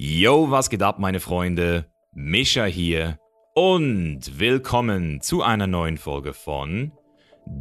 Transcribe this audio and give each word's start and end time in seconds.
Yo, 0.00 0.48
was 0.48 0.70
geht 0.70 0.84
ab, 0.84 1.00
meine 1.00 1.18
Freunde? 1.18 1.86
Mischa 2.12 2.66
hier 2.66 3.18
und 3.56 4.38
willkommen 4.38 5.20
zu 5.20 5.42
einer 5.42 5.66
neuen 5.66 5.98
Folge 5.98 6.34
von 6.34 6.92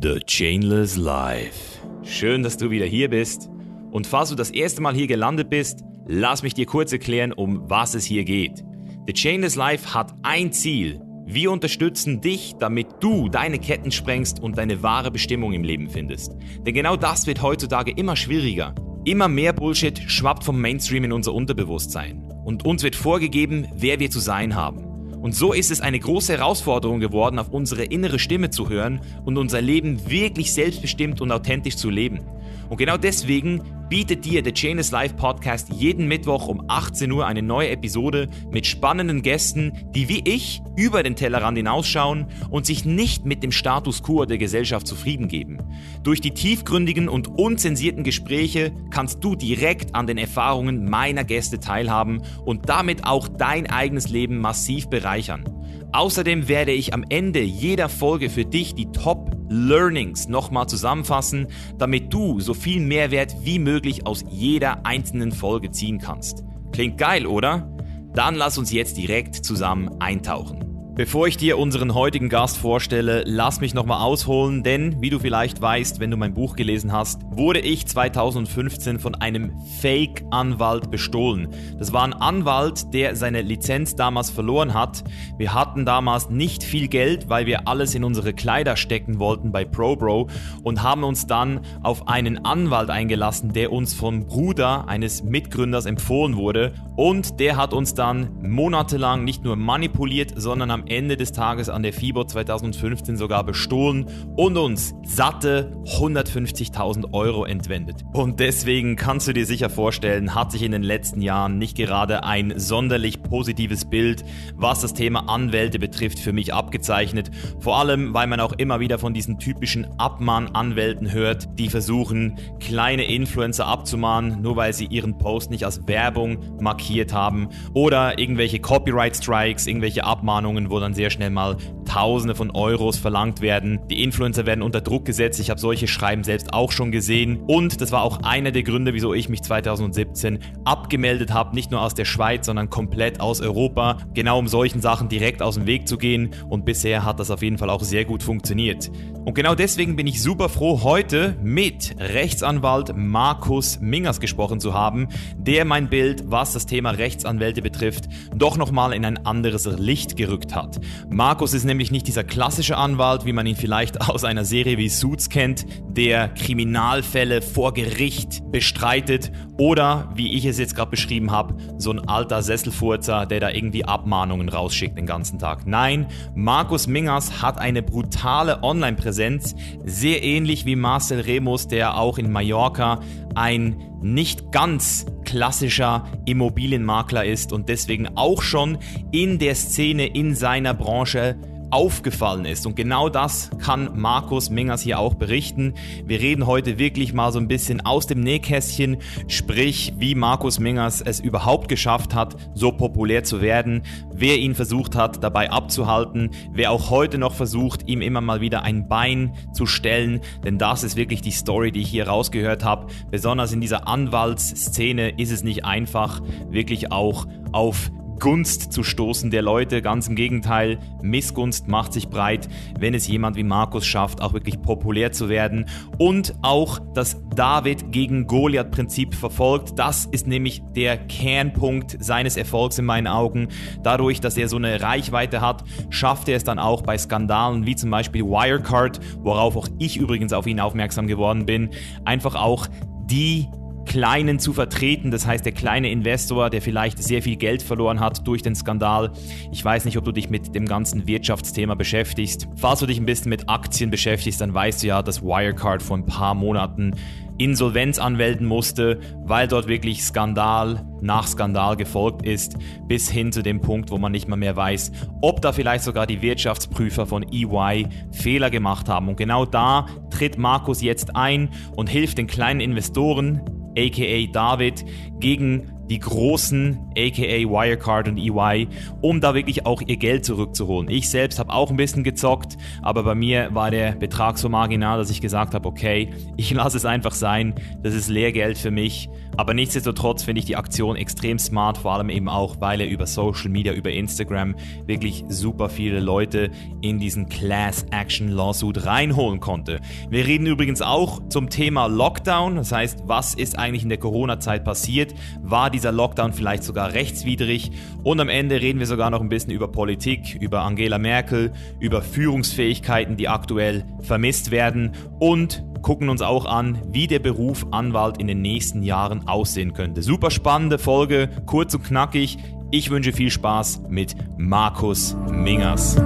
The 0.04 0.20
Chainless 0.20 0.98
Life. 0.98 1.80
Schön, 2.04 2.44
dass 2.44 2.56
du 2.56 2.70
wieder 2.70 2.86
hier 2.86 3.10
bist. 3.10 3.50
Und 3.90 4.06
falls 4.06 4.30
du 4.30 4.36
das 4.36 4.52
erste 4.52 4.84
Mal 4.84 4.94
hier 4.94 5.08
gelandet 5.08 5.50
bist, 5.50 5.80
lass 6.06 6.44
mich 6.44 6.54
dir 6.54 6.68
kurz 6.68 6.94
erklären, 6.94 7.34
um 7.34 7.68
was 7.72 7.96
es 7.96 8.06
hier 8.06 8.24
geht. 8.24 8.64
The 9.08 9.14
Chainless 9.14 9.56
Life 9.56 9.96
hat 9.96 10.14
ein 10.22 10.52
Ziel. 10.52 11.02
Wir 11.26 11.50
unterstützen 11.52 12.22
dich, 12.22 12.54
damit 12.60 12.88
du 13.00 13.30
deine 13.30 13.58
Ketten 13.58 13.90
sprengst 13.90 14.40
und 14.40 14.60
deine 14.60 14.84
wahre 14.84 15.10
Bestimmung 15.10 15.54
im 15.54 15.64
Leben 15.64 15.90
findest. 15.90 16.36
Denn 16.60 16.76
genau 16.76 16.98
das 16.98 17.26
wird 17.26 17.42
heutzutage 17.42 17.90
immer 17.90 18.16
schwieriger. 18.16 18.76
Immer 19.06 19.28
mehr 19.28 19.54
Bullshit 19.54 19.98
schwappt 19.98 20.44
vom 20.44 20.62
Mainstream 20.62 21.06
in 21.06 21.14
unser 21.14 21.34
Unterbewusstsein 21.34 22.27
und 22.48 22.64
uns 22.64 22.82
wird 22.82 22.96
vorgegeben, 22.96 23.68
wer 23.76 24.00
wir 24.00 24.10
zu 24.10 24.22
sein 24.22 24.56
haben. 24.56 24.86
Und 25.22 25.36
so 25.36 25.52
ist 25.52 25.70
es 25.70 25.82
eine 25.82 26.00
große 26.00 26.32
Herausforderung 26.32 27.02
geworden, 27.02 27.40
auf 27.40 27.50
unsere 27.50 27.84
innere 27.84 28.20
Stimme 28.20 28.52
zu 28.52 28.70
hören 28.70 29.02
und 29.26 29.38
unser 29.38 29.62
Leben 29.62 30.10
wirklich 30.10 30.54
selbstbestimmt 30.54 31.20
und 31.20 31.34
authentisch 31.34 31.76
zu 31.76 31.90
leben. 31.90 32.22
Und 32.70 32.78
genau 32.78 32.98
deswegen 32.98 33.62
bietet 33.90 34.26
dir 34.26 34.42
der 34.42 34.54
Chainless 34.54 34.92
Life 34.92 35.16
Podcast 35.16 35.70
jeden 35.72 36.08
Mittwoch 36.08 36.48
um 36.48 36.66
18 36.68 37.10
Uhr 37.12 37.26
eine 37.26 37.42
neue 37.42 37.70
Episode 37.70 38.28
mit 38.52 38.66
spannenden 38.66 39.22
Gästen, 39.22 39.72
die 39.96 40.10
wie 40.10 40.22
ich 40.26 40.62
über 40.76 41.04
den 41.04 41.16
Tellerrand 41.16 41.58
hinausschauen 41.58 42.28
und 42.50 42.66
sich 42.66 42.84
nicht 42.84 43.26
mit 43.26 43.44
dem 43.44 43.52
Status 43.52 44.04
quo 44.04 44.26
der 44.26 44.38
Gesellschaft 44.38 44.88
zufrieden 44.88 45.30
geben. 45.30 45.60
Durch 46.04 46.20
die 46.20 46.34
tiefgründigen 46.34 47.08
und 47.08 47.30
unzensierten 47.30 48.04
Gespräche 48.04 48.74
kannst 48.90 49.24
du 49.24 49.36
direkt 49.36 49.96
an 49.96 50.08
den 50.08 50.18
Erfahrungen 50.18 50.90
meiner 50.90 51.24
Gäste 51.24 51.60
teilhaben 51.60 52.22
und 52.46 52.68
damit 52.68 53.06
auch 53.06 53.30
dein 53.30 53.68
eigenes 53.68 54.10
Leben 54.10 54.40
massiv 54.40 54.90
bereichern. 54.90 55.46
Außerdem 55.94 56.48
werde 56.48 56.74
ich 56.74 56.94
am 56.94 57.06
Ende 57.10 57.42
jeder 57.42 57.90
Folge 57.90 58.30
für 58.30 58.46
dich 58.46 58.76
die 58.76 58.92
Top 58.92 59.32
Learnings 59.50 60.28
nochmal 60.28 60.68
zusammenfassen, 60.68 61.48
damit 61.78 62.14
du 62.14 62.40
so 62.40 62.54
viel 62.54 62.82
Mehrwert 62.82 63.36
wie 63.44 63.60
möglich 63.60 64.06
aus 64.06 64.26
jeder 64.30 64.86
einzelnen 64.86 65.32
Folge 65.32 65.72
ziehen 65.72 66.00
kannst. 66.00 66.44
Klingt 66.72 66.98
geil, 66.98 67.26
oder? 67.26 67.74
Dann 68.14 68.36
lass 68.36 68.58
uns 68.58 68.72
jetzt 68.72 68.98
direkt 68.98 69.36
zusammen 69.36 69.90
eintauchen. 70.00 70.67
Bevor 70.98 71.28
ich 71.28 71.38
dir 71.38 71.60
unseren 71.60 71.94
heutigen 71.94 72.28
Gast 72.28 72.58
vorstelle, 72.58 73.22
lass 73.24 73.62
mich 73.62 73.76
nochmal 73.76 74.02
ausholen, 74.02 74.64
denn 74.64 75.00
wie 75.00 75.12
du 75.12 75.20
vielleicht 75.20 75.62
weißt, 75.62 76.00
wenn 76.00 76.10
du 76.10 76.18
mein 76.18 76.34
Buch 76.34 76.56
gelesen 76.56 76.92
hast, 76.92 77.22
wurde 77.30 77.60
ich 77.60 77.86
2015 77.86 78.98
von 78.98 79.14
einem 79.14 79.52
Fake-Anwalt 79.80 80.90
bestohlen. 80.90 81.50
Das 81.78 81.94
war 81.94 82.04
ein 82.04 82.14
Anwalt, 82.14 82.96
der 82.96 83.16
seine 83.16 83.44
Lizenz 83.44 83.96
damals 83.96 84.32
verloren 84.32 84.74
hat. 84.74 85.04
Wir 85.38 85.54
hatten 85.54 85.86
damals 85.86 86.32
nicht 86.32 86.64
viel 86.64 86.88
Geld, 86.88 87.30
weil 87.30 87.46
wir 87.46 87.68
alles 87.68 87.94
in 87.94 88.04
unsere 88.04 88.34
Kleider 88.34 88.76
stecken 88.76 89.20
wollten 89.20 89.52
bei 89.52 89.66
ProBro 89.66 90.30
und 90.64 90.82
haben 90.82 91.04
uns 91.04 91.28
dann 91.28 91.60
auf 91.84 92.08
einen 92.08 92.44
Anwalt 92.44 92.90
eingelassen, 92.90 93.54
der 93.54 93.72
uns 93.72 93.94
vom 93.94 94.26
Bruder 94.26 94.88
eines 94.88 95.22
Mitgründers 95.22 95.86
empfohlen 95.86 96.38
wurde 96.38 96.74
und 96.96 97.40
der 97.40 97.56
hat 97.56 97.76
uns 97.76 97.94
dann 97.94 98.32
monatelang 98.42 99.24
nicht 99.24 99.44
nur 99.44 99.56
manipuliert, 99.56 100.34
sondern 100.36 100.72
am 100.72 100.87
Ende 100.90 101.18
des 101.18 101.32
Tages 101.32 101.70
an 101.70 101.84
der 101.84 101.94
FIBO 101.94 102.24
2015 102.24 103.18
sogar 103.18 103.44
bestohlen 103.44 104.08
und 104.36 104.58
uns 104.58 104.94
satte 105.04 105.78
150.000 105.86 107.14
Euro 107.14 107.46
entwendet. 107.46 108.04
Und 108.14 108.40
deswegen 108.40 108.96
kannst 108.96 109.28
du 109.28 109.34
dir 109.34 109.46
sicher 109.46 109.70
vorstellen, 109.70 110.36
hat 110.36 110.52
sich 110.52 110.64
in 110.64 110.72
den 110.72 110.84
letzten 110.84 111.22
Jahren 111.22 111.58
nicht 111.58 111.78
gerade 111.78 112.24
ein 112.24 112.54
sonderlich 112.58 113.24
positives 113.24 113.86
Bild, 113.86 114.24
was 114.56 114.82
das 114.82 114.94
Thema 114.94 115.30
Anwälte 115.30 115.80
betrifft, 115.80 116.20
für 116.20 116.34
mich 116.34 116.54
abgezeichnet. 116.54 117.32
Vor 117.60 117.78
allem, 117.78 118.14
weil 118.14 118.28
man 118.28 118.40
auch 118.40 118.54
immer 118.54 118.80
wieder 118.80 119.00
von 119.00 119.14
diesen 119.14 119.40
typischen 119.40 119.88
Abmahn-Anwälten 120.00 121.12
hört, 121.12 121.58
die 121.60 121.70
versuchen, 121.70 122.38
kleine 122.60 123.06
Influencer 123.06 123.66
abzumahnen, 123.66 124.42
nur 124.42 124.56
weil 124.56 124.74
sie 124.74 124.86
ihren 124.86 125.18
Post 125.18 125.52
nicht 125.52 125.66
als 125.66 125.88
Werbung 125.88 126.38
markiert 126.60 127.14
haben 127.14 127.50
oder 127.74 128.20
irgendwelche 128.20 128.60
Copyright-Strikes, 128.60 129.68
irgendwelche 129.68 130.04
Abmahnungen, 130.04 130.70
wo 130.70 130.77
wo 130.78 130.80
dann 130.80 130.94
sehr 130.94 131.10
schnell 131.10 131.32
mal 131.32 131.58
Tausende 131.86 132.36
von 132.36 132.52
Euros 132.52 132.98
verlangt 132.98 133.42
werden. 133.42 133.80
Die 133.90 134.04
Influencer 134.04 134.46
werden 134.46 134.62
unter 134.62 134.82
Druck 134.82 135.06
gesetzt. 135.06 135.40
Ich 135.40 135.50
habe 135.50 135.60
solche 135.60 135.88
Schreiben 135.88 136.24
selbst 136.24 136.54
auch 136.54 136.72
schon 136.72 136.92
gesehen. 136.92 137.40
Und 137.48 137.82
das 137.82 137.92
war 137.92 138.04
auch 138.04 138.22
einer 138.24 138.52
der 138.52 138.62
Gründe, 138.64 138.94
wieso 138.94 139.14
ich 139.14 139.30
mich 139.30 139.42
2017 139.42 140.40
abgemeldet 140.66 141.34
habe. 141.34 141.56
Nicht 141.56 141.72
nur 141.72 141.82
aus 141.82 141.96
der 141.96 142.06
Schweiz, 142.06 142.46
sondern 142.46 142.70
komplett 142.70 143.22
aus 143.22 143.42
Europa. 143.42 143.98
Genau 144.14 144.38
um 144.38 144.48
solchen 144.48 144.82
Sachen 144.82 145.10
direkt 145.10 145.42
aus 145.42 145.56
dem 145.56 145.66
Weg 145.66 145.88
zu 145.88 145.98
gehen. 145.98 146.32
Und 146.50 146.66
bisher 146.66 147.06
hat 147.06 147.20
das 147.20 147.32
auf 147.32 147.42
jeden 147.42 147.58
Fall 147.58 147.70
auch 147.70 147.82
sehr 147.82 148.06
gut 148.06 148.22
funktioniert. 148.22 148.92
Und 149.26 149.34
genau 149.34 149.56
deswegen 149.56 149.96
bin 149.96 150.08
ich 150.08 150.22
super 150.22 150.50
froh, 150.50 150.84
heute 150.84 151.38
mit 151.42 151.96
Rechtsanwalt 152.00 152.96
Markus 152.96 153.80
Mingers 153.80 154.20
gesprochen 154.20 154.60
zu 154.60 154.74
haben, 154.74 155.08
der 155.38 155.66
mein 155.66 155.90
Bild, 155.90 156.24
was 156.28 156.54
das 156.54 156.66
Thema 156.66 156.92
Rechtsanwälte 156.92 157.62
betrifft, 157.62 158.06
doch 158.36 158.58
nochmal 158.58 158.94
in 158.94 159.04
ein 159.04 159.26
anderes 159.26 159.66
Licht 159.66 160.16
gerückt 160.16 160.54
hat 160.54 160.67
hat. 160.68 160.80
Markus 161.10 161.54
ist 161.54 161.64
nämlich 161.64 161.92
nicht 161.92 162.08
dieser 162.08 162.24
klassische 162.24 162.78
Anwalt, 162.78 163.26
wie 163.26 163.34
man 163.34 163.46
ihn 163.46 163.56
vielleicht 163.56 164.02
aus 164.10 164.24
einer 164.24 164.46
Serie 164.46 164.78
wie 164.78 164.90
Suits 164.90 165.30
kennt, 165.30 165.66
der 165.90 166.30
Kriminalfälle 166.30 167.42
vor 167.42 167.74
Gericht 167.74 168.42
bestreitet 168.52 169.32
oder, 169.58 170.12
wie 170.16 170.34
ich 170.34 170.46
es 170.46 170.60
jetzt 170.60 170.76
gerade 170.76 170.92
beschrieben 170.92 171.32
habe, 171.32 171.56
so 171.78 171.92
ein 171.92 172.08
alter 172.08 172.42
Sesselfurzer, 172.42 173.26
der 173.26 173.40
da 173.40 173.50
irgendwie 173.50 173.86
Abmahnungen 173.86 174.50
rausschickt 174.50 174.98
den 174.98 175.06
ganzen 175.06 175.40
Tag. 175.40 175.66
Nein, 175.66 176.08
Markus 176.36 176.88
Mingers 176.88 177.42
hat 177.42 177.58
eine 177.58 177.82
brutale 177.82 178.62
Online-Präsenz, 178.64 179.56
sehr 179.84 180.24
ähnlich 180.24 180.66
wie 180.66 180.76
Marcel 180.76 181.22
Remus, 181.22 181.68
der 181.68 181.98
auch 181.98 182.18
in 182.18 182.32
Mallorca 182.32 183.00
ein 183.34 183.87
nicht 184.02 184.52
ganz 184.52 185.06
klassischer 185.26 186.06
Immobilienmakler 186.26 187.26
ist 187.26 187.52
und 187.52 187.70
deswegen 187.70 188.08
auch 188.16 188.42
schon 188.42 188.78
in 189.12 189.40
der 189.40 189.56
Szene 189.56 190.08
in 190.08 190.36
seiner 190.36 190.74
Branche 190.74 191.38
aufgefallen 191.72 192.46
ist. 192.46 192.66
Und 192.66 192.76
genau 192.76 193.10
das 193.10 193.50
kann 193.60 193.92
Markus 193.96 194.50
Mingers 194.50 194.82
hier 194.82 195.00
auch 195.00 195.16
berichten. 195.16 195.74
Wir 196.06 196.20
reden 196.20 196.48
heute 196.48 196.78
wirklich 196.78 197.14
mal 197.14 197.32
so 197.32 197.40
ein 197.40 197.48
bisschen 197.48 197.86
aus 197.86 198.08
dem 198.08 198.22
Nähkästchen, 198.22 198.98
sprich, 199.28 199.94
wie 199.98 200.16
Markus 200.16 200.60
Mingers 200.60 201.02
es 201.02 201.20
überhaupt 201.20 201.68
geschafft 201.70 202.16
hat, 202.16 202.36
so 202.54 202.72
populär 202.72 203.24
zu 203.24 203.42
werden, 203.42 203.84
wer 204.14 204.38
ihn 204.38 204.56
versucht 204.56 204.96
hat, 204.96 205.24
dabei 205.24 205.52
abzuhalten, 205.52 206.32
wer 206.52 206.72
auch 206.72 206.90
heute 206.90 207.18
noch 207.18 207.34
versucht, 207.34 207.88
ihm 207.88 208.02
immer 208.02 208.22
mal 208.22 208.42
wieder 208.42 208.64
ein 208.64 208.88
Bein 208.88 209.34
zu 209.54 209.66
stellen, 209.66 210.22
denn 210.44 210.58
das 210.58 210.84
ist 210.84 210.96
wirklich 210.96 211.22
die 211.22 211.32
Story, 211.32 211.72
die 211.72 211.82
ich 211.82 211.90
hier 211.90 212.08
rausgehört 212.08 212.64
habe. 212.64 212.88
Besonders 213.12 213.54
in 213.54 213.62
dieser 213.62 213.88
Anwaltsszene 213.88 215.20
ist 215.20 215.32
es 215.32 215.44
nicht 215.44 215.66
einfach, 215.66 216.22
wirklich 216.50 216.92
auch 216.92 217.28
auf 217.52 217.92
Gunst 218.20 218.74
zu 218.74 218.84
stoßen 218.84 219.32
der 219.32 219.42
Leute. 219.42 219.82
Ganz 219.82 220.08
im 220.08 220.16
Gegenteil, 220.16 220.80
Missgunst 221.02 221.68
macht 221.68 221.94
sich 221.94 222.10
breit, 222.10 222.48
wenn 222.80 222.94
es 222.94 223.08
jemand 223.08 223.36
wie 223.36 223.44
Markus 223.44 223.86
schafft, 223.86 224.22
auch 224.22 224.34
wirklich 224.34 224.62
populär 224.62 225.12
zu 225.12 225.30
werden 225.30 225.66
und 225.98 226.36
auch 226.42 226.80
das 226.94 227.22
David 227.36 227.92
gegen 227.92 228.28
Goliath-Prinzip 228.28 229.14
verfolgt. 229.14 229.78
Das 229.78 230.06
ist 230.06 230.28
nämlich 230.28 230.62
der 230.76 230.98
Kernpunkt 230.98 231.98
seines 232.04 232.38
Erfolgs 232.38 232.78
in 232.80 232.86
meinen 232.86 233.08
Augen. 233.08 233.50
Dadurch, 233.84 234.20
dass 234.20 234.38
er 234.38 234.48
so 234.48 234.58
eine 234.58 234.82
Reichweite 234.82 235.42
hat, 235.42 235.64
schafft 235.90 236.30
er 236.30 236.38
es 236.38 236.44
dann 236.44 236.60
auch 236.60 236.82
bei 236.82 236.98
Skandalen 236.98 237.66
wie 237.66 237.76
zum 237.76 237.92
Beispiel 237.92 238.24
Wirecard, 238.24 239.00
worauf 239.20 239.56
auch 239.56 239.68
ich 239.78 239.98
übrigens 239.98 240.34
auf 240.34 240.48
ihn 240.48 240.60
aufmerksam 240.60 241.08
geworden 241.08 241.46
bin, 241.46 241.70
einfach 242.06 242.36
auch 242.36 242.68
die 243.06 243.48
Kleinen 243.88 244.38
zu 244.38 244.54
vertreten. 244.54 245.10
Das 245.10 245.26
heißt, 245.26 245.46
der 245.46 245.54
kleine 245.54 245.90
Investor, 245.90 246.50
der 246.50 246.62
vielleicht 246.62 247.02
sehr 247.02 247.22
viel 247.22 247.38
Geld 247.38 247.64
verloren 247.64 248.00
hat 248.00 248.28
durch 248.28 248.42
den 248.42 248.54
Skandal. 248.54 249.12
Ich 249.52 249.64
weiß 249.64 249.86
nicht, 249.86 249.98
ob 249.98 250.04
du 250.04 250.12
dich 250.12 250.30
mit 250.30 250.54
dem 250.54 250.66
ganzen 250.66 251.08
Wirtschaftsthema 251.08 251.74
beschäftigst. 251.74 252.48
Falls 252.56 252.82
du 252.82 252.86
dich 252.86 253.00
ein 253.00 253.06
bisschen 253.06 253.30
mit 253.30 253.50
Aktien 253.50 253.90
beschäftigst, 253.90 254.42
dann 254.42 254.54
weißt 254.54 254.84
du 254.84 254.88
ja, 254.88 255.02
dass 255.02 255.24
Wirecard 255.24 255.82
vor 255.82 255.98
ein 255.98 256.06
paar 256.06 256.36
Monaten 256.36 256.94
Insolvenz 257.38 258.00
anmelden 258.00 258.48
musste, 258.48 259.00
weil 259.24 259.48
dort 259.48 259.68
wirklich 259.68 260.04
Skandal 260.04 260.86
nach 261.02 261.28
Skandal 261.28 261.78
gefolgt 261.78 262.26
ist, 262.26 262.58
bis 262.88 263.10
hin 263.10 263.32
zu 263.32 263.44
dem 263.44 263.62
Punkt, 263.62 263.92
wo 263.92 263.98
man 263.98 264.12
nicht 264.12 264.28
mal 264.28 264.38
mehr 264.38 264.56
weiß, 264.56 264.92
ob 265.22 265.42
da 265.42 265.54
vielleicht 265.54 265.84
sogar 265.84 266.08
die 266.08 266.22
Wirtschaftsprüfer 266.22 267.06
von 267.06 267.24
EY 267.32 267.88
Fehler 268.12 268.50
gemacht 268.50 268.90
haben. 268.90 269.08
Und 269.08 269.18
genau 269.18 269.46
da 269.46 269.86
tritt 270.10 270.38
Markus 270.38 270.82
jetzt 270.82 271.16
ein 271.16 271.50
und 271.76 271.90
hilft 271.90 272.18
den 272.18 272.28
kleinen 272.28 272.60
Investoren, 272.60 273.42
aka 273.78 274.32
David, 274.32 274.86
gegen 275.20 275.72
die 275.90 276.00
großen, 276.00 276.92
aka 276.98 277.22
Wirecard 277.22 278.08
und 278.10 278.18
EY, 278.18 278.68
um 279.02 279.22
da 279.22 279.34
wirklich 279.34 279.66
auch 279.66 279.82
ihr 279.82 279.98
Geld 279.98 280.26
zurückzuholen. 280.26 280.90
Ich 280.90 281.10
selbst 281.10 281.40
habe 281.40 281.54
auch 281.54 281.70
ein 281.70 281.78
bisschen 281.78 282.04
gezockt, 282.04 282.58
aber 282.82 283.04
bei 283.04 283.16
mir 283.16 283.54
war 283.54 283.72
der 283.72 283.94
Betrag 283.94 284.38
so 284.38 284.50
marginal, 284.50 284.98
dass 284.98 285.10
ich 285.10 285.22
gesagt 285.22 285.54
habe, 285.54 285.68
okay, 285.68 286.10
ich 286.38 286.52
lasse 286.52 286.78
es 286.78 286.86
einfach 286.86 287.14
sein, 287.14 287.56
das 287.84 287.94
ist 287.94 288.10
Lehrgeld 288.10 288.58
für 288.58 288.72
mich 288.72 289.10
Aber 289.38 289.54
nichtsdestotrotz 289.54 290.24
finde 290.24 290.40
ich 290.40 290.46
die 290.46 290.56
Aktion 290.56 290.96
extrem 290.96 291.38
smart, 291.38 291.78
vor 291.78 291.94
allem 291.94 292.10
eben 292.10 292.28
auch, 292.28 292.60
weil 292.60 292.82
er 292.82 292.88
über 292.88 293.06
Social 293.06 293.50
Media, 293.50 293.72
über 293.72 293.92
Instagram 293.92 294.56
wirklich 294.88 295.24
super 295.30 295.70
viele 295.70 296.00
Leute 296.00 296.50
in 296.82 296.98
diesen 297.00 297.30
Class 297.30 297.86
Action 297.92 298.30
Lawsuit 298.30 298.86
reinholen 298.86 299.40
konnte. 299.40 299.80
Wir 300.10 300.26
reden 300.26 300.48
übrigens 300.48 300.82
auch 300.82 301.22
zum 301.30 301.52
Thema 301.52 301.86
Lockdown, 301.86 302.56
das 302.56 302.72
heißt, 302.72 303.04
was 303.06 303.36
ist 303.36 303.60
eigentlich 303.60 303.84
in 303.84 303.90
der 303.90 304.00
Corona-Zeit 304.00 304.64
passiert? 304.64 305.14
War 305.44 305.70
dieser 305.70 305.92
Lockdown 305.92 306.34
vielleicht 306.34 306.64
sogar 306.64 306.94
rechtswidrig? 306.94 307.72
Und 308.04 308.20
am 308.20 308.30
Ende 308.30 308.60
reden 308.60 308.80
wir 308.80 308.88
sogar 308.88 309.12
noch 309.12 309.22
ein 309.22 309.30
bisschen 309.30 309.52
über 309.52 309.68
Politik, 309.68 310.36
über 310.42 310.64
Angela 310.64 310.98
Merkel, 310.98 311.54
über 311.80 312.02
Führungsfähigkeiten, 312.02 313.18
die 313.18 313.28
aktuell 313.28 313.86
vermisst 314.02 314.50
werden 314.50 314.94
und 315.20 315.64
gucken 315.82 316.10
uns 316.10 316.22
auch 316.22 316.46
an, 316.46 316.82
wie 316.92 317.08
der 317.08 317.20
Beruf 317.20 317.66
Anwalt 317.72 318.18
in 318.18 318.28
den 318.28 318.42
nächsten 318.42 318.84
Jahren 318.84 319.28
aussehen 319.28 319.74
könnte. 319.74 320.02
Super 320.02 320.32
spannende 320.32 320.78
Folge, 320.78 321.30
kurz 321.46 321.74
und 321.74 321.84
knackig. 321.84 322.38
Ich 322.72 322.90
wünsche 322.90 323.14
viel 323.14 323.32
Spaß 323.32 323.84
mit 323.88 324.16
Markus 324.38 325.16
Mingers. 325.32 325.98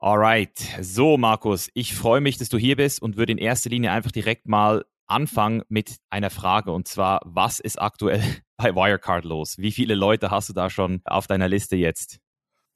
Alright, 0.00 0.58
so 0.80 1.18
Markus, 1.18 1.70
ich 1.74 1.94
freue 1.94 2.22
mich, 2.22 2.38
dass 2.38 2.48
du 2.48 2.56
hier 2.56 2.76
bist 2.76 3.02
und 3.02 3.16
würde 3.16 3.32
in 3.32 3.38
erster 3.38 3.68
Linie 3.68 3.90
einfach 3.90 4.10
direkt 4.10 4.48
mal 4.48 4.86
anfangen 5.08 5.62
mit 5.68 5.96
einer 6.10 6.30
Frage 6.30 6.72
und 6.72 6.86
zwar, 6.86 7.20
was 7.24 7.58
ist 7.58 7.80
aktuell 7.80 8.22
bei 8.56 8.74
Wirecard 8.74 9.24
los? 9.24 9.58
Wie 9.58 9.72
viele 9.72 9.94
Leute 9.94 10.30
hast 10.30 10.48
du 10.48 10.52
da 10.52 10.70
schon 10.70 11.00
auf 11.04 11.26
deiner 11.26 11.48
Liste 11.48 11.76
jetzt? 11.76 12.20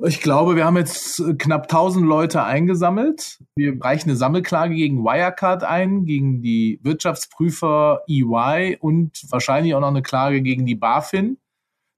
Ich 0.04 0.20
glaube, 0.20 0.56
wir 0.56 0.64
haben 0.64 0.76
jetzt 0.76 1.22
knapp 1.38 1.64
1000 1.64 2.04
Leute 2.04 2.42
eingesammelt. 2.42 3.38
Wir 3.54 3.80
reichen 3.80 4.10
eine 4.10 4.16
Sammelklage 4.16 4.74
gegen 4.74 5.04
Wirecard 5.04 5.62
ein, 5.62 6.06
gegen 6.06 6.42
die 6.42 6.80
Wirtschaftsprüfer 6.82 8.00
EY 8.08 8.78
und 8.80 9.22
wahrscheinlich 9.30 9.74
auch 9.74 9.80
noch 9.80 9.88
eine 9.88 10.02
Klage 10.02 10.42
gegen 10.42 10.66
die 10.66 10.74
BaFin. 10.74 11.38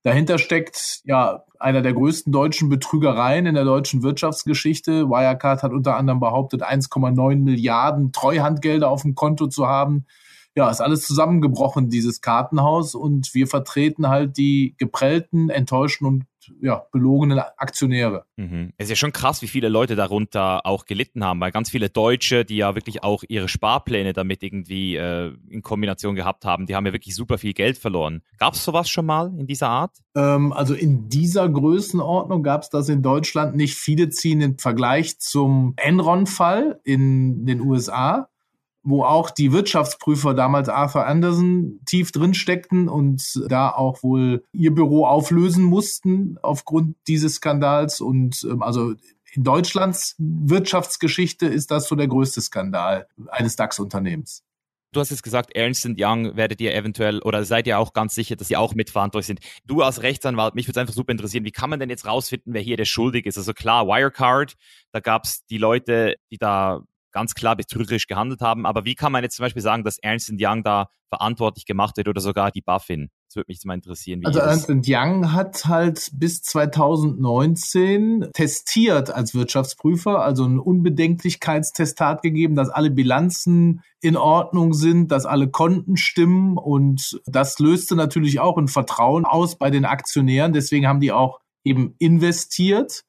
Dahinter 0.03 0.37
steckt 0.37 1.01
ja 1.05 1.45
einer 1.59 1.81
der 1.81 1.95
größten 1.95 2.31
deutschen 2.31 2.69
Betrügereien 2.69 3.47
in 3.47 3.55
der 3.55 3.65
deutschen 3.65 4.03
Wirtschaftsgeschichte. 4.03 5.09
Wirecard 5.09 5.63
hat 5.63 5.73
unter 5.73 5.97
anderem 5.97 6.21
behauptet, 6.21 6.63
1,9 6.63 7.37
Milliarden 7.37 8.13
Treuhandgelder 8.13 8.91
auf 8.91 9.01
dem 9.01 9.15
Konto 9.15 9.47
zu 9.47 9.67
haben 9.67 10.05
ja, 10.57 10.71
ist 10.71 10.81
alles 10.81 11.07
zusammengebrochen, 11.07 11.89
dieses 11.89 12.21
Kartenhaus. 12.21 12.95
Und 12.95 13.35
wir 13.35 13.47
vertreten 13.47 14.09
halt 14.09 14.37
die 14.37 14.75
geprellten, 14.79 15.51
enttäuschten 15.51 16.07
und 16.07 16.25
ja, 16.61 16.85
belogenen 16.93 17.39
Aktionäre. 17.57 18.27
Mhm. 18.37 18.73
Es 18.77 18.87
ist 18.87 18.91
ja 18.91 18.97
schon 18.97 19.13
krass, 19.13 19.43
wie 19.43 19.49
viele 19.49 19.69
Leute 19.69 19.97
darunter 19.97 20.67
auch 20.67 20.85
gelitten 20.85 21.25
haben, 21.25 21.41
weil 21.41 21.51
ganz 21.51 21.71
viele 21.71 21.89
Deutsche, 21.91 22.45
die 22.45 22.57
ja 22.57 22.75
wirklich 22.75 23.03
auch 23.03 23.25
ihre 23.29 23.49
Sparpläne 23.49 24.13
damit 24.13 24.43
irgendwie 24.43 24.97
äh, 24.97 25.33
in 25.49 25.63
Kombination 25.63 26.15
gehabt 26.15 26.45
haben, 26.45 26.67
die 26.67 26.75
haben 26.75 26.87
ja 26.87 26.93
wirklich 26.93 27.15
super 27.15 27.39
viel 27.39 27.55
Geld 27.55 27.79
verloren. 27.79 28.23
Gab 28.39 28.55
es 28.55 28.65
sowas 28.65 28.89
schon 28.89 29.07
mal 29.07 29.33
in 29.39 29.47
dieser 29.47 29.69
Art? 29.69 29.97
Ähm, 30.15 30.53
also 30.53 30.75
in 30.75 31.09
dieser 31.09 31.49
Größenordnung 31.49 32.43
gab 32.43 32.63
es 32.63 32.71
das 32.71 32.89
in 32.89 33.03
Deutschland 33.03 33.57
nicht. 33.57 33.75
Viele 33.75 34.11
ziehen 34.11 34.41
im 34.41 34.59
Vergleich 34.59 35.19
zum 35.19 35.75
Enron-Fall 35.77 36.81
in 36.85 37.47
den 37.47 37.61
USA 37.61 38.29
wo 38.85 39.03
auch 39.03 39.31
die 39.31 39.53
Wirtschaftsprüfer 39.53 40.35
damals 40.35 40.69
Arthur 40.69 41.07
Anderson 41.07 41.81
tief 41.87 42.13
drin 42.13 42.35
steckten 42.35 42.89
und 42.89 43.43
da 43.49 43.71
auch 43.71 44.03
wohl 44.03 44.45
ihr 44.53 44.75
Büro 44.75 45.07
auflösen 45.07 45.65
mussten 45.65 46.39
aufgrund 46.43 46.97
dieses 47.09 47.37
Skandals. 47.37 48.01
Und 48.01 48.47
ähm, 48.49 48.63
also 48.63 48.93
in 49.33 49.43
Deutschlands 49.43 50.15
Wirtschaftsgeschichte 50.19 51.47
ist 51.47 51.71
das 51.71 51.89
so 51.89 51.97
der 51.97 52.09
größte 52.09 52.43
Skandal 52.43 53.09
eines 53.31 53.57
DAX-Unternehmens. 53.57 54.45
Du 54.93 55.01
hast 55.01 55.11
jetzt 55.11 55.25
gesagt, 55.25 55.57
Ernst 55.57 55.89
Young 55.99 56.37
werdet 56.37 56.61
ihr 56.61 56.73
eventuell 56.73 57.19
oder 57.21 57.45
seid 57.45 57.67
ihr 57.67 57.81
auch 57.81 57.95
ganz 57.95 58.15
sicher, 58.15 58.37
dass 58.37 58.47
sie 58.47 58.57
auch 58.57 58.75
mitverantwortlich 58.75 59.27
sind. 59.27 59.41
Du 59.65 59.83
als 59.83 60.03
Rechtsanwalt, 60.03 60.55
mich 60.55 60.69
würde 60.69 60.79
es 60.79 60.81
einfach 60.81 60.95
super 60.95 61.11
interessieren, 61.11 61.45
wie 61.45 61.51
kann 61.51 61.69
man 61.69 61.81
denn 61.81 61.91
jetzt 61.91 62.07
rausfinden, 62.07 62.55
wer 62.55 62.61
hier 62.61 62.77
der 62.77 62.85
Schuldige 62.85 63.29
ist? 63.29 63.37
Also 63.37 63.55
klar, 63.55 63.89
Wirecard, 63.89 64.55
da 64.93 65.01
gab 65.01 65.25
es 65.25 65.45
die 65.47 65.59
Leute, 65.59 66.15
die 66.31 66.39
da 66.39 66.85
ganz 67.15 67.35
klar 67.35 67.57
betrügerisch 67.57 68.07
gehandelt 68.07 68.43
haben. 68.43 68.67
Aber 68.67 68.85
wie 68.85 68.95
kann 68.95 69.13
man 69.13 69.23
jetzt 69.23 69.37
zum 69.37 69.45
Beispiel 69.45 69.63
sagen, 69.63 69.85
dass 69.85 69.99
Ernst 69.99 70.33
Young 70.39 70.63
da 70.63 70.89
verantwortlich 71.09 71.65
gemacht 71.65 71.97
wird 71.97 72.09
oder 72.09 72.21
sogar 72.21 72.51
die 72.51 72.61
Buffin? 72.61 73.09
Das 73.29 73.37
würde 73.37 73.47
mich 73.49 73.59
jetzt 73.59 73.67
mal 73.67 73.75
interessieren. 73.75 74.21
also 74.25 74.41
Ernst 74.41 74.69
Young 74.69 75.33
hat 75.33 75.65
halt 75.67 76.11
bis 76.15 76.43
2019 76.43 78.31
testiert 78.35 79.15
als 79.15 79.35
Wirtschaftsprüfer, 79.35 80.23
also 80.23 80.45
ein 80.45 80.59
Unbedenklichkeitstestat 80.59 82.21
gegeben, 82.23 82.57
dass 82.57 82.69
alle 82.69 82.91
Bilanzen 82.91 83.83
in 84.01 84.17
Ordnung 84.17 84.75
sind, 84.75 85.13
dass 85.13 85.25
alle 85.25 85.49
Konten 85.49 85.97
stimmen 85.97 86.59
und 86.59 87.21
das 87.27 87.59
löste 87.61 87.95
natürlich 87.95 88.41
auch 88.41 88.59
ein 88.59 88.69
Vertrauen 88.69 89.25
aus 89.25 89.57
bei 89.57 89.71
den 89.71 89.85
Aktionären. 89.85 90.53
Deswegen 90.53 90.89
haben 90.89 91.01
die 91.01 91.13
auch 91.13 91.39
eben 91.63 91.95
investiert. 91.99 93.05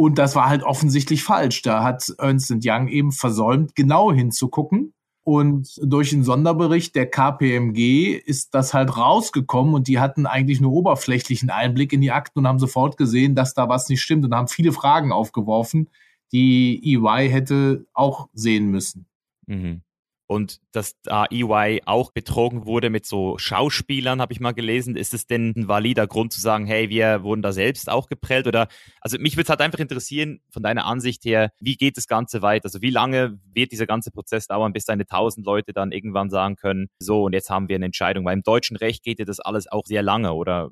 Und 0.00 0.16
das 0.16 0.36
war 0.36 0.48
halt 0.48 0.62
offensichtlich 0.62 1.24
falsch. 1.24 1.62
Da 1.62 1.82
hat 1.82 2.14
Ernst 2.18 2.54
Young 2.64 2.86
eben 2.86 3.10
versäumt, 3.10 3.74
genau 3.74 4.12
hinzugucken. 4.12 4.94
Und 5.24 5.76
durch 5.82 6.12
einen 6.12 6.22
Sonderbericht 6.22 6.94
der 6.94 7.10
KPMG 7.10 8.12
ist 8.14 8.54
das 8.54 8.74
halt 8.74 8.96
rausgekommen 8.96 9.74
und 9.74 9.88
die 9.88 9.98
hatten 9.98 10.24
eigentlich 10.24 10.60
nur 10.60 10.70
oberflächlichen 10.72 11.50
Einblick 11.50 11.92
in 11.92 12.00
die 12.00 12.12
Akten 12.12 12.38
und 12.38 12.46
haben 12.46 12.60
sofort 12.60 12.96
gesehen, 12.96 13.34
dass 13.34 13.54
da 13.54 13.68
was 13.68 13.88
nicht 13.88 14.00
stimmt 14.00 14.24
und 14.24 14.32
haben 14.32 14.46
viele 14.46 14.70
Fragen 14.70 15.10
aufgeworfen, 15.10 15.90
die 16.30 16.80
EY 16.94 17.28
hätte 17.28 17.84
auch 17.92 18.28
sehen 18.32 18.70
müssen. 18.70 19.06
Mhm 19.46 19.82
und 20.28 20.60
dass 20.72 21.00
da 21.02 21.24
EY 21.30 21.80
auch 21.86 22.12
betrogen 22.12 22.66
wurde 22.66 22.90
mit 22.90 23.06
so 23.06 23.38
Schauspielern, 23.38 24.20
habe 24.20 24.34
ich 24.34 24.40
mal 24.40 24.52
gelesen. 24.52 24.94
Ist 24.94 25.14
es 25.14 25.26
denn 25.26 25.54
ein 25.56 25.68
valider 25.68 26.06
Grund 26.06 26.34
zu 26.34 26.40
sagen, 26.40 26.66
hey, 26.66 26.90
wir 26.90 27.22
wurden 27.22 27.40
da 27.40 27.50
selbst 27.50 27.88
auch 27.90 28.08
geprellt? 28.08 28.46
Oder 28.46 28.68
also 29.00 29.18
mich 29.18 29.36
würde 29.36 29.44
es 29.44 29.48
halt 29.48 29.62
einfach 29.62 29.78
interessieren, 29.78 30.40
von 30.50 30.62
deiner 30.62 30.84
Ansicht 30.84 31.24
her, 31.24 31.50
wie 31.60 31.76
geht 31.76 31.96
das 31.96 32.06
Ganze 32.06 32.42
weiter? 32.42 32.66
Also 32.66 32.82
wie 32.82 32.90
lange 32.90 33.40
wird 33.54 33.72
dieser 33.72 33.86
ganze 33.86 34.10
Prozess 34.10 34.46
dauern, 34.46 34.74
bis 34.74 34.84
deine 34.84 35.06
tausend 35.06 35.46
Leute 35.46 35.72
dann 35.72 35.92
irgendwann 35.92 36.28
sagen 36.28 36.56
können, 36.56 36.88
so 36.98 37.24
und 37.24 37.32
jetzt 37.32 37.48
haben 37.48 37.70
wir 37.70 37.76
eine 37.76 37.86
Entscheidung? 37.86 38.26
Weil 38.26 38.36
im 38.36 38.42
deutschen 38.42 38.76
Recht 38.76 39.02
geht 39.02 39.18
ja 39.18 39.24
das 39.24 39.40
alles 39.40 39.66
auch 39.72 39.86
sehr 39.86 40.02
lange, 40.02 40.34
oder 40.34 40.70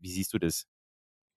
wie 0.00 0.10
siehst 0.10 0.34
du 0.34 0.38
das? 0.38 0.66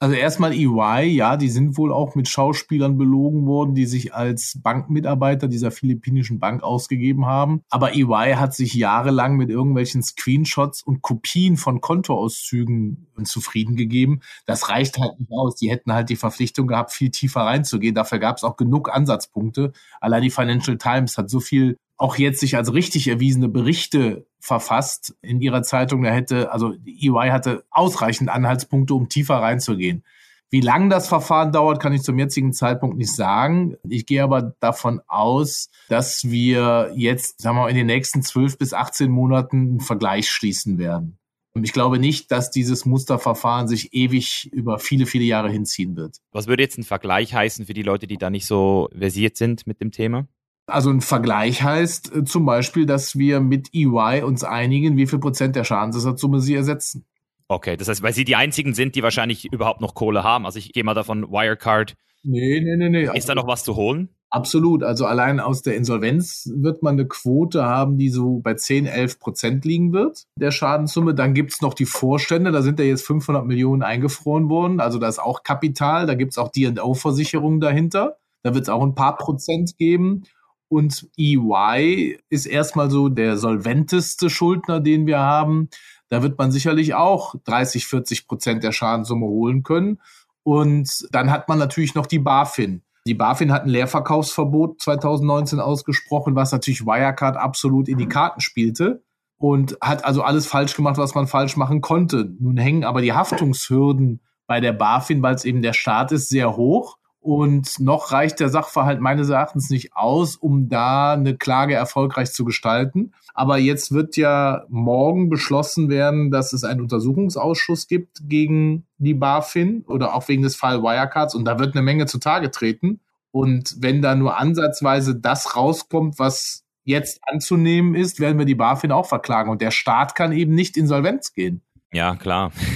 Also 0.01 0.15
erstmal 0.15 0.51
EY, 0.51 1.09
ja, 1.09 1.37
die 1.37 1.47
sind 1.47 1.77
wohl 1.77 1.93
auch 1.93 2.15
mit 2.15 2.27
Schauspielern 2.27 2.97
belogen 2.97 3.45
worden, 3.45 3.75
die 3.75 3.85
sich 3.85 4.15
als 4.15 4.59
Bankmitarbeiter 4.59 5.47
dieser 5.47 5.69
philippinischen 5.69 6.39
Bank 6.39 6.63
ausgegeben 6.63 7.27
haben. 7.27 7.61
Aber 7.69 7.93
EY 7.93 8.33
hat 8.33 8.55
sich 8.55 8.73
jahrelang 8.73 9.37
mit 9.37 9.51
irgendwelchen 9.51 10.01
Screenshots 10.01 10.81
und 10.81 11.03
Kopien 11.03 11.55
von 11.55 11.81
Kontoauszügen 11.81 13.05
zufrieden 13.25 13.75
gegeben. 13.75 14.21
Das 14.47 14.69
reicht 14.69 14.97
halt 14.97 15.19
nicht 15.19 15.31
aus. 15.31 15.57
Die 15.57 15.69
hätten 15.69 15.93
halt 15.93 16.09
die 16.09 16.15
Verpflichtung 16.15 16.65
gehabt, 16.65 16.91
viel 16.91 17.11
tiefer 17.11 17.41
reinzugehen. 17.41 17.93
Dafür 17.93 18.17
gab 18.17 18.37
es 18.37 18.43
auch 18.43 18.57
genug 18.57 18.91
Ansatzpunkte. 18.91 19.71
Allein 19.99 20.23
die 20.23 20.31
Financial 20.31 20.79
Times 20.79 21.15
hat 21.19 21.29
so 21.29 21.39
viel 21.39 21.77
auch 22.01 22.17
jetzt 22.17 22.39
sich 22.39 22.55
als 22.55 22.73
richtig 22.73 23.07
erwiesene 23.07 23.47
Berichte 23.47 24.25
verfasst 24.39 25.15
in 25.21 25.39
ihrer 25.39 25.61
Zeitung. 25.61 26.01
Da 26.01 26.09
hätte, 26.09 26.51
also 26.51 26.73
EY 26.83 27.29
hatte 27.29 27.63
ausreichend 27.69 28.27
Anhaltspunkte, 28.27 28.95
um 28.95 29.07
tiefer 29.07 29.35
reinzugehen. 29.35 30.03
Wie 30.49 30.61
lang 30.61 30.89
das 30.89 31.07
Verfahren 31.07 31.51
dauert, 31.51 31.79
kann 31.79 31.93
ich 31.93 32.01
zum 32.01 32.17
jetzigen 32.17 32.53
Zeitpunkt 32.53 32.97
nicht 32.97 33.13
sagen. 33.13 33.77
Ich 33.87 34.07
gehe 34.07 34.23
aber 34.23 34.55
davon 34.59 34.99
aus, 35.07 35.69
dass 35.89 36.29
wir 36.29 36.91
jetzt, 36.95 37.39
sagen 37.39 37.55
wir 37.55 37.61
mal, 37.61 37.69
in 37.69 37.77
den 37.77 37.85
nächsten 37.85 38.23
zwölf 38.23 38.57
bis 38.57 38.73
18 38.73 39.11
Monaten 39.11 39.57
einen 39.57 39.79
Vergleich 39.79 40.27
schließen 40.27 40.79
werden. 40.79 41.19
Ich 41.53 41.71
glaube 41.71 41.99
nicht, 41.99 42.31
dass 42.31 42.49
dieses 42.49 42.83
Musterverfahren 42.85 43.67
sich 43.67 43.93
ewig 43.93 44.49
über 44.51 44.79
viele, 44.79 45.05
viele 45.05 45.25
Jahre 45.25 45.51
hinziehen 45.51 45.95
wird. 45.95 46.17
Was 46.31 46.47
würde 46.47 46.63
jetzt 46.63 46.79
ein 46.79 46.83
Vergleich 46.83 47.35
heißen 47.35 47.67
für 47.67 47.75
die 47.75 47.83
Leute, 47.83 48.07
die 48.07 48.17
da 48.17 48.31
nicht 48.31 48.47
so 48.47 48.89
versiert 48.97 49.37
sind 49.37 49.67
mit 49.67 49.81
dem 49.81 49.91
Thema? 49.91 50.27
Also 50.71 50.89
ein 50.89 51.01
Vergleich 51.01 51.61
heißt 51.63 52.15
äh, 52.15 52.23
zum 52.23 52.45
Beispiel, 52.45 52.85
dass 52.85 53.17
wir 53.17 53.39
mit 53.39 53.69
EY 53.73 54.23
uns 54.23 54.43
einigen, 54.43 54.97
wie 54.97 55.07
viel 55.07 55.19
Prozent 55.19 55.55
der 55.55 55.63
Schadensersatzsumme 55.63 56.39
sie 56.39 56.55
ersetzen. 56.55 57.05
Okay, 57.47 57.75
das 57.75 57.89
heißt, 57.89 58.01
weil 58.01 58.13
sie 58.13 58.23
die 58.23 58.37
einzigen 58.37 58.73
sind, 58.73 58.95
die 58.95 59.03
wahrscheinlich 59.03 59.51
überhaupt 59.51 59.81
noch 59.81 59.93
Kohle 59.93 60.23
haben. 60.23 60.45
Also 60.45 60.57
ich 60.57 60.71
gehe 60.71 60.83
mal 60.83 60.93
davon, 60.93 61.29
Wirecard. 61.29 61.95
Nee, 62.23 62.61
nee, 62.61 62.77
nee, 62.77 62.89
nee. 62.89 63.17
Ist 63.17 63.27
da 63.27 63.35
noch 63.35 63.47
was 63.47 63.63
zu 63.63 63.75
holen? 63.75 64.09
Absolut. 64.29 64.81
Also 64.83 65.05
allein 65.05 65.41
aus 65.41 65.61
der 65.61 65.75
Insolvenz 65.75 66.49
wird 66.55 66.81
man 66.81 66.93
eine 66.93 67.05
Quote 67.05 67.65
haben, 67.65 67.97
die 67.97 68.07
so 68.07 68.39
bei 68.39 68.53
10, 68.53 68.85
11 68.85 69.19
Prozent 69.19 69.65
liegen 69.65 69.91
wird, 69.91 70.23
der 70.37 70.51
Schadenssumme. 70.51 71.13
Dann 71.13 71.33
gibt's 71.33 71.61
noch 71.61 71.73
die 71.73 71.85
Vorstände, 71.85 72.51
da 72.51 72.61
sind 72.61 72.79
ja 72.79 72.85
jetzt 72.85 73.05
500 73.05 73.45
Millionen 73.45 73.83
eingefroren 73.83 74.49
worden. 74.49 74.79
Also 74.79 74.99
da 74.99 75.09
ist 75.09 75.19
auch 75.19 75.43
Kapital, 75.43 76.05
da 76.05 76.15
gibt's 76.15 76.37
auch 76.37 76.49
D&O-Versicherungen 76.49 77.59
dahinter. 77.59 78.17
Da 78.43 78.53
wird 78.53 78.63
es 78.63 78.69
auch 78.69 78.83
ein 78.83 78.95
paar 78.95 79.17
Prozent 79.17 79.77
geben. 79.77 80.23
Und 80.71 81.09
EY 81.17 82.17
ist 82.29 82.45
erstmal 82.45 82.89
so 82.89 83.09
der 83.09 83.35
solventeste 83.35 84.29
Schuldner, 84.29 84.79
den 84.79 85.05
wir 85.05 85.19
haben. 85.19 85.67
Da 86.07 86.23
wird 86.23 86.37
man 86.37 86.53
sicherlich 86.53 86.93
auch 86.93 87.35
30, 87.43 87.87
40 87.87 88.25
Prozent 88.25 88.63
der 88.63 88.71
Schadenssumme 88.71 89.25
holen 89.25 89.63
können. 89.63 89.99
Und 90.43 91.09
dann 91.11 91.29
hat 91.29 91.49
man 91.49 91.59
natürlich 91.59 91.93
noch 91.93 92.05
die 92.05 92.19
BaFin. 92.19 92.83
Die 93.05 93.13
BaFin 93.13 93.51
hat 93.51 93.63
ein 93.63 93.69
Leerverkaufsverbot 93.69 94.81
2019 94.81 95.59
ausgesprochen, 95.59 96.35
was 96.35 96.53
natürlich 96.53 96.85
Wirecard 96.85 97.35
absolut 97.35 97.89
in 97.89 97.97
die 97.97 98.07
Karten 98.07 98.39
spielte 98.39 99.03
und 99.37 99.77
hat 99.81 100.05
also 100.05 100.23
alles 100.23 100.47
falsch 100.47 100.77
gemacht, 100.77 100.97
was 100.97 101.15
man 101.15 101.27
falsch 101.27 101.57
machen 101.57 101.81
konnte. 101.81 102.33
Nun 102.39 102.55
hängen 102.55 102.85
aber 102.85 103.01
die 103.01 103.11
Haftungshürden 103.11 104.21
bei 104.47 104.61
der 104.61 104.71
BaFin, 104.71 105.21
weil 105.21 105.35
es 105.35 105.43
eben 105.43 105.61
der 105.61 105.73
Staat 105.73 106.13
ist, 106.13 106.29
sehr 106.29 106.55
hoch. 106.55 106.97
Und 107.21 107.79
noch 107.79 108.11
reicht 108.11 108.39
der 108.39 108.49
Sachverhalt 108.49 108.99
meines 108.99 109.29
Erachtens 109.29 109.69
nicht 109.69 109.95
aus, 109.95 110.35
um 110.35 110.69
da 110.69 111.13
eine 111.13 111.37
Klage 111.37 111.75
erfolgreich 111.75 112.33
zu 112.33 112.45
gestalten. 112.45 113.13
Aber 113.35 113.57
jetzt 113.57 113.91
wird 113.91 114.17
ja 114.17 114.63
morgen 114.69 115.29
beschlossen 115.29 115.87
werden, 115.89 116.31
dass 116.31 116.51
es 116.51 116.63
einen 116.63 116.81
Untersuchungsausschuss 116.81 117.87
gibt 117.87 118.27
gegen 118.27 118.87
die 118.97 119.13
BaFin 119.13 119.83
oder 119.87 120.15
auch 120.15 120.27
wegen 120.29 120.41
des 120.41 120.55
Fall 120.55 120.81
Wirecards. 120.81 121.35
Und 121.35 121.45
da 121.45 121.59
wird 121.59 121.75
eine 121.75 121.83
Menge 121.83 122.07
zutage 122.07 122.49
treten. 122.49 123.01
Und 123.29 123.75
wenn 123.79 124.01
da 124.01 124.15
nur 124.15 124.39
ansatzweise 124.39 125.15
das 125.15 125.55
rauskommt, 125.55 126.17
was 126.17 126.65
jetzt 126.85 127.19
anzunehmen 127.27 127.93
ist, 127.93 128.19
werden 128.19 128.39
wir 128.39 128.45
die 128.45 128.55
BaFin 128.55 128.91
auch 128.91 129.05
verklagen. 129.05 129.51
Und 129.51 129.61
der 129.61 129.71
Staat 129.71 130.15
kann 130.15 130.31
eben 130.31 130.55
nicht 130.55 130.75
insolvenz 130.75 131.33
gehen. 131.33 131.61
Ja, 131.93 132.15
klar. 132.15 132.51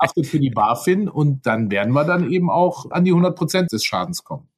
Haftet 0.00 0.26
für 0.26 0.40
die 0.40 0.50
BaFin 0.50 1.08
und 1.08 1.46
dann 1.46 1.70
werden 1.70 1.92
wir 1.92 2.04
dann 2.04 2.30
eben 2.30 2.50
auch 2.50 2.90
an 2.90 3.04
die 3.04 3.10
100 3.10 3.36
Prozent 3.36 3.72
des 3.72 3.84
Schadens 3.84 4.24
kommen. 4.24 4.48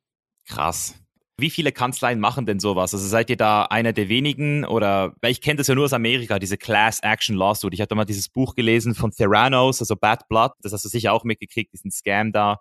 Krass. 0.46 0.94
Wie 1.36 1.50
viele 1.50 1.72
Kanzleien 1.72 2.20
machen 2.20 2.46
denn 2.46 2.60
sowas? 2.60 2.94
Also 2.94 3.08
seid 3.08 3.28
ihr 3.28 3.36
da 3.36 3.64
einer 3.64 3.92
der 3.92 4.08
wenigen 4.08 4.64
oder, 4.64 5.16
weil 5.20 5.32
ich 5.32 5.40
kenne 5.40 5.56
das 5.56 5.66
ja 5.66 5.74
nur 5.74 5.86
aus 5.86 5.92
Amerika, 5.92 6.38
diese 6.38 6.56
Class 6.56 7.00
Action 7.02 7.34
Lawsuit. 7.34 7.74
Ich 7.74 7.80
hatte 7.80 7.96
mal 7.96 8.04
dieses 8.04 8.28
Buch 8.28 8.54
gelesen 8.54 8.94
von 8.94 9.10
Theranos, 9.10 9.80
also 9.80 9.96
Bad 9.96 10.28
Blood. 10.28 10.52
Das 10.62 10.72
hast 10.72 10.84
du 10.84 10.88
sicher 10.88 11.12
auch 11.12 11.24
mitgekriegt, 11.24 11.72
diesen 11.72 11.90
Scam 11.90 12.30
da 12.30 12.58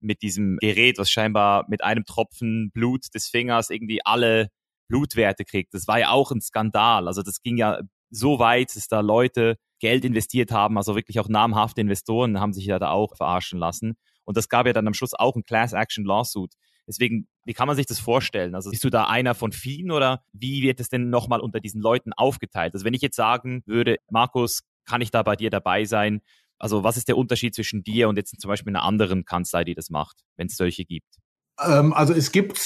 mit 0.00 0.22
diesem 0.22 0.58
Gerät, 0.60 0.98
was 0.98 1.08
scheinbar 1.08 1.66
mit 1.68 1.84
einem 1.84 2.04
Tropfen 2.04 2.72
Blut 2.72 3.14
des 3.14 3.28
Fingers 3.28 3.70
irgendwie 3.70 4.00
alle 4.04 4.48
Blutwerte 4.88 5.44
kriegt. 5.44 5.72
Das 5.72 5.86
war 5.86 6.00
ja 6.00 6.10
auch 6.10 6.32
ein 6.32 6.40
Skandal. 6.40 7.06
Also 7.06 7.22
das 7.22 7.42
ging 7.42 7.56
ja 7.56 7.80
so 8.10 8.40
weit, 8.40 8.74
dass 8.74 8.88
da 8.88 9.00
Leute 9.00 9.56
Geld 9.78 10.04
investiert 10.04 10.52
haben, 10.52 10.76
also 10.76 10.94
wirklich 10.94 11.20
auch 11.20 11.28
namhafte 11.28 11.80
Investoren 11.80 12.40
haben 12.40 12.52
sich 12.52 12.66
ja 12.66 12.78
da 12.78 12.90
auch 12.90 13.16
verarschen 13.16 13.58
lassen. 13.58 13.96
Und 14.24 14.36
das 14.36 14.48
gab 14.48 14.66
ja 14.66 14.72
dann 14.72 14.86
am 14.86 14.94
Schluss 14.94 15.14
auch 15.14 15.36
ein 15.36 15.44
Class 15.44 15.72
Action 15.72 16.04
Lawsuit. 16.04 16.54
Deswegen, 16.86 17.26
wie 17.44 17.52
kann 17.52 17.66
man 17.66 17.76
sich 17.76 17.86
das 17.86 17.98
vorstellen? 17.98 18.54
Also 18.54 18.70
bist 18.70 18.84
du 18.84 18.90
da 18.90 19.06
einer 19.06 19.34
von 19.34 19.52
vielen 19.52 19.90
oder 19.90 20.22
wie 20.32 20.62
wird 20.62 20.80
es 20.80 20.88
denn 20.88 21.10
nochmal 21.10 21.40
unter 21.40 21.60
diesen 21.60 21.80
Leuten 21.80 22.12
aufgeteilt? 22.12 22.74
Also 22.74 22.84
wenn 22.84 22.94
ich 22.94 23.02
jetzt 23.02 23.16
sagen 23.16 23.62
würde, 23.66 23.96
Markus, 24.10 24.62
kann 24.84 25.00
ich 25.00 25.10
da 25.10 25.22
bei 25.22 25.34
dir 25.36 25.50
dabei 25.50 25.84
sein? 25.84 26.20
Also 26.58 26.84
was 26.84 26.96
ist 26.96 27.08
der 27.08 27.16
Unterschied 27.16 27.54
zwischen 27.54 27.82
dir 27.82 28.08
und 28.08 28.16
jetzt 28.16 28.40
zum 28.40 28.48
Beispiel 28.48 28.70
einer 28.70 28.84
anderen 28.84 29.24
Kanzlei, 29.24 29.64
die 29.64 29.74
das 29.74 29.90
macht, 29.90 30.22
wenn 30.36 30.46
es 30.46 30.56
solche 30.56 30.84
gibt? 30.84 31.16
Ähm, 31.60 31.92
also 31.92 32.14
es 32.14 32.30
gibt, 32.30 32.58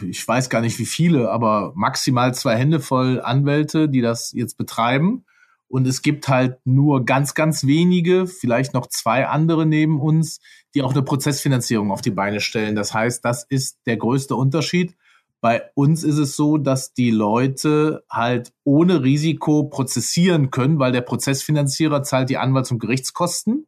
ich 0.00 0.26
weiß 0.26 0.50
gar 0.50 0.60
nicht 0.60 0.78
wie 0.78 0.86
viele, 0.86 1.30
aber 1.30 1.72
maximal 1.76 2.34
zwei 2.34 2.56
Hände 2.56 2.80
voll 2.80 3.20
Anwälte, 3.20 3.88
die 3.88 4.00
das 4.00 4.32
jetzt 4.32 4.58
betreiben. 4.58 5.24
Und 5.72 5.86
es 5.86 6.02
gibt 6.02 6.28
halt 6.28 6.58
nur 6.66 7.06
ganz, 7.06 7.32
ganz 7.34 7.66
wenige, 7.66 8.26
vielleicht 8.26 8.74
noch 8.74 8.88
zwei 8.88 9.26
andere 9.26 9.64
neben 9.64 10.02
uns, 10.02 10.38
die 10.74 10.82
auch 10.82 10.92
eine 10.92 11.00
Prozessfinanzierung 11.00 11.90
auf 11.90 12.02
die 12.02 12.10
Beine 12.10 12.40
stellen. 12.40 12.76
Das 12.76 12.92
heißt, 12.92 13.24
das 13.24 13.44
ist 13.48 13.78
der 13.86 13.96
größte 13.96 14.36
Unterschied. 14.36 14.94
Bei 15.40 15.70
uns 15.72 16.04
ist 16.04 16.18
es 16.18 16.36
so, 16.36 16.58
dass 16.58 16.92
die 16.92 17.10
Leute 17.10 18.04
halt 18.10 18.52
ohne 18.64 19.02
Risiko 19.02 19.64
prozessieren 19.64 20.50
können, 20.50 20.78
weil 20.78 20.92
der 20.92 21.00
Prozessfinanzierer 21.00 22.02
zahlt 22.02 22.28
die 22.28 22.36
Anwalts- 22.36 22.70
und 22.70 22.78
Gerichtskosten. 22.78 23.66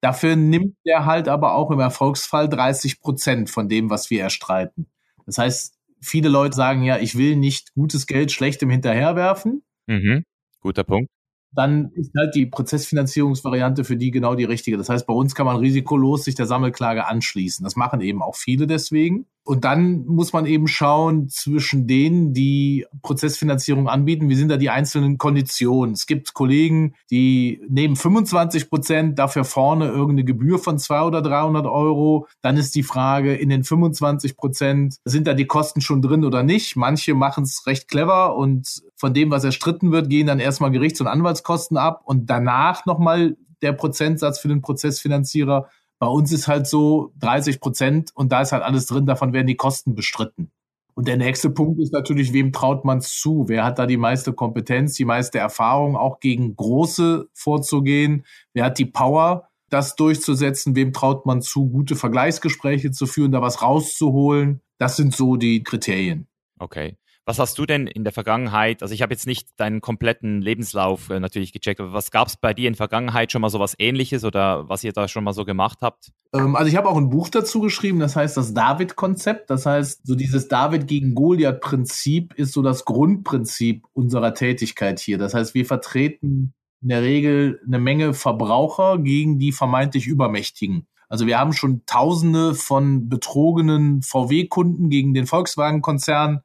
Dafür 0.00 0.36
nimmt 0.36 0.76
er 0.84 1.06
halt 1.06 1.26
aber 1.26 1.56
auch 1.56 1.72
im 1.72 1.80
Erfolgsfall 1.80 2.48
30 2.48 3.00
Prozent 3.00 3.50
von 3.50 3.68
dem, 3.68 3.90
was 3.90 4.10
wir 4.10 4.22
erstreiten. 4.22 4.86
Das 5.26 5.38
heißt, 5.38 5.74
viele 6.00 6.28
Leute 6.28 6.54
sagen 6.54 6.84
ja, 6.84 6.98
ich 6.98 7.18
will 7.18 7.34
nicht 7.34 7.74
gutes 7.74 8.06
Geld 8.06 8.30
schlechtem 8.30 8.70
hinterherwerfen. 8.70 9.64
Mhm. 9.88 10.22
Guter 10.60 10.84
Punkt 10.84 11.10
dann 11.54 11.90
ist 11.94 12.12
halt 12.16 12.34
die 12.34 12.46
Prozessfinanzierungsvariante 12.46 13.84
für 13.84 13.96
die 13.96 14.10
genau 14.10 14.34
die 14.34 14.44
richtige. 14.44 14.78
Das 14.78 14.88
heißt, 14.88 15.06
bei 15.06 15.14
uns 15.14 15.34
kann 15.34 15.46
man 15.46 15.56
risikolos 15.56 16.24
sich 16.24 16.34
der 16.34 16.46
Sammelklage 16.46 17.06
anschließen. 17.06 17.62
Das 17.64 17.76
machen 17.76 18.00
eben 18.00 18.22
auch 18.22 18.36
viele 18.36 18.66
deswegen. 18.66 19.26
Und 19.44 19.64
dann 19.64 20.06
muss 20.06 20.32
man 20.32 20.46
eben 20.46 20.68
schauen 20.68 21.28
zwischen 21.28 21.88
denen, 21.88 22.32
die 22.32 22.86
Prozessfinanzierung 23.02 23.88
anbieten, 23.88 24.28
wie 24.28 24.36
sind 24.36 24.48
da 24.48 24.56
die 24.56 24.70
einzelnen 24.70 25.18
Konditionen. 25.18 25.94
Es 25.94 26.06
gibt 26.06 26.32
Kollegen, 26.32 26.94
die 27.10 27.60
nehmen 27.68 27.96
25 27.96 28.70
Prozent, 28.70 29.18
dafür 29.18 29.44
vorne 29.44 29.88
irgendeine 29.88 30.24
Gebühr 30.24 30.60
von 30.60 30.78
200 30.78 31.08
oder 31.08 31.22
300 31.22 31.66
Euro. 31.66 32.28
Dann 32.40 32.56
ist 32.56 32.76
die 32.76 32.84
Frage, 32.84 33.34
in 33.34 33.48
den 33.48 33.64
25 33.64 34.36
Prozent 34.36 34.96
sind 35.04 35.26
da 35.26 35.34
die 35.34 35.46
Kosten 35.46 35.80
schon 35.80 36.02
drin 36.02 36.24
oder 36.24 36.44
nicht. 36.44 36.76
Manche 36.76 37.14
machen 37.14 37.42
es 37.42 37.66
recht 37.66 37.88
clever 37.88 38.36
und 38.36 38.82
von 39.02 39.14
dem, 39.14 39.32
was 39.32 39.42
erstritten 39.42 39.90
wird, 39.90 40.08
gehen 40.08 40.28
dann 40.28 40.38
erstmal 40.38 40.70
Gerichts- 40.70 41.00
und 41.00 41.08
Anwaltskosten 41.08 41.76
ab 41.76 42.02
und 42.04 42.30
danach 42.30 42.86
nochmal 42.86 43.36
der 43.60 43.72
Prozentsatz 43.72 44.38
für 44.38 44.46
den 44.46 44.62
Prozessfinanzierer 44.62 45.68
bei 45.98 46.06
uns 46.06 46.30
ist 46.30 46.46
halt 46.46 46.68
so 46.68 47.12
30 47.18 47.58
Prozent 47.58 48.10
und 48.14 48.30
da 48.30 48.42
ist 48.42 48.52
halt 48.52 48.62
alles 48.62 48.86
drin, 48.86 49.04
davon 49.04 49.32
werden 49.32 49.48
die 49.48 49.56
Kosten 49.56 49.96
bestritten. 49.96 50.52
Und 50.94 51.08
der 51.08 51.16
nächste 51.16 51.50
Punkt 51.50 51.80
ist 51.80 51.92
natürlich, 51.92 52.32
wem 52.32 52.52
traut 52.52 52.84
man 52.84 52.98
es 52.98 53.18
zu? 53.18 53.48
Wer 53.48 53.64
hat 53.64 53.80
da 53.80 53.86
die 53.86 53.96
meiste 53.96 54.32
Kompetenz, 54.32 54.94
die 54.94 55.04
meiste 55.04 55.40
Erfahrung, 55.40 55.96
auch 55.96 56.20
gegen 56.20 56.54
Große 56.54 57.28
vorzugehen? 57.34 58.24
Wer 58.52 58.66
hat 58.66 58.78
die 58.78 58.86
Power, 58.86 59.48
das 59.68 59.96
durchzusetzen? 59.96 60.76
Wem 60.76 60.92
traut 60.92 61.26
man 61.26 61.42
zu, 61.42 61.68
gute 61.68 61.96
Vergleichsgespräche 61.96 62.92
zu 62.92 63.06
führen, 63.06 63.32
da 63.32 63.42
was 63.42 63.62
rauszuholen? 63.62 64.60
Das 64.78 64.96
sind 64.96 65.12
so 65.12 65.34
die 65.34 65.64
Kriterien. 65.64 66.28
Okay. 66.60 66.98
Was 67.24 67.38
hast 67.38 67.56
du 67.56 67.66
denn 67.66 67.86
in 67.86 68.02
der 68.02 68.12
Vergangenheit, 68.12 68.82
also 68.82 68.92
ich 68.92 69.00
habe 69.00 69.14
jetzt 69.14 69.28
nicht 69.28 69.48
deinen 69.56 69.80
kompletten 69.80 70.42
Lebenslauf 70.42 71.08
äh, 71.08 71.20
natürlich 71.20 71.52
gecheckt, 71.52 71.80
aber 71.80 71.92
was 71.92 72.10
gab 72.10 72.26
es 72.26 72.36
bei 72.36 72.52
dir 72.52 72.66
in 72.66 72.72
der 72.72 72.78
Vergangenheit 72.78 73.30
schon 73.30 73.42
mal 73.42 73.48
so 73.48 73.60
was 73.60 73.76
ähnliches 73.78 74.24
oder 74.24 74.68
was 74.68 74.82
ihr 74.82 74.92
da 74.92 75.06
schon 75.06 75.22
mal 75.22 75.32
so 75.32 75.44
gemacht 75.44 75.78
habt? 75.82 76.10
Ähm, 76.34 76.56
also 76.56 76.68
ich 76.68 76.74
habe 76.74 76.88
auch 76.88 76.96
ein 76.96 77.10
Buch 77.10 77.28
dazu 77.28 77.60
geschrieben, 77.60 78.00
das 78.00 78.16
heißt 78.16 78.36
das 78.36 78.54
David-Konzept. 78.54 79.50
Das 79.50 79.66
heißt, 79.66 80.04
so 80.04 80.16
dieses 80.16 80.48
David 80.48 80.88
gegen 80.88 81.14
Goliath-Prinzip 81.14 82.34
ist 82.34 82.52
so 82.52 82.62
das 82.62 82.84
Grundprinzip 82.84 83.84
unserer 83.92 84.34
Tätigkeit 84.34 84.98
hier. 84.98 85.16
Das 85.16 85.32
heißt, 85.32 85.54
wir 85.54 85.64
vertreten 85.64 86.54
in 86.82 86.88
der 86.88 87.02
Regel 87.02 87.60
eine 87.64 87.78
Menge 87.78 88.14
Verbraucher 88.14 88.98
gegen 88.98 89.38
die 89.38 89.52
vermeintlich 89.52 90.08
Übermächtigen. 90.08 90.88
Also 91.08 91.26
wir 91.26 91.38
haben 91.38 91.52
schon 91.52 91.82
Tausende 91.86 92.54
von 92.54 93.08
betrogenen 93.08 94.02
VW-Kunden 94.02 94.88
gegen 94.88 95.14
den 95.14 95.26
Volkswagen-Konzern 95.26 96.40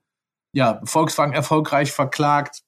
ja, 0.58 0.82
Volkswagen 0.86 1.34
erfolgreich 1.34 1.92
verklagt. 1.92 2.64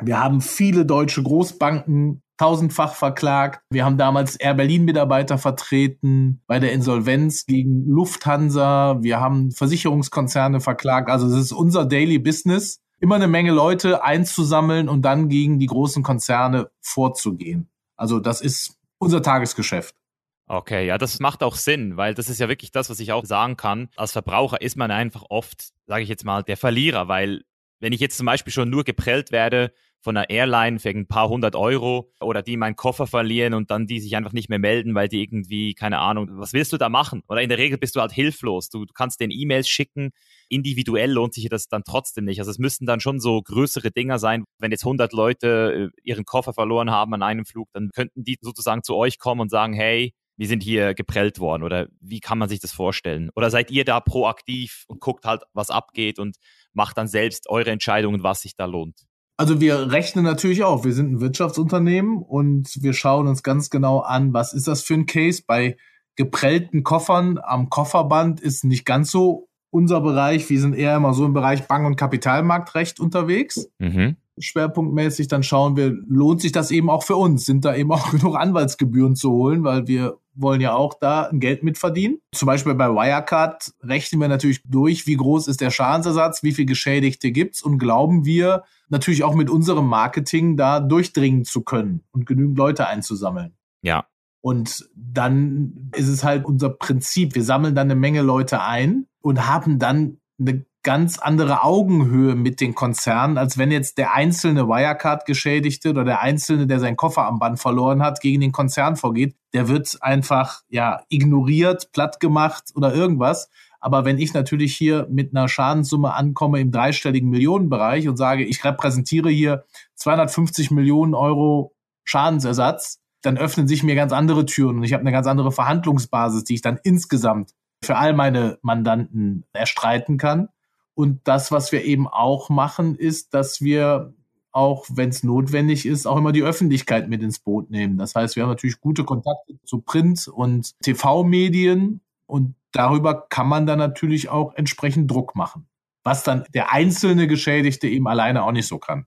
Wir 0.00 0.20
haben 0.20 0.40
viele 0.40 0.86
deutsche 0.86 1.20
Großbanken 1.20 2.22
tausendfach 2.36 2.94
verklagt. 2.94 3.60
Wir 3.70 3.84
haben 3.84 3.98
damals 3.98 4.36
Air 4.36 4.54
Berlin 4.54 4.84
Mitarbeiter 4.84 5.36
vertreten 5.36 6.42
bei 6.46 6.60
der 6.60 6.70
Insolvenz 6.72 7.44
gegen 7.46 7.88
Lufthansa. 7.88 8.98
Wir 9.02 9.18
haben 9.18 9.50
Versicherungskonzerne 9.50 10.60
verklagt. 10.60 11.10
Also 11.10 11.26
es 11.26 11.34
ist 11.34 11.52
unser 11.52 11.84
Daily 11.86 12.20
Business, 12.20 12.80
immer 13.00 13.16
eine 13.16 13.26
Menge 13.26 13.50
Leute 13.50 14.04
einzusammeln 14.04 14.88
und 14.88 15.02
dann 15.02 15.28
gegen 15.28 15.58
die 15.58 15.66
großen 15.66 16.04
Konzerne 16.04 16.70
vorzugehen. 16.80 17.68
Also 17.96 18.20
das 18.20 18.42
ist 18.42 18.78
unser 18.98 19.22
Tagesgeschäft. 19.22 19.96
Okay, 20.46 20.86
ja, 20.86 20.98
das 20.98 21.20
macht 21.20 21.42
auch 21.42 21.56
Sinn, 21.56 21.96
weil 21.96 22.12
das 22.12 22.28
ist 22.28 22.38
ja 22.38 22.48
wirklich 22.48 22.70
das, 22.70 22.90
was 22.90 23.00
ich 23.00 23.12
auch 23.12 23.24
sagen 23.24 23.56
kann. 23.56 23.88
Als 23.96 24.12
Verbraucher 24.12 24.60
ist 24.60 24.76
man 24.76 24.90
einfach 24.90 25.24
oft, 25.30 25.70
sage 25.86 26.02
ich 26.02 26.08
jetzt 26.08 26.24
mal, 26.24 26.42
der 26.42 26.58
Verlierer, 26.58 27.08
weil 27.08 27.42
wenn 27.80 27.92
ich 27.92 28.00
jetzt 28.00 28.18
zum 28.18 28.26
Beispiel 28.26 28.52
schon 28.52 28.68
nur 28.68 28.84
geprellt 28.84 29.32
werde 29.32 29.72
von 30.00 30.16
einer 30.18 30.28
Airline 30.28 30.78
für 30.78 30.90
ein 30.90 31.06
paar 31.06 31.30
hundert 31.30 31.56
Euro 31.56 32.12
oder 32.20 32.42
die 32.42 32.58
meinen 32.58 32.76
Koffer 32.76 33.06
verlieren 33.06 33.54
und 33.54 33.70
dann 33.70 33.86
die 33.86 34.00
sich 34.00 34.16
einfach 34.16 34.34
nicht 34.34 34.50
mehr 34.50 34.58
melden, 34.58 34.94
weil 34.94 35.08
die 35.08 35.22
irgendwie, 35.22 35.72
keine 35.72 35.98
Ahnung, 35.98 36.28
was 36.32 36.52
willst 36.52 36.74
du 36.74 36.76
da 36.76 36.90
machen? 36.90 37.22
Oder 37.26 37.40
in 37.40 37.48
der 37.48 37.56
Regel 37.56 37.78
bist 37.78 37.96
du 37.96 38.00
halt 38.00 38.12
hilflos. 38.12 38.68
Du, 38.68 38.84
kannst 38.94 39.20
den 39.20 39.30
E-Mails 39.30 39.66
schicken. 39.66 40.10
Individuell 40.50 41.10
lohnt 41.10 41.32
sich 41.32 41.48
das 41.48 41.68
dann 41.68 41.84
trotzdem 41.84 42.26
nicht. 42.26 42.38
Also 42.38 42.50
es 42.50 42.58
müssten 42.58 42.84
dann 42.84 43.00
schon 43.00 43.18
so 43.18 43.40
größere 43.40 43.90
Dinger 43.90 44.18
sein. 44.18 44.44
Wenn 44.58 44.72
jetzt 44.72 44.84
100 44.84 45.14
Leute 45.14 45.90
äh, 45.94 46.00
ihren 46.02 46.26
Koffer 46.26 46.52
verloren 46.52 46.90
haben 46.90 47.14
an 47.14 47.22
einem 47.22 47.46
Flug, 47.46 47.70
dann 47.72 47.88
könnten 47.94 48.24
die 48.24 48.36
sozusagen 48.42 48.82
zu 48.82 48.94
euch 48.96 49.18
kommen 49.18 49.40
und 49.40 49.50
sagen, 49.50 49.72
hey, 49.72 50.12
wir 50.36 50.48
sind 50.48 50.62
hier 50.62 50.94
geprellt 50.94 51.38
worden 51.38 51.62
oder 51.62 51.88
wie 52.00 52.20
kann 52.20 52.38
man 52.38 52.48
sich 52.48 52.60
das 52.60 52.72
vorstellen? 52.72 53.30
Oder 53.36 53.50
seid 53.50 53.70
ihr 53.70 53.84
da 53.84 54.00
proaktiv 54.00 54.84
und 54.88 55.00
guckt 55.00 55.24
halt, 55.24 55.42
was 55.52 55.70
abgeht 55.70 56.18
und 56.18 56.36
macht 56.72 56.98
dann 56.98 57.08
selbst 57.08 57.48
eure 57.48 57.70
Entscheidungen, 57.70 58.22
was 58.22 58.40
sich 58.40 58.56
da 58.56 58.64
lohnt? 58.64 59.06
Also 59.36 59.60
wir 59.60 59.90
rechnen 59.90 60.24
natürlich 60.24 60.62
auch. 60.62 60.84
Wir 60.84 60.92
sind 60.92 61.12
ein 61.12 61.20
Wirtschaftsunternehmen 61.20 62.18
und 62.18 62.70
wir 62.80 62.92
schauen 62.92 63.26
uns 63.26 63.42
ganz 63.42 63.68
genau 63.68 64.00
an, 64.00 64.32
was 64.32 64.52
ist 64.52 64.68
das 64.68 64.82
für 64.82 64.94
ein 64.94 65.06
Case. 65.06 65.42
Bei 65.46 65.76
geprellten 66.16 66.84
Koffern 66.84 67.38
am 67.42 67.68
Kofferband 67.68 68.40
ist 68.40 68.64
nicht 68.64 68.84
ganz 68.84 69.10
so 69.10 69.48
unser 69.70 70.00
Bereich. 70.00 70.48
Wir 70.50 70.60
sind 70.60 70.74
eher 70.74 70.96
immer 70.96 71.14
so 71.14 71.24
im 71.24 71.32
Bereich 71.32 71.66
Bank- 71.66 71.86
und 71.86 71.96
Kapitalmarktrecht 71.96 73.00
unterwegs. 73.00 73.68
Mhm. 73.78 74.16
schwerpunktmäßig, 74.38 75.28
dann 75.28 75.42
schauen 75.42 75.76
wir, 75.76 75.92
lohnt 76.08 76.40
sich 76.40 76.52
das 76.52 76.70
eben 76.70 76.90
auch 76.90 77.02
für 77.02 77.16
uns? 77.16 77.44
Sind 77.44 77.64
da 77.64 77.74
eben 77.74 77.90
auch 77.90 78.10
genug 78.12 78.36
Anwaltsgebühren 78.36 79.16
zu 79.16 79.32
holen, 79.32 79.64
weil 79.64 79.88
wir 79.88 80.16
wollen 80.34 80.60
ja 80.60 80.74
auch 80.74 80.94
da 80.94 81.24
ein 81.24 81.40
Geld 81.40 81.62
mitverdienen. 81.62 82.20
Zum 82.32 82.46
Beispiel 82.46 82.74
bei 82.74 82.88
Wirecard 82.88 83.72
rechnen 83.82 84.20
wir 84.20 84.28
natürlich 84.28 84.62
durch, 84.64 85.06
wie 85.06 85.16
groß 85.16 85.48
ist 85.48 85.60
der 85.60 85.70
Schadensersatz, 85.70 86.42
wie 86.42 86.52
viele 86.52 86.66
Geschädigte 86.66 87.30
gibt's 87.30 87.62
und 87.62 87.78
glauben 87.78 88.24
wir 88.24 88.64
natürlich 88.88 89.24
auch 89.24 89.34
mit 89.34 89.50
unserem 89.50 89.86
Marketing 89.86 90.56
da 90.56 90.80
durchdringen 90.80 91.44
zu 91.44 91.62
können 91.62 92.02
und 92.12 92.26
genügend 92.26 92.58
Leute 92.58 92.86
einzusammeln. 92.86 93.54
Ja. 93.82 94.06
Und 94.40 94.88
dann 94.94 95.90
ist 95.96 96.08
es 96.08 96.22
halt 96.22 96.44
unser 96.44 96.68
Prinzip. 96.68 97.34
Wir 97.34 97.44
sammeln 97.44 97.74
dann 97.74 97.86
eine 97.86 97.98
Menge 97.98 98.20
Leute 98.20 98.60
ein 98.60 99.06
und 99.22 99.46
haben 99.46 99.78
dann 99.78 100.18
eine 100.38 100.66
ganz 100.84 101.18
andere 101.18 101.64
Augenhöhe 101.64 102.36
mit 102.36 102.60
den 102.60 102.74
Konzernen, 102.74 103.38
als 103.38 103.58
wenn 103.58 103.72
jetzt 103.72 103.98
der 103.98 104.14
einzelne 104.14 104.68
Wirecard-Geschädigte 104.68 105.90
oder 105.90 106.04
der 106.04 106.20
einzelne, 106.20 106.66
der 106.66 106.78
sein 106.78 106.96
Koffer 106.96 107.26
am 107.26 107.40
Band 107.40 107.58
verloren 107.58 108.02
hat, 108.02 108.20
gegen 108.20 108.42
den 108.42 108.52
Konzern 108.52 108.96
vorgeht. 108.96 109.34
Der 109.54 109.68
wird 109.68 109.98
einfach 110.02 110.60
ja 110.68 111.00
ignoriert, 111.08 111.90
platt 111.92 112.20
gemacht 112.20 112.70
oder 112.76 112.94
irgendwas. 112.94 113.48
Aber 113.80 114.04
wenn 114.04 114.18
ich 114.18 114.32
natürlich 114.34 114.76
hier 114.76 115.06
mit 115.10 115.34
einer 115.34 115.48
Schadenssumme 115.48 116.14
ankomme 116.14 116.60
im 116.60 116.70
dreistelligen 116.70 117.30
Millionenbereich 117.30 118.08
und 118.08 118.16
sage, 118.16 118.44
ich 118.44 118.64
repräsentiere 118.64 119.30
hier 119.30 119.64
250 119.96 120.70
Millionen 120.70 121.14
Euro 121.14 121.74
Schadensersatz, 122.04 123.00
dann 123.22 123.38
öffnen 123.38 123.66
sich 123.66 123.82
mir 123.82 123.94
ganz 123.94 124.12
andere 124.12 124.44
Türen 124.44 124.76
und 124.76 124.84
ich 124.84 124.92
habe 124.92 125.00
eine 125.00 125.12
ganz 125.12 125.26
andere 125.26 125.50
Verhandlungsbasis, 125.50 126.44
die 126.44 126.54
ich 126.54 126.62
dann 126.62 126.78
insgesamt 126.82 127.52
für 127.82 127.96
all 127.96 128.12
meine 128.12 128.58
Mandanten 128.62 129.44
erstreiten 129.52 130.18
kann. 130.18 130.48
Und 130.94 131.20
das, 131.24 131.50
was 131.50 131.72
wir 131.72 131.84
eben 131.84 132.06
auch 132.06 132.48
machen, 132.48 132.94
ist, 132.94 133.34
dass 133.34 133.60
wir 133.60 134.14
auch, 134.52 134.86
wenn 134.88 135.08
es 135.08 135.24
notwendig 135.24 135.84
ist, 135.84 136.06
auch 136.06 136.16
immer 136.16 136.30
die 136.30 136.44
Öffentlichkeit 136.44 137.08
mit 137.08 137.22
ins 137.22 137.40
Boot 137.40 137.70
nehmen. 137.70 137.98
Das 137.98 138.14
heißt, 138.14 138.36
wir 138.36 138.44
haben 138.44 138.50
natürlich 138.50 138.80
gute 138.80 139.04
Kontakte 139.04 139.58
zu 139.64 139.80
Print- 139.80 140.28
und 140.28 140.78
TV-Medien 140.80 142.00
und 142.26 142.54
darüber 142.70 143.26
kann 143.28 143.48
man 143.48 143.66
dann 143.66 143.80
natürlich 143.80 144.28
auch 144.28 144.54
entsprechend 144.54 145.10
Druck 145.10 145.34
machen. 145.34 145.66
Was 146.04 146.22
dann 146.22 146.44
der 146.54 146.72
einzelne 146.72 147.26
Geschädigte 147.26 147.88
eben 147.88 148.06
alleine 148.06 148.44
auch 148.44 148.52
nicht 148.52 148.68
so 148.68 148.78
kann. 148.78 149.06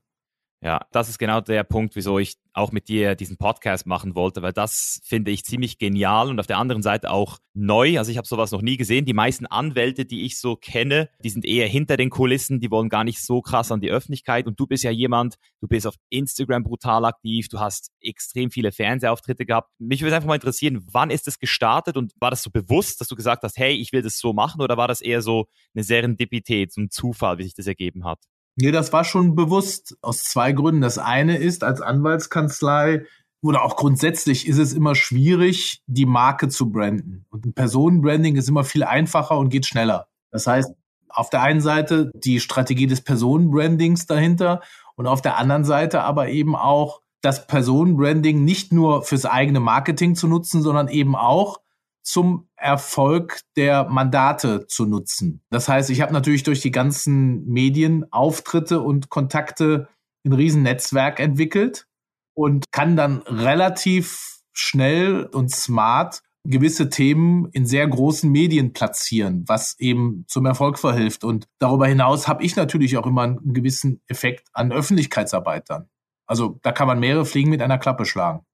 Ja, 0.62 0.82
das 0.92 1.08
ist 1.08 1.20
genau 1.20 1.40
der 1.40 1.64
Punkt, 1.64 1.96
wieso 1.96 2.18
ich 2.18 2.36
auch 2.54 2.72
mit 2.72 2.88
dir 2.88 3.14
diesen 3.14 3.38
Podcast 3.38 3.86
machen 3.86 4.16
wollte, 4.16 4.42
weil 4.42 4.54
das 4.54 5.00
finde 5.04 5.30
ich 5.30 5.44
ziemlich 5.44 5.78
genial 5.78 6.30
und 6.30 6.40
auf 6.40 6.48
der 6.48 6.58
anderen 6.58 6.82
Seite 6.82 7.12
auch 7.12 7.38
neu. 7.54 8.00
Also 8.00 8.10
ich 8.10 8.18
habe 8.18 8.28
sowas 8.28 8.52
noch 8.52 8.64
nie 8.64 8.76
gesehen. 8.76 9.06
Die 9.06 9.14
meisten 9.14 9.46
Anwälte, 9.46 10.06
die 10.06 10.26
ich 10.26 10.40
so 10.40 10.56
kenne, 10.56 11.10
die 11.24 11.30
sind 11.30 11.46
eher 11.46 11.68
hinter 11.68 11.96
den 11.96 12.10
Kulissen, 12.10 12.60
die 12.60 12.72
wollen 12.72 12.90
gar 12.90 13.04
nicht 13.04 13.24
so 13.24 13.44
krass 13.44 13.72
an 13.72 13.82
die 13.82 13.92
Öffentlichkeit. 13.92 14.48
Und 14.48 14.60
du 14.60 14.66
bist 14.66 14.84
ja 14.84 14.90
jemand, 14.90 15.36
du 15.62 15.68
bist 15.68 15.86
auf 15.86 15.94
Instagram 16.10 16.64
brutal 16.64 17.06
aktiv, 17.06 17.50
du 17.50 17.60
hast 17.60 17.92
extrem 18.02 18.50
viele 18.50 18.72
Fernsehauftritte 18.72 19.46
gehabt. 19.46 19.70
Mich 19.78 20.02
würde 20.02 20.16
einfach 20.16 20.28
mal 20.28 20.36
interessieren, 20.36 20.84
wann 20.92 21.12
ist 21.12 21.28
das 21.28 21.38
gestartet 21.38 21.98
und 21.98 22.14
war 22.20 22.32
das 22.32 22.42
so 22.42 22.50
bewusst, 22.50 23.00
dass 23.00 23.08
du 23.08 23.16
gesagt 23.16 23.44
hast, 23.44 23.58
hey, 23.58 23.76
ich 23.76 23.94
will 23.94 24.02
das 24.02 24.18
so 24.18 24.34
machen 24.34 24.62
oder 24.62 24.76
war 24.76 24.88
das 24.88 25.02
eher 25.02 25.22
so 25.22 25.46
eine 25.76 25.84
Serendipität, 25.84 26.74
so 26.74 26.82
ein 26.82 26.90
Zufall, 26.90 27.38
wie 27.38 27.44
sich 27.44 27.54
das 27.54 27.68
ergeben 27.68 28.06
hat? 28.06 28.24
Nee, 28.58 28.72
das 28.72 28.92
war 28.92 29.04
schon 29.04 29.36
bewusst 29.36 29.96
aus 30.02 30.24
zwei 30.24 30.52
Gründen. 30.52 30.82
Das 30.82 30.98
eine 30.98 31.38
ist, 31.38 31.64
als 31.64 31.80
Anwaltskanzlei 31.80 33.06
oder 33.42 33.64
auch 33.64 33.76
grundsätzlich 33.76 34.48
ist 34.48 34.58
es 34.58 34.74
immer 34.74 34.96
schwierig, 34.96 35.84
die 35.86 36.08
Marke 36.08 36.50
zu 36.50 36.72
branden. 36.72 37.26
Und 37.30 37.46
ein 37.46 37.54
Personenbranding 37.54 38.36
ist 38.36 38.50
immer 38.50 38.64
viel 38.64 38.84
einfacher 38.84 39.38
und 39.38 39.50
geht 39.50 39.68
schneller. 39.68 40.08
Das 40.32 40.48
heißt, 40.48 40.74
auf 41.08 41.30
der 41.30 41.44
einen 41.44 41.62
Seite 41.62 42.12
die 42.16 42.40
Strategie 42.40 42.88
des 42.88 43.02
Personenbrandings 43.02 44.08
dahinter 44.08 44.62
und 44.96 45.06
auf 45.06 45.22
der 45.22 45.38
anderen 45.38 45.64
Seite 45.64 46.02
aber 46.02 46.30
eben 46.30 46.56
auch 46.56 47.02
das 47.22 47.46
Personenbranding 47.46 48.44
nicht 48.44 48.74
nur 48.74 49.04
fürs 49.04 49.26
eigene 49.26 49.60
Marketing 49.60 50.16
zu 50.16 50.28
nutzen, 50.28 50.64
sondern 50.64 50.88
eben 50.88 51.16
auch 51.16 51.60
zum 52.08 52.48
Erfolg 52.56 53.42
der 53.58 53.90
Mandate 53.90 54.66
zu 54.68 54.86
nutzen. 54.86 55.42
Das 55.50 55.68
heißt, 55.68 55.90
ich 55.90 56.00
habe 56.00 56.14
natürlich 56.14 56.44
durch 56.44 56.62
die 56.62 56.72
ganzen 56.72 57.46
Medienauftritte 57.48 58.80
und 58.80 59.10
Kontakte 59.10 59.89
ein 60.26 60.32
Riesennetzwerk 60.32 61.20
entwickelt 61.20 61.86
und 62.34 62.72
kann 62.72 62.96
dann 62.96 63.24
relativ 63.24 64.39
schnell 64.54 65.26
und 65.26 65.52
smart 65.52 66.22
gewisse 66.46 66.88
Themen 66.88 67.50
in 67.52 67.65
sehr 67.65 67.86
großen 67.86 68.32
Medien 68.32 68.72
platzieren, 68.72 69.43
was 69.46 69.78
eben 69.78 70.24
zum 70.30 70.46
Erfolg 70.46 70.80
verhilft. 70.80 71.26
Und 71.26 71.50
darüber 71.60 71.88
hinaus 71.88 72.30
habe 72.30 72.41
ich 72.46 72.56
natürlich 72.56 72.96
auch 72.96 73.06
immer 73.06 73.24
einen 73.24 73.54
gewissen 73.54 74.02
Effekt 74.08 74.48
an 74.54 74.72
Öffentlichkeitsarbeit 74.72 75.70
dann. 75.70 75.89
Also 76.26 76.58
da 76.62 76.72
kann 76.72 76.88
man 76.88 77.02
mehrere 77.02 77.26
Fliegen 77.26 77.50
mit 77.50 77.62
einer 77.62 77.78
Klappe 77.78 78.06
schlagen. 78.06 78.46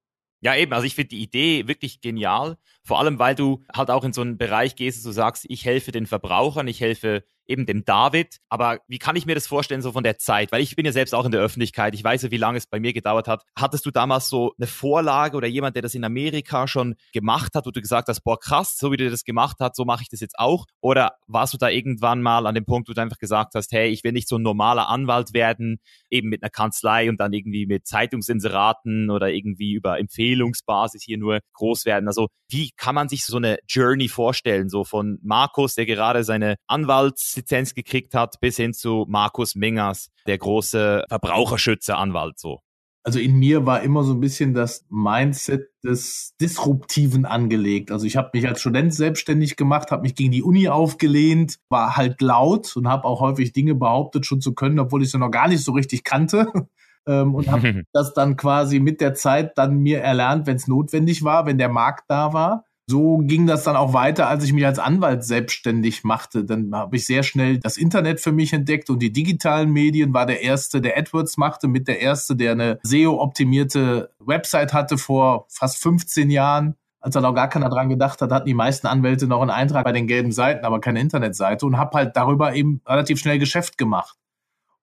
Ja, 0.44 0.54
eben. 0.54 0.72
Also 0.74 0.86
ich 0.86 0.94
finde 0.94 1.08
die 1.08 1.22
Idee 1.22 1.66
wirklich 1.68 2.00
genial. 2.02 2.58
Vor 2.84 2.98
allem, 2.98 3.18
weil 3.18 3.34
du 3.34 3.64
halt 3.74 3.90
auch 3.90 4.04
in 4.04 4.12
so 4.12 4.20
einen 4.20 4.36
Bereich 4.36 4.76
gehst, 4.76 4.98
dass 4.98 5.04
du 5.04 5.12
sagst, 5.12 5.46
ich 5.48 5.64
helfe 5.64 5.90
den 5.90 6.06
Verbrauchern, 6.06 6.68
ich 6.68 6.80
helfe 6.82 7.24
eben 7.46 7.66
dem 7.66 7.84
David. 7.84 8.38
Aber 8.48 8.78
wie 8.88 8.98
kann 8.98 9.16
ich 9.16 9.26
mir 9.26 9.34
das 9.34 9.46
vorstellen, 9.46 9.82
so 9.82 9.92
von 9.92 10.04
der 10.04 10.18
Zeit? 10.18 10.52
Weil 10.52 10.62
ich 10.62 10.76
bin 10.76 10.86
ja 10.86 10.92
selbst 10.92 11.14
auch 11.14 11.24
in 11.24 11.32
der 11.32 11.40
Öffentlichkeit. 11.40 11.94
Ich 11.94 12.04
weiß 12.04 12.22
ja, 12.22 12.30
wie 12.30 12.36
lange 12.36 12.58
es 12.58 12.66
bei 12.66 12.80
mir 12.80 12.92
gedauert 12.92 13.28
hat. 13.28 13.44
Hattest 13.56 13.86
du 13.86 13.90
damals 13.90 14.28
so 14.28 14.52
eine 14.58 14.66
Vorlage 14.66 15.36
oder 15.36 15.46
jemand, 15.46 15.76
der 15.76 15.82
das 15.82 15.94
in 15.94 16.04
Amerika 16.04 16.66
schon 16.66 16.94
gemacht 17.12 17.54
hat, 17.54 17.66
wo 17.66 17.70
du 17.70 17.80
gesagt 17.80 18.08
hast, 18.08 18.20
boah, 18.22 18.38
krass, 18.38 18.76
so 18.78 18.92
wie 18.92 18.96
du 18.96 19.10
das 19.10 19.24
gemacht 19.24 19.56
hast, 19.60 19.76
so 19.76 19.84
mache 19.84 20.02
ich 20.02 20.08
das 20.08 20.20
jetzt 20.20 20.38
auch? 20.38 20.66
Oder 20.80 21.16
warst 21.26 21.54
du 21.54 21.58
da 21.58 21.68
irgendwann 21.68 22.22
mal 22.22 22.46
an 22.46 22.54
dem 22.54 22.64
Punkt, 22.64 22.88
wo 22.88 22.92
du 22.92 23.00
einfach 23.00 23.18
gesagt 23.18 23.54
hast, 23.54 23.72
hey, 23.72 23.88
ich 23.88 24.04
will 24.04 24.12
nicht 24.12 24.28
so 24.28 24.36
ein 24.36 24.42
normaler 24.42 24.88
Anwalt 24.88 25.34
werden, 25.34 25.78
eben 26.10 26.28
mit 26.28 26.42
einer 26.42 26.50
Kanzlei 26.50 27.08
und 27.08 27.20
dann 27.20 27.32
irgendwie 27.32 27.66
mit 27.66 27.86
Zeitungsinseraten 27.86 29.10
oder 29.10 29.30
irgendwie 29.30 29.72
über 29.72 29.98
Empfehlungsbasis 29.98 31.02
hier 31.02 31.18
nur 31.18 31.40
groß 31.54 31.84
werden? 31.84 32.08
Also 32.08 32.28
wie 32.48 32.70
kann 32.76 32.94
man 32.94 33.08
sich 33.08 33.24
so 33.24 33.36
eine 33.36 33.58
Journey 33.68 34.08
vorstellen, 34.08 34.68
so 34.68 34.84
von 34.84 35.18
Markus, 35.22 35.74
der 35.74 35.86
gerade 35.86 36.24
seine 36.24 36.56
Anwalts 36.66 37.33
Lizenz 37.36 37.74
gekriegt 37.74 38.14
hat, 38.14 38.40
bis 38.40 38.56
hin 38.56 38.72
zu 38.72 39.06
Markus 39.08 39.54
Mingers, 39.54 40.10
der 40.26 40.38
große 40.38 41.04
Verbraucherschützeranwalt 41.08 42.38
so. 42.38 42.60
Also 43.06 43.18
in 43.18 43.36
mir 43.38 43.66
war 43.66 43.82
immer 43.82 44.02
so 44.02 44.14
ein 44.14 44.20
bisschen 44.20 44.54
das 44.54 44.86
Mindset 44.88 45.68
des 45.84 46.34
Disruptiven 46.40 47.26
angelegt. 47.26 47.90
Also 47.90 48.06
ich 48.06 48.16
habe 48.16 48.30
mich 48.32 48.48
als 48.48 48.62
Student 48.62 48.94
selbstständig 48.94 49.56
gemacht, 49.56 49.90
habe 49.90 50.02
mich 50.02 50.14
gegen 50.14 50.32
die 50.32 50.42
Uni 50.42 50.68
aufgelehnt, 50.68 51.58
war 51.68 51.98
halt 51.98 52.22
laut 52.22 52.74
und 52.74 52.88
habe 52.88 53.04
auch 53.04 53.20
häufig 53.20 53.52
Dinge 53.52 53.74
behauptet 53.74 54.24
schon 54.24 54.40
zu 54.40 54.54
können, 54.54 54.78
obwohl 54.78 55.02
ich 55.02 55.10
sie 55.10 55.18
noch 55.18 55.30
gar 55.30 55.48
nicht 55.48 55.62
so 55.62 55.72
richtig 55.72 56.04
kannte. 56.04 56.46
Ähm, 57.06 57.34
und 57.34 57.50
habe 57.50 57.84
das 57.92 58.14
dann 58.14 58.38
quasi 58.38 58.80
mit 58.80 59.02
der 59.02 59.12
Zeit 59.12 59.58
dann 59.58 59.76
mir 59.76 60.00
erlernt, 60.00 60.46
wenn 60.46 60.56
es 60.56 60.68
notwendig 60.68 61.22
war, 61.22 61.44
wenn 61.44 61.58
der 61.58 61.68
Markt 61.68 62.04
da 62.08 62.32
war 62.32 62.64
so 62.86 63.18
ging 63.18 63.46
das 63.46 63.64
dann 63.64 63.76
auch 63.76 63.94
weiter, 63.94 64.28
als 64.28 64.44
ich 64.44 64.52
mich 64.52 64.66
als 64.66 64.78
Anwalt 64.78 65.24
selbstständig 65.24 66.04
machte. 66.04 66.44
Dann 66.44 66.74
habe 66.74 66.96
ich 66.96 67.06
sehr 67.06 67.22
schnell 67.22 67.58
das 67.58 67.78
Internet 67.78 68.20
für 68.20 68.32
mich 68.32 68.52
entdeckt 68.52 68.90
und 68.90 68.98
die 68.98 69.12
digitalen 69.12 69.70
Medien 69.70 70.12
war 70.12 70.26
der 70.26 70.42
erste, 70.42 70.82
der 70.82 70.98
AdWords 70.98 71.38
machte, 71.38 71.66
mit 71.66 71.88
der 71.88 72.00
erste, 72.00 72.36
der 72.36 72.52
eine 72.52 72.78
SEO-optimierte 72.82 74.10
Website 74.18 74.74
hatte 74.74 74.98
vor 74.98 75.46
fast 75.48 75.78
15 75.78 76.30
Jahren. 76.30 76.74
Als 77.00 77.14
da 77.14 77.20
noch 77.20 77.34
gar 77.34 77.48
keiner 77.48 77.68
dran 77.68 77.88
gedacht 77.88 78.20
hat, 78.22 78.32
hatten 78.32 78.46
die 78.46 78.54
meisten 78.54 78.86
Anwälte 78.86 79.26
noch 79.26 79.42
einen 79.42 79.50
Eintrag 79.50 79.84
bei 79.84 79.92
den 79.92 80.06
gelben 80.06 80.32
Seiten, 80.32 80.64
aber 80.64 80.80
keine 80.80 81.00
Internetseite 81.00 81.66
und 81.66 81.76
habe 81.76 81.98
halt 81.98 82.16
darüber 82.16 82.54
eben 82.54 82.80
relativ 82.86 83.18
schnell 83.18 83.38
Geschäft 83.38 83.76
gemacht. 83.76 84.16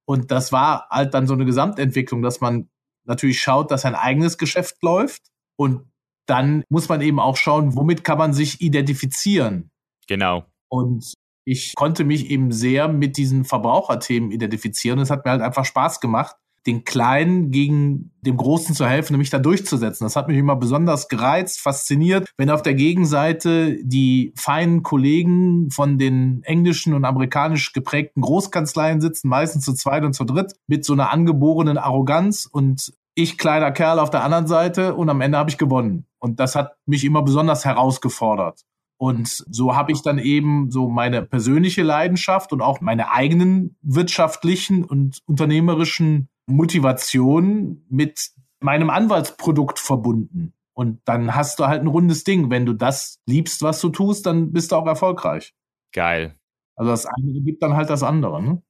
Und 0.05 0.31
das 0.31 0.51
war 0.51 0.87
halt 0.89 1.13
dann 1.13 1.27
so 1.27 1.33
eine 1.33 1.45
Gesamtentwicklung, 1.45 2.21
dass 2.21 2.41
man 2.41 2.69
natürlich 3.05 3.41
schaut, 3.41 3.71
dass 3.71 3.85
ein 3.85 3.95
eigenes 3.95 4.37
Geschäft 4.37 4.81
läuft 4.83 5.31
und 5.55 5.90
dann 6.25 6.63
muss 6.69 6.89
man 6.89 7.01
eben 7.01 7.19
auch 7.19 7.37
schauen, 7.37 7.75
womit 7.75 8.03
kann 8.03 8.17
man 8.17 8.33
sich 8.33 8.61
identifizieren. 8.61 9.71
Genau. 10.07 10.45
Und 10.69 11.13
ich 11.45 11.73
konnte 11.75 12.03
mich 12.03 12.29
eben 12.29 12.51
sehr 12.51 12.87
mit 12.87 13.17
diesen 13.17 13.45
Verbraucherthemen 13.45 14.31
identifizieren. 14.31 14.99
Es 14.99 15.09
hat 15.09 15.25
mir 15.25 15.31
halt 15.31 15.41
einfach 15.41 15.65
Spaß 15.65 15.99
gemacht, 15.99 16.35
den 16.67 16.83
Kleinen 16.83 17.49
gegen 17.49 18.11
dem 18.21 18.37
Großen 18.37 18.75
zu 18.75 18.85
helfen, 18.85 19.13
nämlich 19.13 19.31
da 19.31 19.39
durchzusetzen. 19.39 20.05
Das 20.05 20.15
hat 20.15 20.27
mich 20.27 20.37
immer 20.37 20.55
besonders 20.55 21.07
gereizt, 21.07 21.59
fasziniert, 21.59 22.29
wenn 22.37 22.51
auf 22.51 22.61
der 22.61 22.75
Gegenseite 22.75 23.77
die 23.83 24.33
feinen 24.37 24.83
Kollegen 24.83 25.71
von 25.71 25.97
den 25.97 26.43
englischen 26.43 26.93
und 26.93 27.03
amerikanisch 27.03 27.73
geprägten 27.73 28.21
Großkanzleien 28.21 29.01
sitzen, 29.01 29.27
meistens 29.27 29.65
zu 29.65 29.73
zweit 29.73 30.03
und 30.03 30.13
zu 30.13 30.23
dritt, 30.23 30.53
mit 30.67 30.85
so 30.85 30.93
einer 30.93 31.11
angeborenen 31.11 31.79
Arroganz 31.79 32.47
und 32.51 32.93
ich 33.13 33.37
kleiner 33.37 33.71
Kerl 33.71 33.99
auf 33.99 34.09
der 34.09 34.23
anderen 34.23 34.47
Seite 34.47 34.95
und 34.95 35.09
am 35.09 35.21
Ende 35.21 35.37
habe 35.37 35.49
ich 35.49 35.57
gewonnen. 35.57 36.05
Und 36.19 36.39
das 36.39 36.55
hat 36.55 36.77
mich 36.85 37.03
immer 37.03 37.23
besonders 37.23 37.65
herausgefordert. 37.65 38.61
Und 38.97 39.27
so 39.27 39.75
habe 39.75 39.91
ich 39.91 40.03
dann 40.03 40.19
eben 40.19 40.69
so 40.69 40.87
meine 40.87 41.23
persönliche 41.23 41.81
Leidenschaft 41.81 42.53
und 42.53 42.61
auch 42.61 42.81
meine 42.81 43.11
eigenen 43.11 43.75
wirtschaftlichen 43.81 44.85
und 44.85 45.19
unternehmerischen 45.25 46.29
Motivationen 46.45 47.85
mit 47.89 48.29
meinem 48.59 48.91
Anwaltsprodukt 48.91 49.79
verbunden. 49.79 50.53
Und 50.73 51.01
dann 51.05 51.35
hast 51.35 51.59
du 51.59 51.65
halt 51.65 51.81
ein 51.81 51.87
rundes 51.87 52.23
Ding. 52.23 52.51
Wenn 52.51 52.65
du 52.65 52.73
das 52.73 53.19
liebst, 53.25 53.63
was 53.63 53.81
du 53.81 53.89
tust, 53.89 54.25
dann 54.25 54.51
bist 54.51 54.71
du 54.71 54.75
auch 54.75 54.85
erfolgreich. 54.85 55.53
Geil. 55.93 56.35
Also 56.75 56.91
das 56.91 57.05
eine 57.05 57.41
gibt 57.41 57.63
dann 57.63 57.75
halt 57.75 57.89
das 57.89 58.03
andere. 58.03 58.41
Ne? 58.41 58.61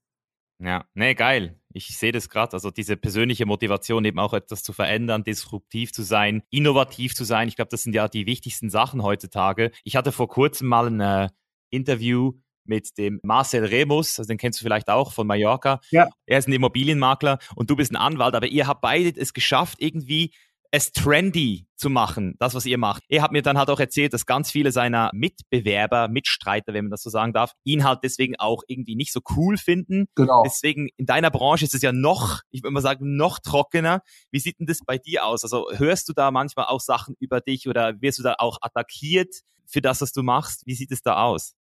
Ja, 0.60 0.86
nee, 0.94 1.14
geil. 1.14 1.61
Ich 1.74 1.98
sehe 1.98 2.12
das 2.12 2.30
gerade, 2.30 2.54
also 2.54 2.72
diese 2.72 2.98
persönliche 2.98 3.46
Motivation, 3.46 4.06
eben 4.06 4.20
auch 4.20 4.34
etwas 4.34 4.64
zu 4.64 4.74
verändern, 4.74 5.24
disruptiv 5.24 5.92
zu 5.94 6.04
sein, 6.04 6.44
innovativ 6.50 7.16
zu 7.16 7.24
sein. 7.24 7.48
Ich 7.48 7.56
glaube, 7.56 7.70
das 7.70 7.84
sind 7.84 7.94
ja 7.94 8.08
die 8.08 8.26
wichtigsten 8.26 8.70
Sachen 8.70 9.04
heutzutage. 9.04 9.72
Ich 9.84 9.96
hatte 9.96 10.12
vor 10.12 10.28
kurzem 10.28 10.68
mal 10.68 10.88
ein 10.88 11.00
äh, 11.00 11.30
Interview 11.70 12.34
mit 12.64 12.98
dem 12.98 13.20
Marcel 13.24 13.66
Remus, 13.66 14.20
also 14.20 14.28
den 14.28 14.38
kennst 14.38 14.60
du 14.60 14.64
vielleicht 14.64 14.90
auch 14.90 15.14
von 15.14 15.28
Mallorca. 15.28 15.80
Ja. 15.90 16.10
Er 16.26 16.40
ist 16.40 16.48
ein 16.48 16.54
Immobilienmakler 16.54 17.40
und 17.56 17.70
du 17.70 17.76
bist 17.76 17.92
ein 17.92 17.96
Anwalt, 17.96 18.36
aber 18.36 18.48
ihr 18.48 18.68
habt 18.68 18.82
beide 18.82 19.20
es 19.20 19.34
geschafft, 19.34 19.78
irgendwie 19.80 20.34
es 20.72 20.94
trendy 20.94 21.68
zu 21.76 21.90
machen, 21.90 22.36
das, 22.40 22.56
was 22.56 22.66
ihr 22.66 22.78
macht. 22.78 23.04
Er 23.10 23.22
hat 23.22 23.34
mir 23.34 23.42
dann 23.42 23.58
halt 23.58 23.70
auch 23.70 23.80
erzählt, 23.80 24.14
dass 24.14 24.26
ganz 24.26 24.50
viele 24.50 24.72
seiner 24.72 25.10
Mitbewerber, 25.14 26.08
Mitstreiter, 26.08 26.74
wenn 26.74 26.86
man 26.86 26.92
das 26.92 27.04
so 27.04 27.10
sagen 27.10 27.34
darf, 27.34 27.54
ihn 27.64 27.84
halt 27.84 28.00
deswegen 28.04 28.38
auch 28.38 28.64
irgendwie 28.68 28.96
nicht 28.96 29.12
so 29.12 29.20
cool 29.36 29.58
finden. 29.58 30.08
Genau. 30.16 30.44
Deswegen 30.44 30.88
in 30.96 31.06
deiner 31.06 31.30
Branche 31.30 31.66
ist 31.66 31.74
es 31.74 31.82
ja 31.82 31.92
noch, 31.92 32.42
ich 32.52 32.64
würde 32.64 32.74
mal 32.74 32.82
sagen, 32.82 33.18
noch 33.18 33.40
trockener. 33.40 34.02
Wie 34.32 34.40
sieht 34.40 34.60
denn 34.60 34.68
das 34.68 34.80
bei 34.86 34.98
dir 34.98 35.26
aus? 35.26 35.44
Also 35.44 35.68
hörst 35.72 36.08
du 36.08 36.14
da 36.14 36.32
manchmal 36.32 36.68
auch 36.68 36.80
Sachen 36.80 37.16
über 37.20 37.42
dich 37.42 37.68
oder 37.68 38.02
wirst 38.02 38.20
du 38.20 38.24
da 38.24 38.36
auch 38.38 38.58
attackiert 38.62 39.42
für 39.66 39.82
das, 39.82 40.02
was 40.02 40.14
du 40.14 40.24
machst? 40.24 40.66
Wie 40.66 40.76
sieht 40.76 40.92
es 40.92 41.02
da 41.02 41.24
aus? 41.24 41.56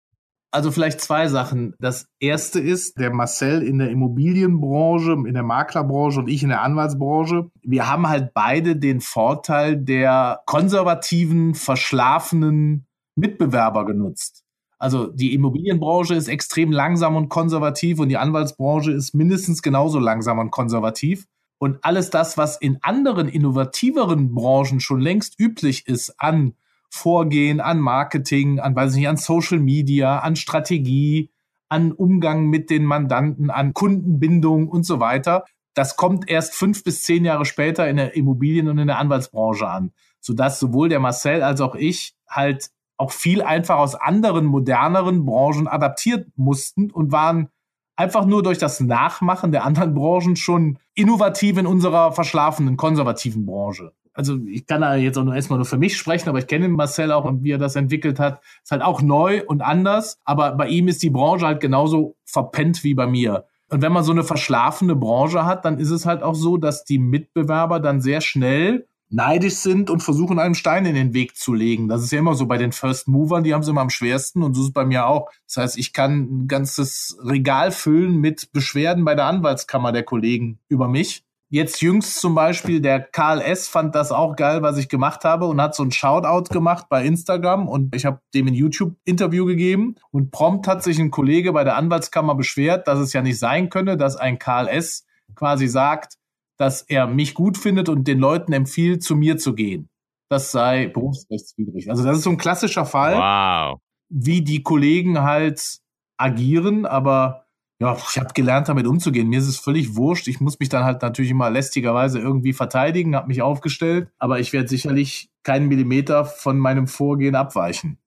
Also 0.51 0.71
vielleicht 0.71 0.99
zwei 0.99 1.27
Sachen. 1.27 1.75
Das 1.79 2.07
erste 2.19 2.59
ist, 2.59 2.99
der 2.99 3.13
Marcel 3.13 3.61
in 3.61 3.77
der 3.77 3.91
Immobilienbranche, 3.91 5.11
in 5.11 5.33
der 5.33 5.43
Maklerbranche 5.43 6.19
und 6.19 6.27
ich 6.27 6.41
in 6.41 6.49
der 6.49 6.63
Anwaltsbranche. 6.63 7.51
Wir 7.61 7.87
haben 7.87 8.09
halt 8.09 8.33
beide 8.33 8.75
den 8.75 8.99
Vorteil 8.99 9.77
der 9.77 10.41
konservativen, 10.47 11.53
verschlafenen 11.53 12.87
Mitbewerber 13.15 13.85
genutzt. 13.85 14.43
Also 14.79 15.07
die 15.07 15.33
Immobilienbranche 15.35 16.15
ist 16.15 16.29
extrem 16.29 16.71
langsam 16.71 17.15
und 17.15 17.29
konservativ 17.29 17.99
und 17.99 18.09
die 18.09 18.17
Anwaltsbranche 18.17 18.91
ist 18.91 19.13
mindestens 19.13 19.61
genauso 19.61 19.99
langsam 19.99 20.39
und 20.39 20.51
konservativ. 20.51 21.25
Und 21.59 21.83
alles 21.83 22.09
das, 22.09 22.37
was 22.37 22.57
in 22.57 22.79
anderen 22.81 23.27
innovativeren 23.27 24.33
Branchen 24.33 24.79
schon 24.79 25.01
längst 25.01 25.37
üblich 25.37 25.85
ist 25.87 26.15
an 26.17 26.53
Vorgehen, 26.89 27.59
an 27.59 27.79
Marketing, 27.79 28.59
an, 28.59 28.75
weiß 28.75 28.91
ich 28.93 28.99
nicht, 28.99 29.09
an 29.09 29.17
Social 29.17 29.59
Media, 29.59 30.19
an 30.19 30.35
Strategie, 30.35 31.29
an 31.69 31.91
Umgang 31.91 32.47
mit 32.47 32.69
den 32.69 32.83
Mandanten, 32.83 33.49
an 33.49 33.73
Kundenbindung 33.73 34.67
und 34.67 34.83
so 34.83 34.99
weiter. 34.99 35.45
Das 35.75 35.95
kommt 35.95 36.29
erst 36.29 36.55
fünf 36.55 36.83
bis 36.83 37.03
zehn 37.03 37.23
Jahre 37.25 37.45
später 37.45 37.87
in 37.87 37.97
der 37.97 38.15
Immobilien- 38.15 38.67
und 38.67 38.79
in 38.79 38.87
der 38.87 38.97
Anwaltsbranche 38.97 39.67
an, 39.67 39.91
sodass 40.19 40.59
sowohl 40.59 40.89
der 40.89 40.99
Marcel 40.99 41.43
als 41.43 41.61
auch 41.61 41.75
ich 41.75 42.15
halt 42.27 42.71
auch 42.97 43.11
viel 43.11 43.41
einfach 43.41 43.77
aus 43.77 43.95
anderen, 43.95 44.45
moderneren 44.45 45.25
Branchen 45.25 45.67
adaptiert 45.67 46.27
mussten 46.35 46.91
und 46.91 47.11
waren 47.11 47.49
einfach 47.95 48.25
nur 48.25 48.43
durch 48.43 48.57
das 48.57 48.79
Nachmachen 48.79 49.51
der 49.51 49.63
anderen 49.63 49.93
Branchen 49.93 50.35
schon 50.35 50.79
innovativ 50.95 51.57
in 51.57 51.65
unserer 51.65 52.11
verschlafenen, 52.11 52.75
konservativen 52.75 53.45
Branche 53.45 53.93
also 54.19 54.37
ich 54.47 54.67
kann 54.67 54.81
da 54.81 54.97
jetzt 54.97 55.17
auch 55.17 55.23
nur 55.23 55.33
erstmal 55.33 55.59
nur 55.59 55.65
für 55.65 55.77
mich 55.77 55.95
sprechen, 55.95 56.27
aber 56.27 56.39
ich 56.39 56.47
kenne 56.47 56.67
Marcel 56.67 57.13
auch 57.13 57.23
und 57.23 57.41
wie 57.41 57.51
er 57.51 57.57
das 57.57 57.77
entwickelt 57.77 58.19
hat, 58.19 58.41
ist 58.61 58.71
halt 58.71 58.81
auch 58.81 59.01
neu 59.01 59.45
und 59.45 59.61
anders. 59.61 60.19
Aber 60.25 60.51
bei 60.51 60.67
ihm 60.67 60.89
ist 60.89 61.01
die 61.03 61.09
Branche 61.09 61.45
halt 61.45 61.61
genauso 61.61 62.17
verpennt 62.25 62.83
wie 62.83 62.93
bei 62.93 63.07
mir. 63.07 63.45
Und 63.69 63.81
wenn 63.81 63.93
man 63.93 64.03
so 64.03 64.11
eine 64.11 64.25
verschlafene 64.25 64.97
Branche 64.97 65.45
hat, 65.45 65.63
dann 65.63 65.77
ist 65.77 65.89
es 65.89 66.05
halt 66.05 66.21
auch 66.21 66.35
so, 66.35 66.57
dass 66.57 66.83
die 66.83 66.99
Mitbewerber 66.99 67.79
dann 67.79 68.01
sehr 68.01 68.19
schnell 68.19 68.87
neidisch 69.09 69.55
sind 69.55 69.89
und 69.89 70.03
versuchen, 70.03 70.37
einem 70.37 70.53
Stein 70.53 70.85
in 70.85 70.95
den 70.95 71.13
Weg 71.13 71.37
zu 71.37 71.53
legen. 71.53 71.87
Das 71.87 72.03
ist 72.03 72.11
ja 72.11 72.19
immer 72.19 72.35
so 72.35 72.45
bei 72.45 72.57
den 72.57 72.73
First 72.73 73.07
Movern, 73.07 73.45
die 73.45 73.53
haben 73.53 73.61
es 73.61 73.69
immer 73.69 73.81
am 73.81 73.89
schwersten 73.89 74.43
und 74.43 74.53
so 74.53 74.63
ist 74.63 74.67
es 74.67 74.73
bei 74.73 74.85
mir 74.85 75.07
auch. 75.07 75.29
Das 75.47 75.55
heißt, 75.55 75.77
ich 75.77 75.93
kann 75.93 76.41
ein 76.43 76.47
ganzes 76.49 77.17
Regal 77.23 77.71
füllen 77.71 78.17
mit 78.17 78.51
Beschwerden 78.51 79.05
bei 79.05 79.15
der 79.15 79.27
Anwaltskammer 79.27 79.93
der 79.93 80.03
Kollegen 80.03 80.59
über 80.67 80.89
mich 80.89 81.23
Jetzt 81.51 81.81
jüngst 81.81 82.19
zum 82.19 82.35
Beispiel 82.35 82.79
der 82.79 82.99
Karl 82.99 83.41
S. 83.41 83.67
fand 83.67 83.95
das 83.95 84.11
auch 84.11 84.35
geil, 84.35 84.61
was 84.61 84.77
ich 84.77 84.87
gemacht 84.87 85.23
habe 85.23 85.47
und 85.47 85.59
hat 85.59 85.73
so 85.73 85.81
ein 85.81 85.91
Shoutout 85.91 86.53
gemacht 86.53 86.85
bei 86.89 87.03
Instagram 87.03 87.67
und 87.67 87.95
ich 87.95 88.05
habe 88.05 88.21
dem 88.35 88.47
ein 88.47 88.53
YouTube-Interview 88.53 89.45
gegeben 89.45 89.95
und 90.11 90.29
prompt 90.29 90.67
hat 90.67 90.83
sich 90.83 90.99
ein 90.99 91.09
Kollege 91.09 91.51
bei 91.51 91.63
der 91.63 91.75
Anwaltskammer 91.75 92.35
beschwert, 92.35 92.87
dass 92.87 92.99
es 92.99 93.13
ja 93.13 93.23
nicht 93.23 93.39
sein 93.39 93.69
könne, 93.69 93.97
dass 93.97 94.15
ein 94.15 94.37
Karl 94.37 94.67
S. 94.67 95.07
quasi 95.33 95.67
sagt, 95.67 96.19
dass 96.57 96.83
er 96.83 97.07
mich 97.07 97.33
gut 97.33 97.57
findet 97.57 97.89
und 97.89 98.07
den 98.07 98.19
Leuten 98.19 98.53
empfiehlt, 98.53 99.01
zu 99.01 99.15
mir 99.15 99.37
zu 99.37 99.55
gehen. 99.55 99.89
Das 100.29 100.51
sei 100.51 100.85
berufsrechtswidrig. 100.85 101.89
Also 101.89 102.03
das 102.03 102.17
ist 102.17 102.23
so 102.25 102.29
ein 102.29 102.37
klassischer 102.37 102.85
Fall, 102.85 103.15
wow. 103.15 103.79
wie 104.09 104.43
die 104.43 104.61
Kollegen 104.61 105.23
halt 105.23 105.79
agieren, 106.17 106.85
aber 106.85 107.47
ja, 107.81 107.95
ich 107.95 108.17
habe 108.17 108.33
gelernt, 108.33 108.67
damit 108.67 108.85
umzugehen. 108.85 109.29
Mir 109.29 109.39
ist 109.39 109.47
es 109.47 109.57
völlig 109.57 109.95
wurscht. 109.95 110.27
Ich 110.27 110.41
muss 110.41 110.59
mich 110.59 110.67
dann 110.67 110.83
halt 110.83 111.01
natürlich 111.01 111.31
immer 111.31 111.49
lästigerweise 111.49 112.19
irgendwie 112.19 112.51
verteidigen, 112.51 113.15
habe 113.15 113.27
mich 113.27 113.41
aufgestellt, 113.41 114.09
aber 114.19 114.39
ich 114.39 114.51
werde 114.51 114.67
sicherlich 114.67 115.29
keinen 115.43 115.69
Millimeter 115.69 116.25
von 116.25 116.57
meinem 116.59 116.87
Vorgehen 116.87 117.35
abweichen. 117.35 117.97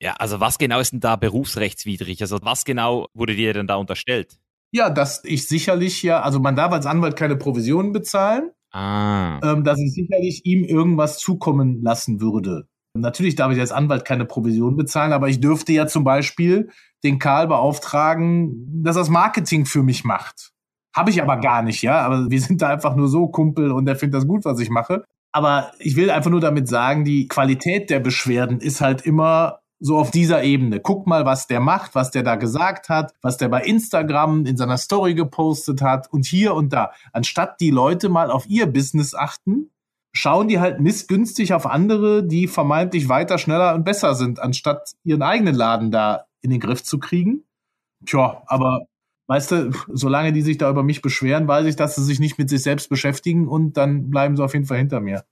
Ja, 0.00 0.14
also 0.14 0.40
was 0.40 0.56
genau 0.56 0.80
ist 0.80 0.92
denn 0.92 1.00
da 1.00 1.16
berufsrechtswidrig? 1.16 2.22
Also 2.22 2.38
was 2.42 2.64
genau 2.64 3.08
wurde 3.12 3.34
dir 3.34 3.52
denn 3.52 3.66
da 3.66 3.74
unterstellt? 3.76 4.38
Ja, 4.70 4.88
dass 4.88 5.24
ich 5.24 5.46
sicherlich 5.46 6.02
ja, 6.02 6.20
also 6.22 6.40
man 6.40 6.56
darf 6.56 6.72
als 6.72 6.86
Anwalt 6.86 7.16
keine 7.16 7.36
Provisionen 7.36 7.92
bezahlen, 7.92 8.50
ah. 8.70 9.40
ähm, 9.42 9.64
dass 9.64 9.78
ich 9.78 9.92
sicherlich 9.92 10.46
ihm 10.46 10.64
irgendwas 10.64 11.18
zukommen 11.18 11.82
lassen 11.82 12.20
würde. 12.20 12.66
Natürlich 12.94 13.34
darf 13.34 13.52
ich 13.52 13.60
als 13.60 13.72
Anwalt 13.72 14.04
keine 14.04 14.24
Provision 14.24 14.76
bezahlen, 14.76 15.12
aber 15.12 15.28
ich 15.28 15.40
dürfte 15.40 15.72
ja 15.72 15.86
zum 15.86 16.04
Beispiel 16.04 16.70
den 17.04 17.18
Karl 17.18 17.46
beauftragen, 17.46 18.82
dass 18.82 18.96
das 18.96 19.08
Marketing 19.08 19.66
für 19.66 19.82
mich 19.82 20.04
macht. 20.04 20.50
Habe 20.94 21.10
ich 21.10 21.22
aber 21.22 21.36
gar 21.36 21.62
nicht, 21.62 21.82
ja. 21.82 22.00
Aber 22.00 22.30
wir 22.30 22.40
sind 22.40 22.62
da 22.62 22.68
einfach 22.68 22.96
nur 22.96 23.08
so 23.08 23.28
Kumpel 23.28 23.70
und 23.70 23.86
der 23.86 23.96
findet 23.96 24.20
das 24.20 24.26
gut, 24.26 24.44
was 24.44 24.58
ich 24.60 24.70
mache. 24.70 25.04
Aber 25.32 25.72
ich 25.78 25.96
will 25.96 26.10
einfach 26.10 26.30
nur 26.30 26.40
damit 26.40 26.68
sagen, 26.68 27.04
die 27.04 27.28
Qualität 27.28 27.90
der 27.90 28.00
Beschwerden 28.00 28.60
ist 28.60 28.80
halt 28.80 29.02
immer 29.02 29.60
so 29.80 29.96
auf 29.96 30.10
dieser 30.10 30.42
Ebene. 30.42 30.80
Guck 30.80 31.06
mal, 31.06 31.24
was 31.24 31.46
der 31.46 31.60
macht, 31.60 31.94
was 31.94 32.10
der 32.10 32.22
da 32.22 32.36
gesagt 32.36 32.88
hat, 32.88 33.12
was 33.22 33.36
der 33.36 33.48
bei 33.48 33.62
Instagram 33.62 34.44
in 34.44 34.56
seiner 34.56 34.78
Story 34.78 35.14
gepostet 35.14 35.82
hat 35.82 36.12
und 36.12 36.26
hier 36.26 36.54
und 36.54 36.72
da. 36.72 36.92
Anstatt 37.12 37.60
die 37.60 37.70
Leute 37.70 38.08
mal 38.08 38.30
auf 38.30 38.48
ihr 38.48 38.66
Business 38.66 39.14
achten, 39.14 39.70
schauen 40.12 40.48
die 40.48 40.58
halt 40.58 40.80
missgünstig 40.80 41.54
auf 41.54 41.66
andere, 41.66 42.26
die 42.26 42.48
vermeintlich 42.48 43.08
weiter, 43.08 43.38
schneller 43.38 43.74
und 43.74 43.84
besser 43.84 44.14
sind, 44.14 44.40
anstatt 44.40 44.92
ihren 45.04 45.22
eigenen 45.22 45.54
Laden 45.54 45.90
da 45.92 46.24
in 46.40 46.50
den 46.50 46.60
Griff 46.60 46.82
zu 46.82 46.98
kriegen. 46.98 47.44
Tja, 48.06 48.42
aber 48.46 48.86
weißt 49.26 49.52
du, 49.52 49.72
solange 49.88 50.32
die 50.32 50.42
sich 50.42 50.58
da 50.58 50.70
über 50.70 50.82
mich 50.82 51.02
beschweren, 51.02 51.48
weiß 51.48 51.66
ich, 51.66 51.76
dass 51.76 51.96
sie 51.96 52.04
sich 52.04 52.20
nicht 52.20 52.38
mit 52.38 52.48
sich 52.48 52.62
selbst 52.62 52.88
beschäftigen 52.88 53.48
und 53.48 53.76
dann 53.76 54.10
bleiben 54.10 54.36
sie 54.36 54.44
auf 54.44 54.54
jeden 54.54 54.66
Fall 54.66 54.78
hinter 54.78 55.00
mir. 55.00 55.24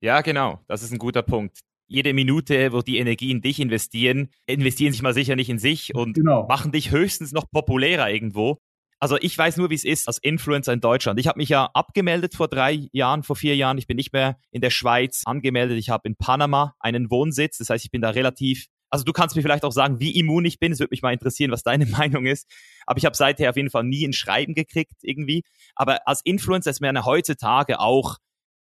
Ja, 0.00 0.20
genau. 0.20 0.60
Das 0.68 0.82
ist 0.82 0.92
ein 0.92 0.98
guter 0.98 1.22
Punkt. 1.22 1.60
Jede 1.88 2.12
Minute, 2.14 2.72
wo 2.72 2.80
die 2.80 2.98
Energie 2.98 3.30
in 3.30 3.42
dich 3.42 3.60
investieren, 3.60 4.30
investieren 4.46 4.92
sich 4.92 5.02
mal 5.02 5.14
sicher 5.14 5.36
nicht 5.36 5.48
in 5.48 5.58
sich 5.58 5.94
und 5.94 6.14
genau. 6.14 6.46
machen 6.48 6.72
dich 6.72 6.90
höchstens 6.90 7.32
noch 7.32 7.50
populärer 7.50 8.10
irgendwo. 8.10 8.58
Also 8.98 9.18
ich 9.20 9.36
weiß 9.36 9.58
nur, 9.58 9.70
wie 9.70 9.74
es 9.74 9.84
ist 9.84 10.08
als 10.08 10.18
Influencer 10.18 10.72
in 10.72 10.80
Deutschland. 10.80 11.20
Ich 11.20 11.28
habe 11.28 11.38
mich 11.38 11.50
ja 11.50 11.70
abgemeldet 11.74 12.34
vor 12.34 12.48
drei 12.48 12.88
Jahren, 12.92 13.22
vor 13.22 13.36
vier 13.36 13.54
Jahren. 13.54 13.76
Ich 13.78 13.86
bin 13.86 13.96
nicht 13.96 14.12
mehr 14.12 14.38
in 14.50 14.62
der 14.62 14.70
Schweiz 14.70 15.22
angemeldet. 15.26 15.78
Ich 15.78 15.90
habe 15.90 16.08
in 16.08 16.16
Panama 16.16 16.74
einen 16.80 17.10
Wohnsitz. 17.10 17.58
Das 17.58 17.68
heißt, 17.70 17.84
ich 17.84 17.90
bin 17.90 18.00
da 18.00 18.10
relativ. 18.10 18.66
Also 18.90 19.04
du 19.04 19.12
kannst 19.12 19.36
mir 19.36 19.42
vielleicht 19.42 19.64
auch 19.64 19.72
sagen, 19.72 20.00
wie 20.00 20.18
immun 20.18 20.44
ich 20.44 20.58
bin. 20.58 20.72
Es 20.72 20.78
würde 20.78 20.92
mich 20.92 21.02
mal 21.02 21.12
interessieren, 21.12 21.50
was 21.50 21.62
deine 21.62 21.86
Meinung 21.86 22.26
ist. 22.26 22.50
Aber 22.86 22.98
ich 22.98 23.04
habe 23.04 23.16
seither 23.16 23.50
auf 23.50 23.56
jeden 23.56 23.70
Fall 23.70 23.84
nie 23.84 24.06
ein 24.06 24.12
Schreiben 24.12 24.54
gekriegt 24.54 24.96
irgendwie. 25.02 25.42
Aber 25.74 26.06
als 26.06 26.20
Influencer 26.24 26.70
ist 26.70 26.80
mir 26.80 26.88
eine 26.88 27.04
heutzutage 27.04 27.80
auch, 27.80 28.18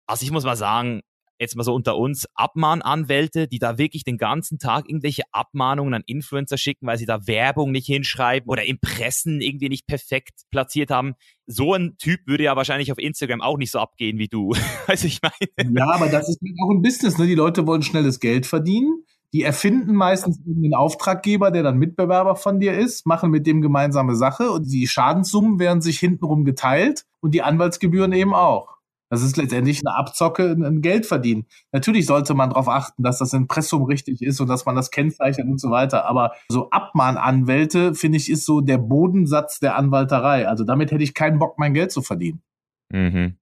also 0.08 0.24
ich 0.24 0.32
muss 0.32 0.44
mal 0.44 0.56
sagen, 0.56 1.02
jetzt 1.40 1.56
mal 1.56 1.64
so 1.64 1.74
unter 1.74 1.98
uns, 1.98 2.28
Abmahnanwälte, 2.36 3.48
die 3.48 3.60
da 3.60 3.78
wirklich 3.78 4.04
den 4.04 4.18
ganzen 4.18 4.60
Tag 4.60 4.90
irgendwelche 4.90 5.24
Abmahnungen 5.32 5.94
an 5.94 6.04
Influencer 6.06 6.58
schicken, 6.58 6.86
weil 6.86 6.98
sie 6.98 7.06
da 7.06 7.26
Werbung 7.28 7.72
nicht 7.72 7.88
hinschreiben 7.88 8.50
oder 8.50 8.66
Impressen 8.66 9.40
irgendwie 9.40 9.70
nicht 9.70 9.88
perfekt 9.88 10.42
platziert 10.52 10.92
haben. 10.92 11.14
So 11.48 11.74
ein 11.74 11.98
Typ 11.98 12.28
würde 12.28 12.44
ja 12.44 12.56
wahrscheinlich 12.56 12.92
auf 12.92 13.00
Instagram 13.00 13.42
auch 13.42 13.58
nicht 13.58 13.72
so 13.72 13.80
abgehen 13.80 14.18
wie 14.18 14.28
du. 14.28 14.54
also 14.88 15.08
ich 15.08 15.20
meine. 15.22 15.78
Ja, 15.78 15.90
aber 15.92 16.10
das 16.10 16.30
ist 16.30 16.40
auch 16.62 16.72
ein 16.72 16.82
Business, 16.82 17.18
ne? 17.18 17.26
Die 17.26 17.36
Leute 17.36 17.66
wollen 17.66 17.82
schnelles 17.82 18.20
Geld 18.20 18.46
verdienen. 18.46 19.06
Die 19.34 19.44
erfinden 19.44 19.94
meistens 19.94 20.40
einen 20.46 20.74
Auftraggeber, 20.74 21.52
der 21.52 21.62
dann 21.62 21.78
Mitbewerber 21.78 22.36
von 22.36 22.60
dir 22.60 22.78
ist, 22.78 23.06
machen 23.06 23.30
mit 23.30 23.46
dem 23.46 23.62
gemeinsame 23.62 24.16
Sache 24.16 24.52
und 24.52 24.72
die 24.72 24.88
Schadenssummen 24.88 25.60
werden 25.60 25.82
sich 25.82 26.00
hintenrum 26.00 26.46
geteilt 26.46 27.06
und 27.22 27.36
die 27.36 27.44
Anwaltsgebühren 27.44 28.12
eben 28.12 28.34
auch. 28.34 28.80
Das 29.12 29.24
ist 29.24 29.38
letztendlich 29.38 29.82
eine 29.84 29.96
Abzocke, 29.96 30.52
ein 30.52 30.82
Geld 30.82 31.06
verdienen. 31.06 31.46
Natürlich 31.72 32.06
sollte 32.06 32.36
man 32.36 32.50
darauf 32.50 32.68
achten, 32.68 33.02
dass 33.02 33.18
das 33.18 33.34
Impressum 33.34 33.84
richtig 33.84 34.22
ist 34.22 34.40
und 34.40 34.48
dass 34.48 34.66
man 34.66 34.76
das 34.76 34.92
kennzeichnet 34.92 35.48
und 35.48 35.60
so 35.60 35.72
weiter. 35.72 36.06
Aber 36.06 36.34
so 36.50 36.70
Abmahnanwälte, 36.70 37.96
finde 37.96 38.18
ich, 38.18 38.30
ist 38.30 38.46
so 38.46 38.62
der 38.62 38.78
Bodensatz 38.78 39.60
der 39.60 39.78
Anwalterei. 39.78 40.48
Also 40.48 40.64
damit 40.64 40.92
hätte 40.92 41.04
ich 41.04 41.16
keinen 41.16 41.40
Bock, 41.40 41.58
mein 41.58 41.74
Geld 41.74 41.92
zu 41.92 42.04
verdienen. 42.04 42.44
Mhm. 42.92 43.38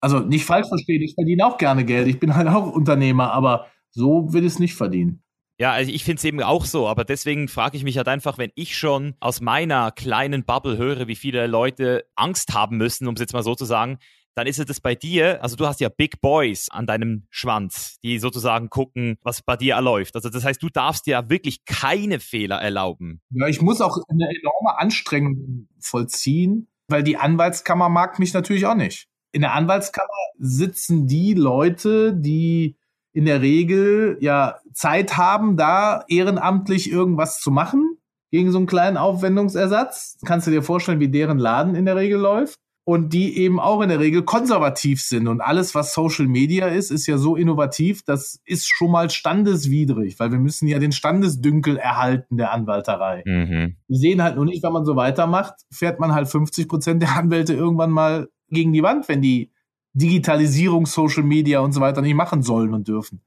Also 0.00 0.18
nicht 0.18 0.44
falsch 0.44 0.68
verstehen, 0.68 1.02
ich 1.02 1.14
verdiene 1.14 1.46
auch 1.46 1.58
gerne 1.58 1.84
Geld. 1.84 2.08
Ich 2.08 2.18
bin 2.18 2.34
halt 2.34 2.48
auch 2.48 2.72
Unternehmer, 2.72 3.32
aber 3.32 3.66
so 3.90 4.32
will 4.32 4.42
ich 4.42 4.54
es 4.54 4.58
nicht 4.58 4.74
verdienen. 4.74 5.23
Ja, 5.58 5.72
also 5.72 5.92
ich 5.92 6.04
finde 6.04 6.18
es 6.18 6.24
eben 6.24 6.42
auch 6.42 6.64
so, 6.64 6.88
aber 6.88 7.04
deswegen 7.04 7.46
frage 7.46 7.76
ich 7.76 7.84
mich 7.84 7.96
halt 7.96 8.08
einfach, 8.08 8.38
wenn 8.38 8.50
ich 8.56 8.76
schon 8.76 9.14
aus 9.20 9.40
meiner 9.40 9.92
kleinen 9.92 10.44
Bubble 10.44 10.76
höre, 10.76 11.06
wie 11.06 11.14
viele 11.14 11.46
Leute 11.46 12.06
Angst 12.16 12.54
haben 12.54 12.76
müssen, 12.76 13.06
um 13.06 13.14
es 13.14 13.20
jetzt 13.20 13.32
mal 13.32 13.44
so 13.44 13.54
zu 13.54 13.64
sagen, 13.64 13.98
dann 14.34 14.48
ist 14.48 14.58
es 14.58 14.66
das 14.66 14.80
bei 14.80 14.96
dir, 14.96 15.42
also 15.42 15.54
du 15.54 15.66
hast 15.66 15.80
ja 15.80 15.88
Big 15.88 16.20
Boys 16.20 16.68
an 16.70 16.86
deinem 16.86 17.26
Schwanz, 17.30 17.98
die 18.02 18.18
sozusagen 18.18 18.68
gucken, 18.68 19.16
was 19.22 19.42
bei 19.42 19.56
dir 19.56 19.74
erläuft. 19.74 20.16
Also 20.16 20.28
das 20.28 20.44
heißt, 20.44 20.60
du 20.60 20.68
darfst 20.70 21.06
dir 21.06 21.30
wirklich 21.30 21.64
keine 21.64 22.18
Fehler 22.18 22.56
erlauben. 22.56 23.20
Ja, 23.30 23.46
ich 23.46 23.62
muss 23.62 23.80
auch 23.80 23.96
eine 24.08 24.28
enorme 24.36 24.78
Anstrengung 24.78 25.68
vollziehen, 25.78 26.68
weil 26.88 27.04
die 27.04 27.16
Anwaltskammer 27.16 27.88
mag 27.88 28.18
mich 28.18 28.34
natürlich 28.34 28.66
auch 28.66 28.74
nicht. 28.74 29.06
In 29.30 29.42
der 29.42 29.54
Anwaltskammer 29.54 30.08
sitzen 30.38 31.06
die 31.06 31.34
Leute, 31.34 32.12
die 32.14 32.76
in 33.14 33.24
der 33.24 33.40
Regel 33.40 34.18
ja 34.20 34.56
Zeit 34.74 35.16
haben, 35.16 35.56
da 35.56 36.04
ehrenamtlich 36.08 36.90
irgendwas 36.90 37.40
zu 37.40 37.50
machen 37.50 37.96
gegen 38.30 38.50
so 38.50 38.58
einen 38.58 38.66
kleinen 38.66 38.96
Aufwendungsersatz. 38.96 40.18
Kannst 40.26 40.48
du 40.48 40.50
dir 40.50 40.62
vorstellen, 40.62 40.98
wie 40.98 41.08
deren 41.08 41.38
Laden 41.38 41.76
in 41.76 41.86
der 41.86 41.96
Regel 41.96 42.18
läuft? 42.18 42.58
Und 42.86 43.14
die 43.14 43.38
eben 43.38 43.60
auch 43.60 43.80
in 43.80 43.88
der 43.88 44.00
Regel 44.00 44.24
konservativ 44.24 45.00
sind. 45.00 45.26
Und 45.26 45.40
alles, 45.40 45.74
was 45.74 45.94
Social 45.94 46.26
Media 46.26 46.66
ist, 46.66 46.90
ist 46.90 47.06
ja 47.06 47.16
so 47.16 47.34
innovativ, 47.34 48.02
das 48.04 48.40
ist 48.44 48.68
schon 48.68 48.90
mal 48.90 49.08
standeswidrig, 49.08 50.18
weil 50.18 50.32
wir 50.32 50.38
müssen 50.38 50.68
ja 50.68 50.78
den 50.78 50.92
Standesdünkel 50.92 51.78
erhalten 51.78 52.36
der 52.36 52.52
Anwalterei. 52.52 53.22
Mhm. 53.24 53.76
Die 53.88 53.96
sehen 53.96 54.22
halt 54.22 54.36
nur 54.36 54.44
nicht, 54.44 54.62
wenn 54.62 54.72
man 54.74 54.84
so 54.84 54.96
weitermacht, 54.96 55.54
fährt 55.72 55.98
man 55.98 56.14
halt 56.14 56.28
50 56.28 56.68
Prozent 56.68 57.00
der 57.00 57.16
Anwälte 57.16 57.54
irgendwann 57.54 57.90
mal 57.90 58.28
gegen 58.50 58.74
die 58.74 58.82
Wand, 58.82 59.08
wenn 59.08 59.22
die 59.22 59.53
Digitalisierung, 59.94 60.86
Social 60.86 61.22
Media 61.22 61.60
und 61.60 61.72
so 61.72 61.80
weiter 61.80 62.02
nicht 62.02 62.14
machen 62.14 62.42
sollen 62.42 62.74
und 62.74 62.88
dürfen. 62.88 63.22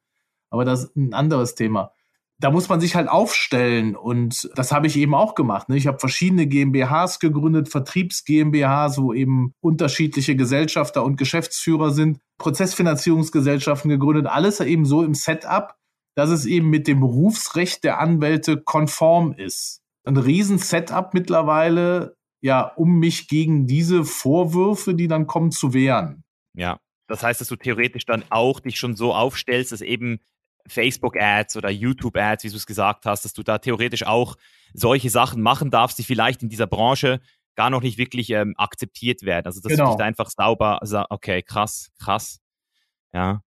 Aber 0.50 0.66
das 0.66 0.86
ist 0.86 0.96
ein 0.96 1.14
anderes 1.14 1.56
Thema. 1.56 1.92
Da 2.40 2.52
muss 2.52 2.70
man 2.70 2.80
sich 2.80 2.96
halt 2.96 3.10
aufstellen 3.10 3.96
und 3.96 4.48
das 4.56 4.72
habe 4.72 4.86
ich 4.86 4.96
eben 4.96 5.16
auch 5.16 5.34
gemacht. 5.34 5.70
Ne? 5.70 5.78
Ich 5.78 5.88
habe 5.88 5.98
verschiedene 5.98 6.46
GmbHs 6.46 7.20
gegründet, 7.20 7.68
Vertriebs-GmbHs, 7.70 9.00
wo 9.00 9.12
eben 9.12 9.54
unterschiedliche 9.60 10.36
Gesellschafter 10.36 11.04
und 11.04 11.18
Geschäftsführer 11.18 11.92
sind, 11.92 12.20
Prozessfinanzierungsgesellschaften 12.38 13.90
gegründet, 13.90 14.28
alles 14.28 14.60
eben 14.60 14.86
so 14.86 15.04
im 15.04 15.16
Setup, 15.16 15.74
dass 16.16 16.30
es 16.30 16.46
eben 16.46 16.70
mit 16.70 16.88
dem 16.88 17.00
Berufsrecht 17.00 17.84
der 17.84 18.00
Anwälte 18.00 18.62
konform 18.62 19.34
ist. 19.34 19.82
Ein 20.04 20.18
riesen 20.18 20.60
Setup 20.60 21.16
mittlerweile, 21.16 22.16
ja, 22.42 22.62
um 22.76 23.00
mich 23.00 23.28
gegen 23.28 23.66
diese 23.66 24.04
Vorwürfe, 24.04 24.94
die 24.94 25.08
dann 25.08 25.26
kommen, 25.26 25.52
zu 25.52 25.74
wehren. 25.74 26.24
Ja. 26.58 26.80
Das 27.08 27.24
heißt, 27.24 27.40
dass 27.40 27.48
du 27.48 27.56
theoretisch 27.56 28.06
dann 28.06 28.26
auch 28.30 28.60
dich 28.60 28.78
schon 28.78 28.96
so 28.96 29.14
aufstellst, 29.14 29.72
dass 29.72 29.82
eben 29.82 30.20
Facebook-Ads 30.68 31.56
oder 31.56 31.70
YouTube-Ads, 31.70 32.44
wie 32.44 32.50
du 32.50 32.58
es 32.58 32.66
gesagt 32.66 33.06
hast, 33.06 33.24
dass 33.24 33.34
du 33.34 33.44
da 33.44 33.60
theoretisch 33.60 34.04
auch 34.04 34.36
solche 34.74 35.10
Sachen 35.10 35.42
machen 35.42 35.72
darfst, 35.72 35.98
die 35.98 36.04
vielleicht 36.04 36.44
in 36.44 36.50
dieser 36.50 36.68
Branche 36.68 37.22
gar 37.56 37.70
noch 37.70 37.82
nicht 37.82 37.98
wirklich 37.98 38.30
ähm, 38.32 38.54
akzeptiert 38.58 39.24
werden. 39.24 39.46
Also 39.46 39.62
dass 39.62 39.72
genau. 39.72 39.86
du 39.86 39.90
dich 39.92 39.98
da 40.00 40.06
einfach 40.06 40.30
sauber, 40.30 40.80
okay, 41.10 41.42
krass, 41.42 41.90
krass. 42.00 42.40
Ja. 43.14 43.42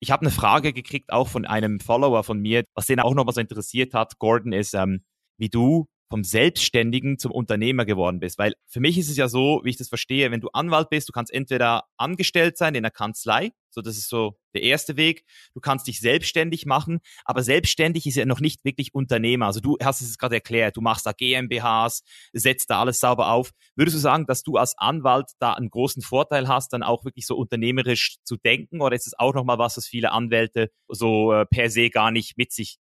Ich 0.00 0.10
habe 0.10 0.22
eine 0.22 0.30
Frage 0.30 0.72
gekriegt, 0.72 1.12
auch 1.12 1.28
von 1.28 1.44
einem 1.44 1.80
Follower 1.80 2.24
von 2.24 2.40
mir, 2.40 2.64
was 2.74 2.86
den 2.86 3.00
auch 3.00 3.14
noch 3.14 3.30
so 3.32 3.40
interessiert 3.40 3.94
hat, 3.94 4.18
Gordon, 4.18 4.52
ist, 4.52 4.74
ähm, 4.74 5.04
wie 5.38 5.48
du 5.48 5.86
vom 6.08 6.24
Selbstständigen 6.24 7.18
zum 7.18 7.32
Unternehmer 7.32 7.84
geworden 7.84 8.20
bist. 8.20 8.38
Weil 8.38 8.54
für 8.66 8.80
mich 8.80 8.98
ist 8.98 9.10
es 9.10 9.16
ja 9.16 9.28
so, 9.28 9.60
wie 9.64 9.70
ich 9.70 9.76
das 9.76 9.88
verstehe, 9.88 10.30
wenn 10.30 10.40
du 10.40 10.48
Anwalt 10.52 10.90
bist, 10.90 11.08
du 11.08 11.12
kannst 11.12 11.32
entweder 11.32 11.84
angestellt 11.96 12.56
sein 12.56 12.74
in 12.74 12.84
einer 12.84 12.90
Kanzlei, 12.90 13.52
so 13.70 13.82
das 13.82 13.96
ist 13.96 14.08
so 14.08 14.38
der 14.54 14.62
erste 14.62 14.96
Weg. 14.96 15.24
Du 15.54 15.60
kannst 15.60 15.86
dich 15.86 16.00
selbstständig 16.00 16.66
machen, 16.66 17.00
aber 17.24 17.42
selbstständig 17.42 18.06
ist 18.06 18.16
ja 18.16 18.24
noch 18.24 18.40
nicht 18.40 18.64
wirklich 18.64 18.94
Unternehmer. 18.94 19.46
Also 19.46 19.60
du 19.60 19.76
hast 19.82 20.00
es 20.00 20.18
gerade 20.18 20.36
erklärt, 20.36 20.76
du 20.76 20.80
machst 20.80 21.06
da 21.06 21.12
GmbHs, 21.12 22.02
setzt 22.32 22.70
da 22.70 22.80
alles 22.80 22.98
sauber 22.98 23.30
auf. 23.30 23.50
Würdest 23.76 23.96
du 23.96 24.00
sagen, 24.00 24.26
dass 24.26 24.42
du 24.42 24.56
als 24.56 24.76
Anwalt 24.78 25.30
da 25.38 25.52
einen 25.52 25.70
großen 25.70 26.02
Vorteil 26.02 26.48
hast, 26.48 26.72
dann 26.72 26.82
auch 26.82 27.04
wirklich 27.04 27.26
so 27.26 27.36
unternehmerisch 27.36 28.16
zu 28.24 28.36
denken, 28.36 28.80
oder 28.80 28.96
ist 28.96 29.06
es 29.06 29.18
auch 29.18 29.34
nochmal 29.34 29.58
was, 29.58 29.76
was 29.76 29.86
viele 29.86 30.12
Anwälte 30.12 30.70
so 30.88 31.32
äh, 31.32 31.46
per 31.46 31.70
se 31.70 31.90
gar 31.90 32.10
nicht 32.10 32.36
mit 32.36 32.52
sich 32.52 32.78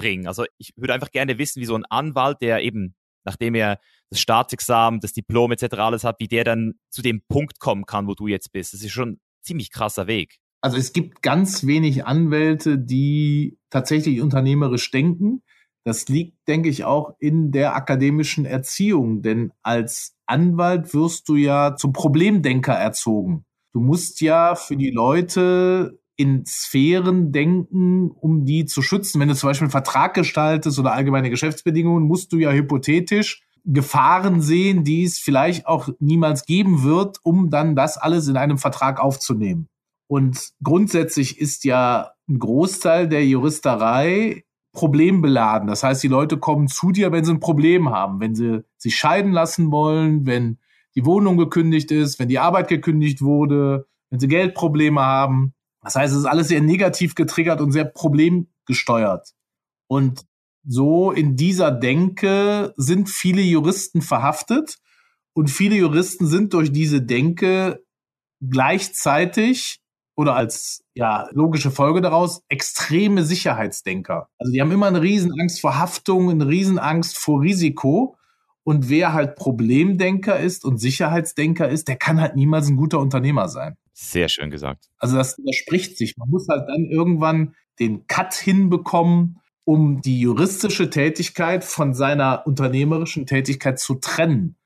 bringen. 0.00 0.26
Also 0.26 0.44
ich 0.58 0.72
würde 0.76 0.94
einfach 0.94 1.10
gerne 1.10 1.38
wissen, 1.38 1.60
wie 1.60 1.66
so 1.66 1.74
ein 1.74 1.84
Anwalt, 1.84 2.38
der 2.40 2.62
eben, 2.62 2.94
nachdem 3.24 3.54
er 3.54 3.78
das 4.08 4.20
Staatsexamen, 4.20 5.00
das 5.00 5.12
Diplom 5.12 5.52
etc. 5.52 5.74
alles 5.74 6.04
hat, 6.04 6.16
wie 6.20 6.28
der 6.28 6.44
dann 6.44 6.74
zu 6.90 7.02
dem 7.02 7.22
Punkt 7.28 7.60
kommen 7.60 7.84
kann, 7.84 8.06
wo 8.06 8.14
du 8.14 8.26
jetzt 8.26 8.52
bist. 8.52 8.72
Das 8.72 8.82
ist 8.82 8.92
schon 8.92 9.10
ein 9.10 9.20
ziemlich 9.42 9.70
krasser 9.70 10.06
Weg. 10.06 10.38
Also 10.62 10.76
es 10.76 10.92
gibt 10.92 11.22
ganz 11.22 11.66
wenig 11.66 12.04
Anwälte, 12.06 12.78
die 12.78 13.58
tatsächlich 13.70 14.20
unternehmerisch 14.20 14.90
denken. 14.90 15.42
Das 15.84 16.08
liegt, 16.08 16.36
denke 16.48 16.68
ich, 16.68 16.84
auch 16.84 17.14
in 17.18 17.52
der 17.52 17.74
akademischen 17.74 18.44
Erziehung, 18.44 19.22
denn 19.22 19.52
als 19.62 20.14
Anwalt 20.26 20.92
wirst 20.92 21.28
du 21.28 21.36
ja 21.36 21.76
zum 21.76 21.92
Problemdenker 21.92 22.74
erzogen. 22.74 23.44
Du 23.72 23.80
musst 23.80 24.20
ja 24.20 24.54
für 24.56 24.76
die 24.76 24.90
Leute 24.90 25.99
in 26.20 26.44
Sphären 26.44 27.32
denken, 27.32 28.10
um 28.10 28.44
die 28.44 28.66
zu 28.66 28.82
schützen. 28.82 29.18
Wenn 29.20 29.28
du 29.28 29.34
zum 29.34 29.48
Beispiel 29.48 29.64
einen 29.64 29.70
Vertrag 29.70 30.12
gestaltest 30.12 30.78
oder 30.78 30.92
allgemeine 30.92 31.30
Geschäftsbedingungen, 31.30 32.06
musst 32.06 32.34
du 32.34 32.36
ja 32.36 32.52
hypothetisch 32.52 33.42
Gefahren 33.64 34.42
sehen, 34.42 34.84
die 34.84 35.04
es 35.04 35.18
vielleicht 35.18 35.66
auch 35.66 35.88
niemals 35.98 36.44
geben 36.44 36.82
wird, 36.82 37.20
um 37.22 37.48
dann 37.48 37.74
das 37.74 37.96
alles 37.96 38.28
in 38.28 38.36
einem 38.36 38.58
Vertrag 38.58 39.00
aufzunehmen. 39.00 39.68
Und 40.08 40.50
grundsätzlich 40.62 41.38
ist 41.38 41.64
ja 41.64 42.10
ein 42.28 42.38
Großteil 42.38 43.08
der 43.08 43.24
Juristerei 43.26 44.44
problembeladen. 44.72 45.68
Das 45.68 45.82
heißt, 45.82 46.02
die 46.02 46.08
Leute 46.08 46.36
kommen 46.36 46.68
zu 46.68 46.92
dir, 46.92 47.12
wenn 47.12 47.24
sie 47.24 47.32
ein 47.32 47.40
Problem 47.40 47.88
haben, 47.88 48.20
wenn 48.20 48.34
sie 48.34 48.62
sich 48.76 48.96
scheiden 48.96 49.32
lassen 49.32 49.72
wollen, 49.72 50.26
wenn 50.26 50.58
die 50.94 51.06
Wohnung 51.06 51.38
gekündigt 51.38 51.90
ist, 51.90 52.18
wenn 52.18 52.28
die 52.28 52.38
Arbeit 52.38 52.68
gekündigt 52.68 53.22
wurde, 53.22 53.86
wenn 54.10 54.20
sie 54.20 54.28
Geldprobleme 54.28 55.00
haben. 55.00 55.54
Das 55.82 55.96
heißt, 55.96 56.12
es 56.12 56.20
ist 56.20 56.26
alles 56.26 56.48
sehr 56.48 56.60
negativ 56.60 57.14
getriggert 57.14 57.60
und 57.60 57.72
sehr 57.72 57.84
problemgesteuert. 57.84 59.32
Und 59.88 60.24
so 60.66 61.10
in 61.10 61.36
dieser 61.36 61.70
Denke 61.70 62.74
sind 62.76 63.08
viele 63.08 63.42
Juristen 63.42 64.02
verhaftet 64.02 64.76
und 65.32 65.48
viele 65.48 65.76
Juristen 65.76 66.26
sind 66.26 66.52
durch 66.52 66.70
diese 66.72 67.02
Denke 67.02 67.82
gleichzeitig 68.40 69.80
oder 70.16 70.36
als 70.36 70.84
ja 70.94 71.28
logische 71.32 71.70
Folge 71.70 72.02
daraus 72.02 72.42
extreme 72.48 73.24
Sicherheitsdenker. 73.24 74.28
Also 74.38 74.52
die 74.52 74.60
haben 74.60 74.70
immer 74.70 74.86
eine 74.86 75.00
Riesenangst 75.00 75.60
vor 75.60 75.78
Haftung, 75.78 76.30
eine 76.30 76.46
Riesenangst 76.46 77.16
vor 77.16 77.40
Risiko. 77.40 78.16
Und 78.62 78.90
wer 78.90 79.14
halt 79.14 79.36
Problemdenker 79.36 80.38
ist 80.38 80.66
und 80.66 80.78
Sicherheitsdenker 80.78 81.70
ist, 81.70 81.88
der 81.88 81.96
kann 81.96 82.20
halt 82.20 82.36
niemals 82.36 82.68
ein 82.68 82.76
guter 82.76 83.00
Unternehmer 83.00 83.48
sein. 83.48 83.76
Sehr 84.02 84.30
schön 84.30 84.50
gesagt. 84.50 84.88
Also 84.96 85.18
das 85.18 85.36
widerspricht 85.36 85.98
sich. 85.98 86.16
Man 86.16 86.30
muss 86.30 86.48
halt 86.48 86.66
dann 86.70 86.86
irgendwann 86.86 87.54
den 87.78 88.06
Cut 88.06 88.32
hinbekommen, 88.32 89.40
um 89.64 90.00
die 90.00 90.20
juristische 90.20 90.88
Tätigkeit 90.88 91.64
von 91.64 91.92
seiner 91.92 92.46
unternehmerischen 92.46 93.26
Tätigkeit 93.26 93.78
zu 93.78 93.96
trennen. 93.96 94.56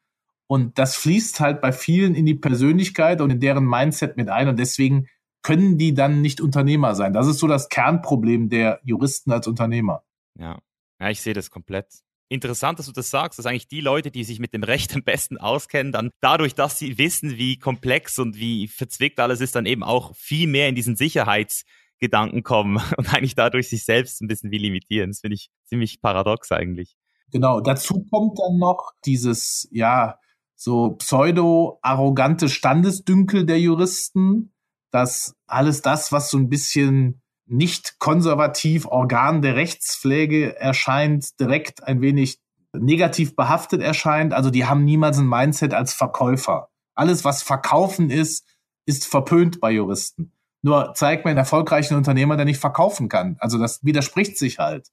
Und 0.47 0.79
das 0.79 0.95
fließt 0.95 1.41
halt 1.41 1.61
bei 1.61 1.73
vielen 1.73 2.15
in 2.15 2.27
die 2.27 2.37
Persönlichkeit 2.37 3.21
und 3.21 3.31
in 3.31 3.41
deren 3.41 3.67
Mindset 3.67 4.17
mit 4.17 4.29
ein. 4.29 4.47
Und 4.47 4.57
deswegen 4.61 5.09
können 5.43 5.79
die 5.79 5.95
dann 5.95 6.21
nicht 6.21 6.41
Unternehmer 6.41 6.95
sein. 6.95 7.13
Das 7.13 7.27
ist 7.27 7.39
so 7.39 7.49
das 7.49 7.69
Kernproblem 7.69 8.51
der 8.51 8.81
Juristen 8.85 9.33
als 9.33 9.49
Unternehmer. 9.49 10.05
Ja, 10.39 10.61
ja 11.01 11.11
ich 11.11 11.21
sehe 11.21 11.35
das 11.35 11.51
komplett 11.51 12.04
interessant, 12.29 12.79
dass 12.79 12.87
du 12.87 12.93
das 12.93 13.11
sagst, 13.11 13.39
dass 13.39 13.47
eigentlich 13.47 13.69
die 13.69 13.81
Leute, 13.81 14.11
die 14.11 14.25
sich 14.25 14.39
mit 14.39 14.53
dem 14.55 14.63
Recht 14.63 14.95
am 14.95 15.03
besten 15.03 15.39
auskennen, 15.39 15.93
dann 15.93 16.11
dadurch, 16.21 16.55
dass 16.55 16.79
sie 16.79 16.99
wissen, 16.99 17.37
wie 17.37 17.59
komplex 17.59 18.19
und 18.19 18.37
wie 18.37 18.69
verzwickt 18.69 19.21
alles 19.21 19.41
ist, 19.41 19.55
dann 19.55 19.67
eben 19.67 19.83
auch 19.83 20.15
viel 20.17 20.49
mehr 20.49 20.69
in 20.69 20.75
diesen 20.75 20.97
Sicherheitsgedanken 20.97 22.43
kommen 22.43 22.77
und 22.97 23.13
eigentlich 23.13 23.35
dadurch 23.35 23.69
sich 23.69 23.85
selbst 23.85 24.21
ein 24.23 24.29
bisschen 24.29 24.51
wie 24.51 24.59
limitieren. 24.59 25.11
Das 25.11 25.21
finde 25.21 25.37
ich 25.37 25.51
ziemlich 25.65 26.01
paradox 26.01 26.53
eigentlich. 26.53 26.97
Genau, 27.31 27.61
dazu 27.61 28.05
kommt 28.11 28.39
dann 28.39 28.59
noch 28.59 28.93
dieses, 29.05 29.69
ja, 29.71 30.19
so 30.57 30.93
pseudo-arrogante 30.93 32.49
Standesdünkel 32.49 33.45
der 33.45 33.61
Juristen, 33.61 34.55
dass 34.91 35.35
alles 35.47 35.83
das, 35.83 36.13
was 36.13 36.31
so 36.31 36.39
ein 36.39 36.49
bisschen 36.49 37.24
nicht 37.47 37.99
konservativ 37.99 38.87
Organ 38.87 39.43
der 39.43 39.57
Rechtspflege 39.57 40.57
erscheint, 40.57 41.39
direkt 41.41 41.85
ein 41.85 42.01
wenig 42.01 42.39
negativ 42.73 43.37
behaftet 43.37 43.83
erscheint. 43.83 44.33
Also 44.33 44.51
die 44.51 44.65
haben 44.65 44.85
niemals 44.85 45.19
ein 45.19 45.29
Mindset 45.29 45.75
als 45.75 45.95
Verkäufer. 45.95 46.69
Alles, 46.95 47.25
was 47.25 47.43
Verkaufen 47.43 48.11
ist, 48.11 48.47
ist 48.87 49.07
verpönt 49.07 49.61
bei 49.61 49.71
Juristen. 49.71 50.33
Nur 50.63 50.93
zeig 50.95 51.25
mir 51.25 51.31
einen 51.31 51.39
erfolgreichen 51.39 51.95
Unternehmer, 51.97 52.37
der 52.37 52.47
nicht 52.47 52.61
verkaufen 52.61 53.09
kann. 53.09 53.37
Also 53.39 53.59
das 53.59 53.85
widerspricht 53.85 54.39
sich 54.39 54.59
halt. 54.59 54.89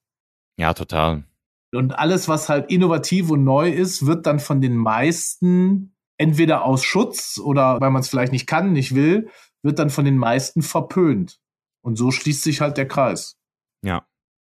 Ja, 0.58 0.74
total. 0.74 1.24
Und 1.74 1.98
alles, 1.98 2.28
was 2.28 2.50
halt 2.50 2.70
innovativ 2.70 3.32
und 3.32 3.44
neu 3.44 3.70
ist, 3.70 4.06
wird 4.06 4.26
dann 4.26 4.40
von 4.40 4.60
den 4.60 4.76
meisten 4.76 5.96
entweder 6.18 6.66
aus 6.66 6.84
Schutz 6.84 7.40
oder 7.40 7.80
weil 7.80 7.92
man 7.92 8.02
es 8.02 8.10
vielleicht 8.10 8.34
nicht 8.34 8.48
kann, 8.48 8.74
nicht 8.74 8.94
will, 8.94 9.30
wird 9.64 9.80
dann 9.80 9.90
von 9.90 10.06
den 10.06 10.18
meisten 10.18 10.62
verpönt. 10.62 11.40
Und 11.82 11.98
so 11.98 12.12
schließt 12.12 12.44
sich 12.44 12.62
halt 12.62 12.78
der 12.78 12.88
Kreis. 12.88 13.38
Ja, 13.84 14.08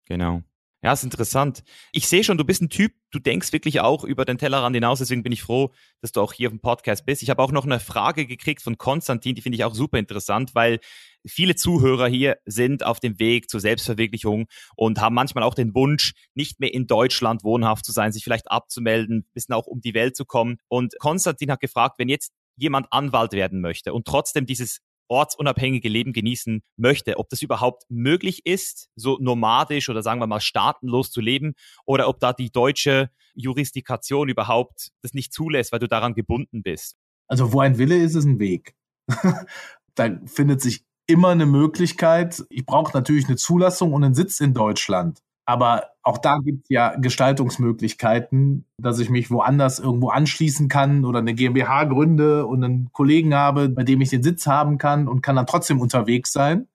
genau. 0.06 0.42
Ja, 0.82 0.94
ist 0.94 1.04
interessant. 1.04 1.62
Ich 1.92 2.08
sehe 2.08 2.24
schon, 2.24 2.38
du 2.38 2.44
bist 2.44 2.62
ein 2.62 2.70
Typ, 2.70 2.94
du 3.10 3.18
denkst 3.18 3.52
wirklich 3.52 3.80
auch 3.80 4.02
über 4.02 4.24
den 4.24 4.38
Tellerrand 4.38 4.74
hinaus, 4.74 4.98
deswegen 4.98 5.22
bin 5.22 5.30
ich 5.30 5.42
froh, 5.42 5.74
dass 6.00 6.12
du 6.12 6.22
auch 6.22 6.32
hier 6.32 6.48
auf 6.48 6.54
dem 6.54 6.60
Podcast 6.60 7.04
bist. 7.04 7.22
Ich 7.22 7.28
habe 7.28 7.42
auch 7.42 7.52
noch 7.52 7.66
eine 7.66 7.80
Frage 7.80 8.26
gekriegt 8.26 8.62
von 8.62 8.78
Konstantin, 8.78 9.34
die 9.34 9.42
finde 9.42 9.56
ich 9.56 9.64
auch 9.64 9.74
super 9.74 9.98
interessant, 9.98 10.54
weil 10.54 10.80
viele 11.26 11.54
Zuhörer 11.54 12.08
hier 12.08 12.38
sind 12.46 12.82
auf 12.82 12.98
dem 12.98 13.18
Weg 13.18 13.50
zur 13.50 13.60
Selbstverwirklichung 13.60 14.46
und 14.74 15.02
haben 15.02 15.14
manchmal 15.14 15.44
auch 15.44 15.54
den 15.54 15.74
Wunsch, 15.74 16.14
nicht 16.34 16.60
mehr 16.60 16.72
in 16.72 16.86
Deutschland 16.86 17.44
wohnhaft 17.44 17.84
zu 17.84 17.92
sein, 17.92 18.12
sich 18.12 18.24
vielleicht 18.24 18.50
abzumelden, 18.50 19.28
bisschen 19.34 19.54
auch 19.54 19.66
um 19.66 19.82
die 19.82 19.92
Welt 19.92 20.16
zu 20.16 20.24
kommen. 20.24 20.56
Und 20.68 20.94
Konstantin 20.98 21.50
hat 21.50 21.60
gefragt, 21.60 21.96
wenn 21.98 22.08
jetzt 22.08 22.32
jemand 22.56 22.90
Anwalt 22.90 23.32
werden 23.32 23.60
möchte 23.60 23.92
und 23.92 24.06
trotzdem 24.06 24.46
dieses 24.46 24.80
ortsunabhängige 25.10 25.88
Leben 25.88 26.12
genießen 26.12 26.62
möchte, 26.76 27.18
ob 27.18 27.28
das 27.28 27.42
überhaupt 27.42 27.84
möglich 27.88 28.46
ist, 28.46 28.88
so 28.96 29.18
nomadisch 29.20 29.88
oder 29.88 30.02
sagen 30.02 30.20
wir 30.20 30.26
mal 30.26 30.40
staatenlos 30.40 31.10
zu 31.10 31.20
leben, 31.20 31.54
oder 31.84 32.08
ob 32.08 32.20
da 32.20 32.32
die 32.32 32.50
deutsche 32.50 33.10
Jurisdikation 33.34 34.28
überhaupt 34.28 34.90
das 35.02 35.12
nicht 35.12 35.32
zulässt, 35.32 35.72
weil 35.72 35.80
du 35.80 35.88
daran 35.88 36.14
gebunden 36.14 36.62
bist. 36.62 36.96
Also 37.26 37.52
wo 37.52 37.60
ein 37.60 37.78
Wille 37.78 37.96
ist, 37.96 38.14
ist 38.14 38.24
ein 38.24 38.38
Weg. 38.38 38.74
da 39.94 40.20
findet 40.26 40.60
sich 40.60 40.84
immer 41.06 41.30
eine 41.30 41.46
Möglichkeit. 41.46 42.44
Ich 42.48 42.64
brauche 42.64 42.96
natürlich 42.96 43.26
eine 43.26 43.36
Zulassung 43.36 43.92
und 43.92 44.04
einen 44.04 44.14
Sitz 44.14 44.40
in 44.40 44.54
Deutschland. 44.54 45.20
Aber 45.50 45.88
auch 46.04 46.18
da 46.18 46.38
gibt 46.38 46.62
es 46.62 46.68
ja 46.68 46.94
Gestaltungsmöglichkeiten, 46.94 48.66
dass 48.78 49.00
ich 49.00 49.10
mich 49.10 49.32
woanders 49.32 49.80
irgendwo 49.80 50.10
anschließen 50.10 50.68
kann 50.68 51.04
oder 51.04 51.18
eine 51.18 51.34
GmbH 51.34 51.84
gründe 51.84 52.46
und 52.46 52.62
einen 52.62 52.92
Kollegen 52.92 53.34
habe, 53.34 53.68
bei 53.68 53.82
dem 53.82 54.00
ich 54.00 54.10
den 54.10 54.22
Sitz 54.22 54.46
haben 54.46 54.78
kann 54.78 55.08
und 55.08 55.22
kann 55.22 55.34
dann 55.34 55.48
trotzdem 55.48 55.80
unterwegs 55.80 56.32
sein. 56.32 56.68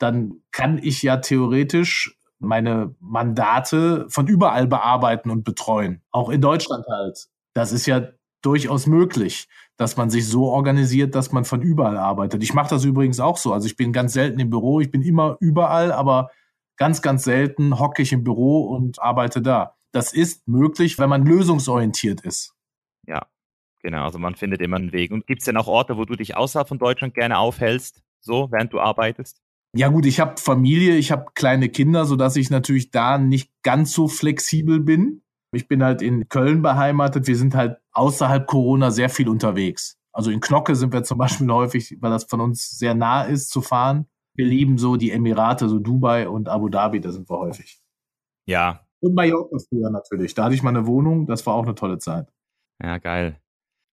Dann 0.00 0.40
kann 0.50 0.80
ich 0.82 1.04
ja 1.04 1.18
theoretisch 1.18 2.18
meine 2.40 2.96
Mandate 2.98 4.06
von 4.08 4.26
überall 4.26 4.66
bearbeiten 4.66 5.30
und 5.30 5.44
betreuen. 5.44 6.02
Auch 6.10 6.28
in 6.28 6.40
Deutschland 6.40 6.84
halt. 6.88 7.28
Das 7.54 7.70
ist 7.70 7.86
ja 7.86 8.08
durchaus 8.42 8.88
möglich, 8.88 9.46
dass 9.76 9.96
man 9.96 10.10
sich 10.10 10.26
so 10.26 10.46
organisiert, 10.46 11.14
dass 11.14 11.30
man 11.30 11.44
von 11.44 11.62
überall 11.62 11.96
arbeitet. 11.96 12.42
Ich 12.42 12.54
mache 12.54 12.70
das 12.70 12.84
übrigens 12.84 13.20
auch 13.20 13.36
so. 13.36 13.52
Also 13.52 13.66
ich 13.68 13.76
bin 13.76 13.92
ganz 13.92 14.14
selten 14.14 14.40
im 14.40 14.50
Büro, 14.50 14.80
ich 14.80 14.90
bin 14.90 15.02
immer 15.02 15.36
überall, 15.38 15.92
aber 15.92 16.30
Ganz, 16.76 17.00
ganz 17.00 17.24
selten 17.24 17.78
hocke 17.78 18.02
ich 18.02 18.12
im 18.12 18.22
Büro 18.22 18.64
und 18.64 19.00
arbeite 19.00 19.40
da. 19.40 19.76
Das 19.92 20.12
ist 20.12 20.46
möglich, 20.46 20.98
wenn 20.98 21.08
man 21.08 21.24
lösungsorientiert 21.24 22.20
ist. 22.20 22.54
Ja, 23.06 23.26
genau. 23.80 24.04
Also 24.04 24.18
man 24.18 24.34
findet 24.34 24.60
immer 24.60 24.76
einen 24.76 24.92
Weg. 24.92 25.10
Und 25.10 25.26
gibt 25.26 25.40
es 25.40 25.46
denn 25.46 25.56
auch 25.56 25.68
Orte, 25.68 25.96
wo 25.96 26.04
du 26.04 26.16
dich 26.16 26.36
außerhalb 26.36 26.68
von 26.68 26.78
Deutschland 26.78 27.14
gerne 27.14 27.38
aufhältst, 27.38 28.02
so 28.20 28.48
während 28.50 28.72
du 28.72 28.80
arbeitest? 28.80 29.40
Ja 29.74 29.88
gut, 29.88 30.06
ich 30.06 30.20
habe 30.20 30.40
Familie, 30.40 30.96
ich 30.96 31.12
habe 31.12 31.26
kleine 31.34 31.68
Kinder, 31.68 32.04
sodass 32.04 32.36
ich 32.36 32.50
natürlich 32.50 32.90
da 32.90 33.18
nicht 33.18 33.50
ganz 33.62 33.92
so 33.92 34.08
flexibel 34.08 34.80
bin. 34.80 35.22
Ich 35.52 35.68
bin 35.68 35.82
halt 35.82 36.02
in 36.02 36.28
Köln 36.28 36.60
beheimatet. 36.60 37.26
Wir 37.26 37.36
sind 37.36 37.54
halt 37.54 37.78
außerhalb 37.92 38.46
Corona 38.46 38.90
sehr 38.90 39.08
viel 39.08 39.28
unterwegs. 39.28 39.98
Also 40.12 40.30
in 40.30 40.40
Knocke 40.40 40.76
sind 40.76 40.92
wir 40.92 41.04
zum 41.04 41.18
Beispiel 41.18 41.50
häufig, 41.50 41.96
weil 42.00 42.10
das 42.10 42.24
von 42.24 42.40
uns 42.40 42.78
sehr 42.78 42.94
nah 42.94 43.22
ist, 43.22 43.48
zu 43.48 43.62
fahren 43.62 44.06
wir 44.36 44.46
lieben 44.46 44.78
so 44.78 44.96
die 44.96 45.10
Emirate, 45.10 45.68
so 45.68 45.78
Dubai 45.78 46.28
und 46.28 46.48
Abu 46.48 46.68
Dhabi, 46.68 47.00
da 47.00 47.10
sind 47.10 47.28
wir 47.28 47.38
häufig. 47.38 47.80
Ja. 48.46 48.86
Und 49.00 49.14
Mallorca 49.14 49.56
früher 49.68 49.90
natürlich. 49.90 50.34
Da 50.34 50.44
hatte 50.44 50.54
ich 50.54 50.62
mal 50.62 50.70
eine 50.70 50.86
Wohnung, 50.86 51.26
das 51.26 51.46
war 51.46 51.54
auch 51.54 51.64
eine 51.64 51.74
tolle 51.74 51.98
Zeit. 51.98 52.32
Ja, 52.82 52.98
geil. 52.98 53.40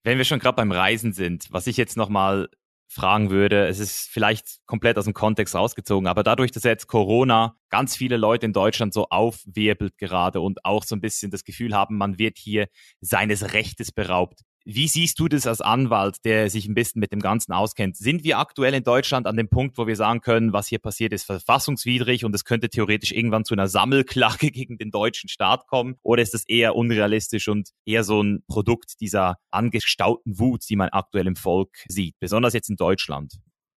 Wenn 0.03 0.17
wir 0.17 0.25
schon 0.25 0.39
gerade 0.39 0.55
beim 0.55 0.71
Reisen 0.71 1.13
sind, 1.13 1.47
was 1.51 1.67
ich 1.67 1.77
jetzt 1.77 1.97
nochmal 1.97 2.49
fragen 2.87 3.29
würde, 3.31 3.67
es 3.67 3.79
ist 3.79 4.09
vielleicht 4.09 4.59
komplett 4.65 4.97
aus 4.97 5.05
dem 5.05 5.13
Kontext 5.13 5.55
rausgezogen, 5.55 6.07
aber 6.07 6.23
dadurch, 6.23 6.51
dass 6.51 6.63
jetzt 6.63 6.87
Corona 6.87 7.55
ganz 7.69 7.95
viele 7.95 8.17
Leute 8.17 8.45
in 8.45 8.53
Deutschland 8.53 8.93
so 8.93 9.07
aufwirbelt 9.09 9.97
gerade 9.97 10.41
und 10.41 10.63
auch 10.63 10.83
so 10.83 10.95
ein 10.95 11.01
bisschen 11.01 11.31
das 11.31 11.43
Gefühl 11.43 11.73
haben, 11.73 11.97
man 11.97 12.19
wird 12.19 12.37
hier 12.37 12.67
seines 13.01 13.53
Rechtes 13.53 13.91
beraubt, 13.91 14.41
wie 14.65 14.87
siehst 14.87 15.19
du 15.19 15.27
das 15.27 15.45
als 15.45 15.61
Anwalt, 15.61 16.23
der 16.23 16.49
sich 16.49 16.67
ein 16.67 16.73
bisschen 16.73 16.99
mit 16.99 17.11
dem 17.11 17.19
Ganzen 17.19 17.51
auskennt? 17.51 17.97
Sind 17.97 18.23
wir 18.23 18.39
aktuell 18.39 18.73
in 18.73 18.83
Deutschland 18.83 19.27
an 19.27 19.35
dem 19.35 19.49
Punkt, 19.49 19.77
wo 19.77 19.87
wir 19.87 19.95
sagen 19.95 20.21
können, 20.21 20.53
was 20.53 20.67
hier 20.67 20.79
passiert 20.79 21.11
ist 21.11 21.25
verfassungswidrig 21.25 22.23
und 22.23 22.33
es 22.33 22.45
könnte 22.45 22.69
theoretisch 22.69 23.11
irgendwann 23.11 23.45
zu 23.45 23.53
einer 23.53 23.67
Sammelklage 23.67 24.51
gegen 24.51 24.77
den 24.77 24.91
deutschen 24.91 25.29
Staat 25.29 25.67
kommen? 25.67 25.95
Oder 26.01 26.23
ist 26.23 26.33
das 26.33 26.45
eher 26.47 26.75
unrealistisch 26.75 27.47
und 27.47 27.69
eher 27.85 28.03
so 28.03 28.21
ein 28.21 28.43
Produkt 28.47 29.01
dieser 29.01 29.37
angestauten 29.51 30.39
Wut, 30.39 30.63
die 30.69 30.75
man 30.75 30.89
aktuell 30.89 31.27
im 31.27 31.35
Volk 31.35 31.69
sieht, 31.87 32.15
besonders 32.19 32.53
jetzt 32.53 32.69
in 32.69 32.77
Deutschland? 32.77 33.33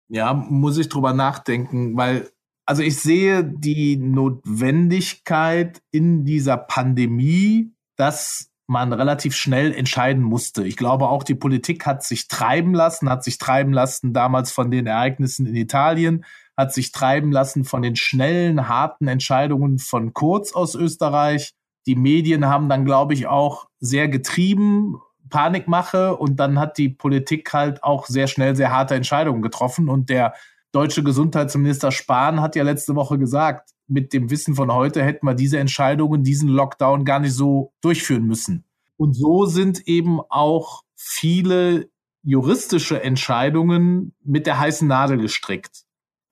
Ja, 0.08 0.34
muss 0.34 0.78
ich 0.78 0.88
drüber 0.88 1.12
nachdenken, 1.12 1.96
weil 1.96 2.30
also 2.68 2.82
ich 2.82 2.98
sehe 2.98 3.44
die 3.44 3.96
Notwendigkeit 3.96 5.82
in 5.92 6.24
dieser 6.24 6.56
Pandemie, 6.56 7.72
dass 7.96 8.50
man 8.66 8.92
relativ 8.92 9.36
schnell 9.36 9.72
entscheiden 9.72 10.22
musste. 10.22 10.64
Ich 10.64 10.76
glaube 10.76 11.08
auch, 11.08 11.22
die 11.22 11.34
Politik 11.34 11.86
hat 11.86 12.02
sich 12.02 12.28
treiben 12.28 12.74
lassen, 12.74 13.08
hat 13.08 13.22
sich 13.22 13.38
treiben 13.38 13.72
lassen 13.72 14.12
damals 14.12 14.50
von 14.50 14.70
den 14.70 14.86
Ereignissen 14.86 15.46
in 15.46 15.54
Italien, 15.54 16.24
hat 16.56 16.72
sich 16.72 16.90
treiben 16.90 17.30
lassen 17.30 17.64
von 17.64 17.82
den 17.82 17.96
schnellen, 17.96 18.68
harten 18.68 19.08
Entscheidungen 19.08 19.78
von 19.78 20.12
Kurz 20.14 20.52
aus 20.52 20.74
Österreich. 20.74 21.54
Die 21.86 21.96
Medien 21.96 22.46
haben 22.46 22.68
dann, 22.68 22.84
glaube 22.84 23.14
ich, 23.14 23.26
auch 23.26 23.68
sehr 23.78 24.08
getrieben, 24.08 25.00
Panikmache 25.28 26.16
und 26.16 26.36
dann 26.36 26.58
hat 26.58 26.78
die 26.78 26.88
Politik 26.88 27.52
halt 27.52 27.82
auch 27.82 28.06
sehr 28.06 28.26
schnell 28.26 28.56
sehr 28.56 28.72
harte 28.72 28.94
Entscheidungen 28.94 29.42
getroffen 29.42 29.88
und 29.88 30.08
der 30.08 30.34
deutsche 30.72 31.02
Gesundheitsminister 31.02 31.90
Spahn 31.90 32.40
hat 32.40 32.56
ja 32.56 32.62
letzte 32.62 32.94
Woche 32.94 33.18
gesagt, 33.18 33.70
mit 33.88 34.12
dem 34.12 34.30
Wissen 34.30 34.54
von 34.54 34.72
heute 34.72 35.04
hätten 35.04 35.26
wir 35.26 35.34
diese 35.34 35.58
Entscheidungen, 35.58 36.22
diesen 36.22 36.48
Lockdown 36.48 37.04
gar 37.04 37.20
nicht 37.20 37.34
so 37.34 37.72
durchführen 37.80 38.26
müssen. 38.26 38.64
Und 38.96 39.14
so 39.14 39.46
sind 39.46 39.86
eben 39.86 40.20
auch 40.28 40.82
viele 40.94 41.88
juristische 42.22 43.02
Entscheidungen 43.02 44.14
mit 44.24 44.46
der 44.46 44.58
heißen 44.58 44.88
Nadel 44.88 45.18
gestrickt. 45.18 45.84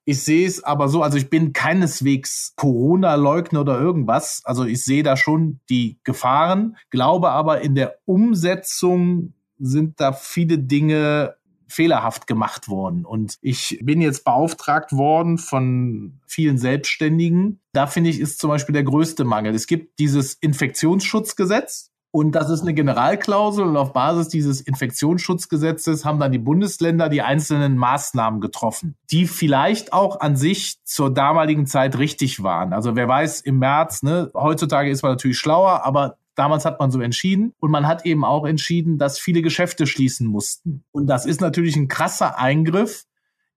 Ich 0.07 0.23
sehe 0.23 0.47
es 0.47 0.63
aber 0.63 0.89
so, 0.89 1.03
also 1.03 1.17
ich 1.17 1.31
bin 1.31 1.53
keineswegs 1.53 2.53
Corona-Leugner 2.57 3.61
oder 3.61 3.81
irgendwas. 3.81 4.43
Also 4.45 4.65
ich 4.65 4.85
sehe 4.85 5.03
da 5.03 5.17
schon 5.17 5.61
die 5.71 5.99
Gefahren, 6.05 6.77
glaube 6.91 7.31
aber 7.31 7.63
in 7.63 7.75
der 7.75 7.99
Umsetzung 8.05 9.33
sind 9.59 10.01
da 10.01 10.13
viele 10.13 10.59
Dinge 10.59 11.37
fehlerhaft 11.69 12.27
gemacht 12.27 12.69
worden. 12.69 13.05
Und 13.05 13.39
ich 13.41 13.79
bin 13.83 14.01
jetzt 14.01 14.25
beauftragt 14.25 14.93
worden 14.93 15.39
von 15.39 16.21
vielen 16.27 16.59
Selbstständigen. 16.59 17.61
Da 17.73 17.87
finde 17.87 18.11
ich, 18.11 18.21
ist 18.21 18.39
zum 18.39 18.51
Beispiel 18.51 18.73
der 18.73 18.85
größte 18.85 19.25
Mangel. 19.25 19.55
Es 19.55 19.67
gibt 19.67 19.99
dieses 19.99 20.35
Infektionsschutzgesetz. 20.35 21.91
Und 22.15 22.37
das 22.37 22.49
ist 22.49 22.61
eine 22.61 22.75
Generalklausel 22.75 23.65
und 23.65 23.77
auf 23.77 23.93
Basis 23.93 24.29
dieses 24.29 24.61
Infektionsschutzgesetzes 24.61 26.05
haben 26.05 26.21
dann 26.21 26.31
die 26.31 26.39
Bundesländer 26.39 27.09
die 27.09 27.23
einzelnen 27.23 27.77
Maßnahmen 27.77 28.41
getroffen, 28.41 28.95
die 29.11 29.27
vielleicht 29.27 29.93
auch 29.93 30.21
an 30.21 30.37
sich 30.37 30.77
zur 30.85 31.13
damaligen 31.13 31.67
Zeit 31.67 31.99
richtig 31.99 32.45
waren. 32.45 32.73
Also 32.73 32.95
wer 32.95 33.09
weiß, 33.09 33.41
im 33.41 33.59
März, 33.59 34.05
ne, 34.05 34.31
heutzutage 34.33 34.91
ist 34.91 35.03
man 35.03 35.11
natürlich 35.11 35.39
schlauer, 35.39 35.85
aber 35.85 36.19
Damals 36.35 36.65
hat 36.65 36.81
man 36.81 36.91
so 36.91 37.01
entschieden 37.01 37.53
und 37.61 37.71
man 37.71 37.87
hat 37.87 38.05
eben 38.07 38.25
auch 38.25 38.45
entschieden, 38.45 38.99
dass 38.99 39.19
viele 39.19 39.43
Geschäfte 39.43 39.87
schließen 39.87 40.27
mussten. 40.27 40.85
Und 40.93 41.07
das 41.07 41.27
ist 41.27 41.41
natürlich 41.41 41.77
ein 41.77 41.89
krasser 41.89 42.39
Eingriff 42.39 43.05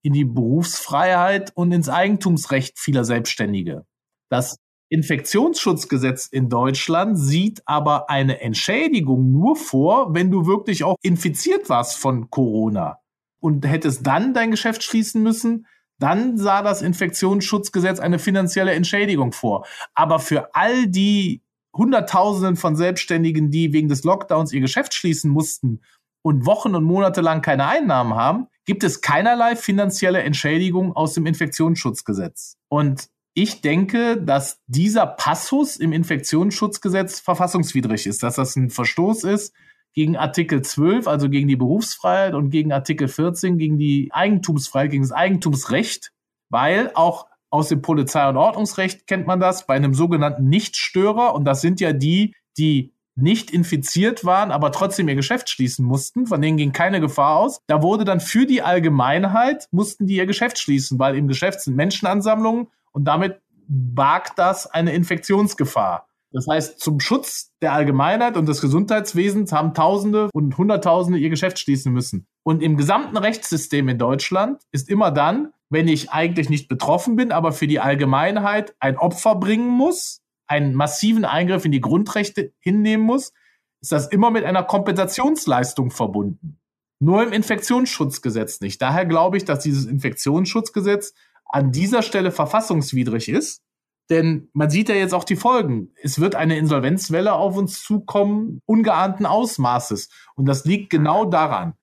in 0.04 0.14
die 0.14 0.26
Berufsfreiheit 0.26 1.52
und 1.56 1.72
ins 1.72 1.90
Eigentumsrecht 1.90 2.78
vieler 2.78 3.04
Selbstständige. 3.04 3.86
Das 4.30 4.58
Infektionsschutzgesetz 4.90 6.28
in 6.28 6.50
Deutschland 6.50 7.18
sieht 7.20 7.62
aber 7.66 8.10
eine 8.10 8.40
Entschädigung 8.42 9.32
nur 9.32 9.56
vor, 9.56 10.14
wenn 10.14 10.32
du 10.32 10.46
wirklich 10.46 10.84
auch 10.84 10.96
infiziert 11.02 11.70
warst 11.70 11.98
von 11.98 12.30
Corona 12.30 13.00
und 13.40 13.68
hättest 13.68 14.06
dann 14.08 14.34
dein 14.34 14.52
Geschäft 14.52 14.84
schließen 14.84 15.22
müssen, 15.22 15.68
dann 16.00 16.38
sah 16.38 16.62
das 16.62 16.82
Infektionsschutzgesetz 16.82 18.00
eine 18.00 18.20
finanzielle 18.20 18.74
Entschädigung 18.74 19.32
vor. 19.32 19.66
Aber 19.94 20.20
für 20.20 20.56
all 20.56 20.88
die 20.88 21.42
Hunderttausenden 21.78 22.56
von 22.56 22.76
Selbstständigen, 22.76 23.52
die 23.52 23.74
wegen 23.74 23.88
des 23.88 24.04
Lockdowns 24.04 24.52
ihr 24.52 24.62
Geschäft 24.62 24.94
schließen 24.94 25.32
mussten 25.32 25.82
und 26.22 26.46
Wochen 26.46 26.76
und 26.76 26.84
Monate 26.84 27.22
lang 27.22 27.42
keine 27.42 27.68
Einnahmen 27.68 28.16
haben, 28.16 28.48
gibt 28.66 28.84
es 28.84 29.02
keinerlei 29.02 29.56
finanzielle 29.56 30.22
Entschädigung 30.24 30.94
aus 30.94 31.14
dem 31.14 31.26
Infektionsschutzgesetz. 31.26 32.58
Und 32.68 33.10
ich 33.34 33.62
denke, 33.62 34.22
dass 34.22 34.60
dieser 34.68 35.06
Passus 35.06 35.78
im 35.78 35.94
Infektionsschutzgesetz 35.94 37.20
verfassungswidrig 37.20 38.08
ist, 38.08 38.24
dass 38.24 38.36
das 38.36 38.56
ein 38.56 38.70
Verstoß 38.70 39.24
ist 39.26 39.54
gegen 39.94 40.18
Artikel 40.18 40.64
12, 40.64 41.08
also 41.08 41.30
gegen 41.30 41.48
die 41.48 41.56
Berufsfreiheit 41.56 42.34
und 42.34 42.50
gegen 42.50 42.72
Artikel 42.72 43.08
14, 43.08 43.58
gegen 43.58 43.78
die 43.78 44.10
Eigentumsfreiheit, 44.12 44.92
gegen 44.92 45.04
das 45.04 45.12
Eigentumsrecht, 45.12 46.12
weil 46.50 46.92
auch 46.94 47.28
aus 47.50 47.70
dem 47.70 47.82
Polizei- 47.82 48.28
und 48.28 48.38
Ordnungsrecht 48.38 49.08
kennt 49.08 49.28
man 49.28 49.40
das 49.40 49.66
bei 49.66 49.76
einem 49.76 49.94
sogenannten 49.94 50.50
Nichtstörer. 50.50 51.34
Und 51.34 51.46
das 51.46 51.62
sind 51.62 51.80
ja 51.80 51.94
die, 51.94 52.36
die 52.58 52.94
nicht 53.16 53.52
infiziert 53.52 54.26
waren, 54.26 54.52
aber 54.52 54.72
trotzdem 54.72 55.10
ihr 55.10 55.16
Geschäft 55.16 55.50
schließen 55.50 55.84
mussten. 55.86 56.28
Von 56.28 56.42
denen 56.42 56.58
ging 56.58 56.72
keine 56.72 57.02
Gefahr 57.02 57.38
aus. 57.38 57.60
Da 57.68 57.82
wurde 57.82 58.06
dann 58.06 58.20
für 58.20 58.46
die 58.46 58.62
Allgemeinheit, 58.62 59.68
mussten 59.72 60.06
die 60.06 60.18
ihr 60.18 60.28
Geschäft 60.28 60.60
schließen, 60.60 61.00
weil 61.00 61.16
im 61.16 61.28
Geschäft 61.28 61.62
sind 61.62 61.76
Menschenansammlungen 61.76 62.68
und 62.92 63.06
damit 63.06 63.42
bargt 63.68 64.38
das 64.38 64.68
eine 64.68 64.94
Infektionsgefahr. 64.94 66.08
Das 66.32 66.46
heißt, 66.48 66.80
zum 66.80 67.00
Schutz 67.00 67.54
der 67.62 67.74
Allgemeinheit 67.74 68.38
und 68.38 68.48
des 68.48 68.62
Gesundheitswesens 68.62 69.52
haben 69.52 69.74
Tausende 69.74 70.30
und 70.34 70.58
Hunderttausende 70.58 71.18
ihr 71.18 71.30
Geschäft 71.30 71.58
schließen 71.58 71.92
müssen. 71.92 72.28
Und 72.44 72.62
im 72.62 72.78
gesamten 72.78 73.18
Rechtssystem 73.18 73.88
in 73.90 73.98
Deutschland 73.98 74.62
ist 74.72 74.90
immer 74.90 75.12
dann, 75.12 75.52
wenn 75.70 75.88
ich 75.88 76.12
eigentlich 76.12 76.50
nicht 76.50 76.68
betroffen 76.68 77.16
bin, 77.16 77.32
aber 77.32 77.52
für 77.52 77.68
die 77.68 77.80
Allgemeinheit 77.80 78.76
ein 78.80 78.98
Opfer 78.98 79.36
bringen 79.36 79.70
muss, 79.70 80.22
einen 80.48 80.74
massiven 80.74 81.26
Eingriff 81.26 81.66
in 81.66 81.72
die 81.72 81.82
Grundrechte 81.82 82.54
hinnehmen 82.60 83.06
muss, 83.06 83.34
ist 83.82 83.92
das 83.92 84.08
immer 84.08 84.32
mit 84.32 84.46
einer 84.46 84.64
Kompensationsleistung 84.64 85.92
verbunden. 85.92 86.60
Nur 87.00 87.22
im 87.24 87.32
Infektionsschutzgesetz 87.32 88.62
nicht. 88.62 88.82
Daher 88.82 89.06
glaube 89.06 89.38
ich, 89.38 89.46
dass 89.46 89.60
dieses 89.60 89.86
Infektionsschutzgesetz 89.86 91.14
an 91.46 91.72
dieser 91.72 92.02
Stelle 92.02 92.32
verfassungswidrig 92.32 93.30
ist. 93.30 93.62
Denn 94.10 94.50
man 94.54 94.70
sieht 94.70 94.90
ja 94.90 94.96
jetzt 94.96 95.14
auch 95.14 95.26
die 95.26 95.36
Folgen. 95.36 95.92
Es 96.02 96.20
wird 96.20 96.34
eine 96.34 96.58
Insolvenzwelle 96.58 97.34
auf 97.34 97.58
uns 97.58 97.84
zukommen, 97.84 98.62
ungeahnten 98.66 99.26
Ausmaßes. 99.26 100.10
Und 100.36 100.46
das 100.46 100.64
liegt 100.64 100.90
genau 100.90 101.26
daran. 101.26 101.74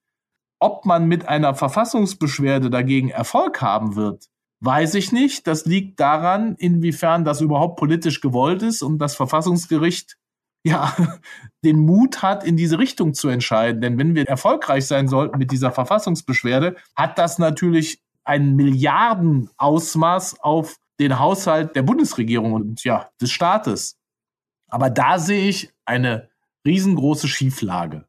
Ob 0.59 0.87
man 0.87 1.07
mit 1.07 1.29
einer 1.29 1.55
Verfassungsbeschwerde 1.55 2.71
dagegen 2.71 3.11
Erfolg 3.11 3.61
haben 3.61 3.97
wird, 3.97 4.29
weiß 4.61 4.95
ich 4.95 5.13
nicht. 5.13 5.47
Das 5.47 5.67
liegt 5.67 6.01
daran, 6.01 6.55
inwiefern 6.57 7.25
das 7.25 7.41
überhaupt 7.41 7.77
politisch 7.79 8.21
gewollt 8.21 8.63
ist 8.63 8.83
und 8.83 8.99
das 8.99 9.15
Verfassungsgericht 9.15 10.17
ja, 10.65 10.97
den 11.65 11.79
Mut 11.79 12.23
hat, 12.23 12.45
in 12.45 12.57
diese 12.57 12.79
Richtung 12.79 13.15
zu 13.15 13.29
entscheiden. 13.29 13.81
Denn 13.81 13.99
wenn 13.99 14.15
wir 14.15 14.27
erfolgreich 14.27 14.87
sein 14.87 15.09
sollten 15.09 15.39
mit 15.39 15.53
dieser 15.53 15.71
Verfassungsbeschwerde, 15.71 16.77
hat 16.97 17.19
das 17.19 17.39
natürlich 17.39 18.01
ein 18.25 18.57
Milliardenausmaß 18.57 20.41
auf 20.41 20.77
den 20.99 21.19
Haushalt 21.19 21.77
der 21.77 21.83
Bundesregierung 21.83 22.53
und 22.53 22.85
ja, 22.85 23.11
des 23.21 23.31
Staates. 23.31 23.99
Aber 24.69 24.91
da 24.91 25.19
sehe 25.19 25.49
ich 25.49 25.71
eine 25.85 26.31
riesengroße 26.67 27.29
Schieflage. 27.29 28.07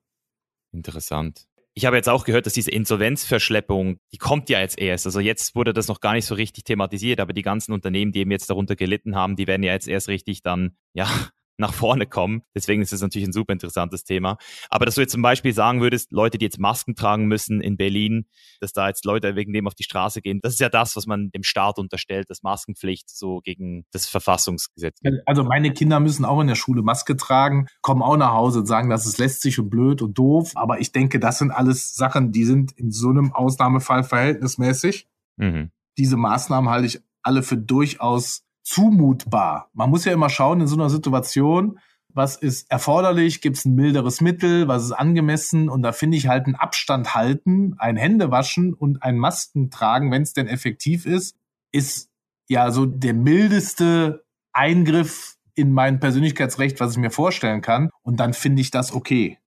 Interessant. 0.72 1.48
Ich 1.78 1.86
habe 1.86 1.98
jetzt 1.98 2.08
auch 2.08 2.24
gehört, 2.24 2.46
dass 2.46 2.54
diese 2.54 2.72
Insolvenzverschleppung, 2.72 4.00
die 4.14 4.18
kommt 4.18 4.50
ja 4.50 4.62
jetzt 4.62 4.80
erst. 4.80 5.06
Also 5.06 5.20
jetzt 5.20 5.56
wurde 5.56 5.74
das 5.74 5.90
noch 5.90 6.00
gar 6.00 6.14
nicht 6.14 6.26
so 6.26 6.36
richtig 6.36 6.64
thematisiert, 6.64 7.20
aber 7.20 7.34
die 7.34 7.42
ganzen 7.42 7.74
Unternehmen, 7.74 8.14
die 8.14 8.20
eben 8.20 8.32
jetzt 8.32 8.50
darunter 8.50 8.78
gelitten 8.78 9.16
haben, 9.16 9.36
die 9.36 9.46
werden 9.46 9.62
ja 9.62 9.74
jetzt 9.74 9.90
erst 9.90 10.08
richtig 10.08 10.42
dann, 10.42 10.78
ja, 10.94 11.10
nach 11.58 11.74
vorne 11.74 12.06
kommen. 12.06 12.44
Deswegen 12.54 12.82
ist 12.82 12.94
es 12.94 13.02
natürlich 13.02 13.28
ein 13.28 13.34
super 13.34 13.54
interessantes 13.54 14.04
Thema. 14.04 14.38
Aber 14.70 14.86
dass 14.86 14.96
du 14.96 15.02
jetzt 15.02 15.12
zum 15.12 15.22
Beispiel 15.22 15.54
sagen 15.54 15.82
würdest, 15.82 16.12
Leute, 16.12 16.38
die 16.38 16.46
jetzt 16.46 16.60
Masken 16.60 16.96
tragen 16.96 17.26
müssen 17.26 17.62
in 17.62 17.78
Berlin, 17.78 18.26
dass 18.60 18.74
da 18.74 18.88
jetzt 18.88 19.06
Leute 19.06 19.36
wegen 19.36 19.54
dem 19.54 19.68
auf 19.68 19.76
die 19.76 19.84
Straße 19.84 20.22
gehen, 20.22 20.40
das 20.42 20.54
ist 20.54 20.60
ja 20.60 20.70
das, 20.70 20.96
was 20.96 21.06
man 21.06 21.30
dem 21.32 21.44
Staat 21.44 21.80
unterstellt, 21.80 22.30
das 22.30 22.44
Maskenpflicht 22.44 23.10
so 23.10 23.40
gegen 23.42 23.86
das 23.92 24.08
Verfassungsgesetz. 24.08 25.00
Also 25.26 25.44
meine 25.44 25.72
Kinder 25.72 26.00
müssen 26.00 26.26
auch 26.26 26.42
in 26.42 26.48
der 26.48 26.56
Schule 26.56 26.82
Maske 26.82 27.16
tragen, 27.16 27.68
kommen 27.82 28.02
auch 28.02 28.18
nach 28.18 28.34
Hause 28.34 28.60
und 28.60 28.66
sagen, 28.66 28.90
das 28.90 29.06
ist 29.06 29.18
lästig 29.18 29.60
und 29.60 29.70
blöd 29.70 30.02
und 30.02 30.18
doof. 30.18 30.52
Aber 30.56 30.80
ich 30.80 30.92
denke, 30.92 31.20
das 31.20 31.40
sind 31.40 31.52
alles 31.52 31.96
Sachen, 31.96 32.32
die 32.32 32.46
sind 32.46 32.72
in 32.74 32.92
so 32.92 33.10
einem 33.10 33.34
Ausnahmefall 33.34 34.04
verhältnismäßig. 34.04 35.08
Mhm. 35.38 35.72
Diese 35.98 36.18
Maßnahmen 36.18 36.70
halte 36.70 36.88
ich 36.88 37.02
alle 37.24 37.42
für 37.42 37.58
durchaus 37.58 38.45
zumutbar. 38.66 39.70
Man 39.74 39.90
muss 39.90 40.04
ja 40.04 40.12
immer 40.12 40.30
schauen 40.30 40.60
in 40.60 40.68
so 40.68 40.76
einer 40.76 40.90
Situation, 40.90 41.80
was 42.10 42.36
ist 42.38 42.72
erforderlich, 42.72 43.42
gibt 43.42 43.58
es 43.58 43.66
ein 43.66 43.76
milderes 43.76 44.22
Mittel, 44.22 44.68
was 44.68 44.84
ist 44.84 44.92
angemessen 44.92 45.70
und 45.70 45.84
da 45.84 45.92
finde 45.92 46.18
ich 46.18 46.28
halt 46.28 46.46
einen 46.46 46.56
Abstand 46.56 47.14
halten, 47.14 47.76
ein 47.78 47.98
Händewaschen 47.98 48.74
und 48.74 49.04
ein 49.04 49.18
Masken 49.18 49.70
tragen, 49.70 50.12
wenn 50.12 50.24
es 50.24 50.34
denn 50.34 50.48
effektiv 50.48 51.06
ist, 51.06 51.36
ist 51.72 52.10
ja 52.48 52.72
so 52.72 52.86
der 52.86 53.14
mildeste 53.14 54.26
Eingriff 54.54 55.36
in 55.56 55.72
mein 55.72 56.00
Persönlichkeitsrecht, 56.00 56.80
was 56.80 56.94
ich 56.94 56.98
mir 56.98 57.12
vorstellen 57.12 57.62
kann 57.62 57.90
und 58.02 58.20
dann 58.20 58.34
finde 58.34 58.62
ich 58.62 58.72
das 58.72 58.94
okay. 58.94 59.38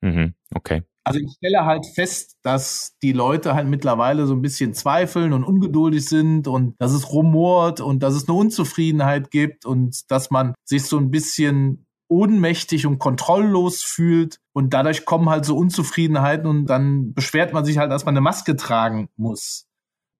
Mhm, 0.00 0.34
okay. 0.54 0.82
Also 1.04 1.20
ich 1.20 1.32
stelle 1.36 1.66
halt 1.66 1.86
fest, 1.86 2.38
dass 2.42 2.96
die 3.02 3.12
Leute 3.12 3.54
halt 3.54 3.68
mittlerweile 3.68 4.26
so 4.26 4.32
ein 4.34 4.40
bisschen 4.40 4.72
zweifeln 4.72 5.34
und 5.34 5.44
ungeduldig 5.44 6.06
sind 6.06 6.48
und 6.48 6.74
dass 6.80 6.92
es 6.92 7.12
rumort 7.12 7.80
und 7.80 8.02
dass 8.02 8.14
es 8.14 8.26
eine 8.26 8.38
Unzufriedenheit 8.38 9.30
gibt 9.30 9.66
und 9.66 10.10
dass 10.10 10.30
man 10.30 10.54
sich 10.64 10.84
so 10.84 10.96
ein 10.96 11.10
bisschen 11.10 11.86
ohnmächtig 12.08 12.86
und 12.86 12.98
kontrolllos 12.98 13.82
fühlt 13.82 14.38
und 14.52 14.72
dadurch 14.72 15.04
kommen 15.04 15.28
halt 15.28 15.44
so 15.44 15.56
Unzufriedenheiten 15.56 16.46
und 16.46 16.66
dann 16.66 17.12
beschwert 17.12 17.52
man 17.52 17.64
sich 17.64 17.76
halt, 17.76 17.90
dass 17.90 18.06
man 18.06 18.14
eine 18.14 18.22
Maske 18.22 18.56
tragen 18.56 19.08
muss. 19.16 19.66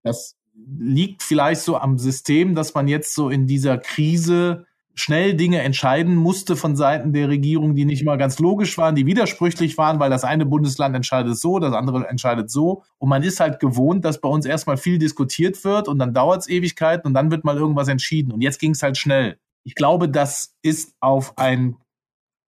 Das 0.03 0.37
liegt 0.55 1.22
vielleicht 1.22 1.62
so 1.62 1.76
am 1.76 1.99
System, 1.99 2.55
dass 2.55 2.74
man 2.74 2.89
jetzt 2.89 3.14
so 3.14 3.30
in 3.30 3.47
dieser 3.47 3.78
Krise 3.78 4.66
schnell 4.95 5.34
Dinge 5.34 5.61
entscheiden 5.61 6.14
musste 6.14 6.57
von 6.57 6.76
Seiten 6.76 7.12
der 7.12 7.28
Regierung, 7.28 7.74
die 7.74 7.84
nicht 7.84 8.03
immer 8.03 8.16
ganz 8.16 8.38
logisch 8.38 8.78
waren, 8.78 8.95
die 8.95 9.07
widersprüchlich 9.07 9.76
waren, 9.76 9.99
weil 9.99 10.11
das 10.11 10.24
eine 10.24 10.47
Bundesland 10.47 10.95
entscheidet 10.95 11.36
so, 11.36 11.59
das 11.59 11.74
andere 11.74 12.09
entscheidet 12.09 12.51
so. 12.51 12.82
Und 12.99 13.09
man 13.09 13.22
ist 13.22 13.40
halt 13.40 13.61
gewohnt, 13.61 14.05
dass 14.05 14.20
bei 14.20 14.28
uns 14.28 14.47
erstmal 14.47 14.76
viel 14.76 14.99
diskutiert 14.99 15.64
wird 15.64 15.88
und 15.88 15.99
dann 15.99 16.14
dauert 16.14 16.42
es 16.42 16.49
Ewigkeiten 16.49 17.09
und 17.09 17.14
dann 17.14 17.30
wird 17.30 17.45
mal 17.45 17.57
irgendwas 17.57 17.88
entschieden. 17.88 18.32
Und 18.32 18.40
jetzt 18.40 18.61
ging 18.61 18.70
es 18.70 18.82
halt 18.82 18.97
schnell. 18.97 19.38
Ich 19.64 19.74
glaube, 19.74 20.09
das 20.09 20.55
ist 20.62 20.95
auf 21.01 21.36
ein 21.38 21.76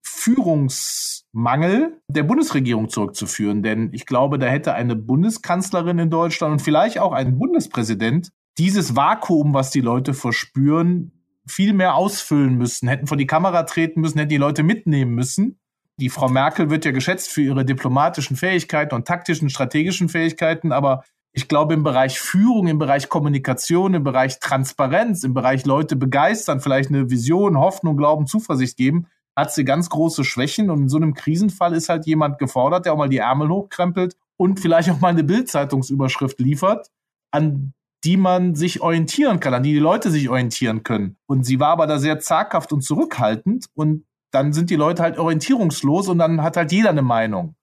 Führungsmangel 0.07 2.01
der 2.09 2.23
Bundesregierung 2.23 2.89
zurückzuführen. 2.89 3.63
Denn 3.63 3.91
ich 3.93 4.07
glaube, 4.07 4.39
da 4.39 4.47
hätte 4.47 4.75
eine 4.75 4.95
Bundeskanzlerin 4.95 5.99
in 5.99 6.11
Deutschland 6.11 6.53
und 6.53 6.63
vielleicht 6.63 7.01
auch 7.01 7.13
ein 7.13 7.39
Bundespräsident 7.39 8.31
dieses 8.59 8.97
Vakuum, 8.97 9.53
was 9.53 9.71
die 9.71 9.81
Leute 9.81 10.15
verspüren, 10.15 11.13
viel 11.47 11.73
mehr 11.73 11.95
ausfüllen 11.95 12.57
müssen, 12.57 12.89
hätten 12.89 13.07
vor 13.07 13.17
die 13.17 13.27
Kamera 13.27 13.63
treten 13.63 14.01
müssen, 14.01 14.19
hätten 14.19 14.31
die 14.31 14.37
Leute 14.37 14.63
mitnehmen 14.63 15.15
müssen. 15.15 15.59
Die 15.99 16.11
Frau 16.11 16.29
Merkel 16.29 16.69
wird 16.69 16.85
ja 16.85 16.91
geschätzt 16.91 17.31
für 17.31 17.43
ihre 17.43 17.65
diplomatischen 17.65 18.37
Fähigkeiten 18.37 18.95
und 18.95 19.07
taktischen, 19.07 19.49
strategischen 19.49 20.09
Fähigkeiten, 20.09 20.73
aber 20.73 21.05
ich 21.33 21.49
glaube, 21.49 21.75
im 21.75 21.83
Bereich 21.83 22.19
Führung, 22.19 22.67
im 22.67 22.79
Bereich 22.79 23.11
Kommunikation, 23.11 23.93
im 23.93 24.05
Bereich 24.05 24.41
Transparenz, 24.41 25.23
im 25.23 25.35
Bereich 25.35 25.67
Leute 25.67 25.95
begeistern, 25.95 26.61
vielleicht 26.61 26.89
eine 26.89 27.11
Vision, 27.11 27.59
Hoffnung, 27.59 27.99
Glauben, 27.99 28.27
Zuversicht 28.27 28.79
geben, 28.79 29.07
hat 29.37 29.53
sie 29.53 29.67
ganz 29.67 29.91
große 29.91 30.25
Schwächen. 30.25 30.71
Und 30.71 30.83
in 30.83 30.89
so 30.89 30.97
einem 30.97 31.13
Krisenfall 31.13 31.75
ist 31.75 31.91
halt 31.91 32.07
jemand 32.07 32.39
gefordert, 32.39 32.87
der 32.87 32.95
auch 32.95 32.97
mal 32.97 33.11
die 33.11 33.19
Ärmel 33.19 33.51
hochkrempelt 33.51 34.17
und 34.39 34.61
vielleicht 34.61 34.89
auch 34.89 35.01
mal 35.01 35.09
eine 35.09 35.25
Bildzeitungsüberschrift 35.25 36.41
liefert, 36.41 36.91
an 37.33 37.75
die 38.07 38.17
man 38.17 38.55
sich 38.55 38.81
orientieren 38.81 39.41
kann, 39.41 39.53
an 39.53 39.65
die 39.65 39.73
die 39.73 39.81
Leute 39.81 40.13
sich 40.13 40.29
orientieren 40.29 40.85
können. 40.85 41.17
Und 41.27 41.45
sie 41.45 41.59
war 41.59 41.71
aber 41.71 41.89
da 41.89 41.99
sehr 41.99 42.21
zaghaft 42.21 42.73
und 42.73 42.83
zurückhaltend 42.83 43.67
und 43.75 44.07
dann 44.31 44.53
sind 44.53 44.71
die 44.71 44.77
Leute 44.77 45.03
halt 45.03 45.19
orientierungslos 45.19 46.09
und 46.09 46.19
dann 46.19 46.41
hat 46.43 46.57
halt 46.57 46.71
jeder 46.71 46.91
eine 46.91 47.03
Meinung. 47.03 47.57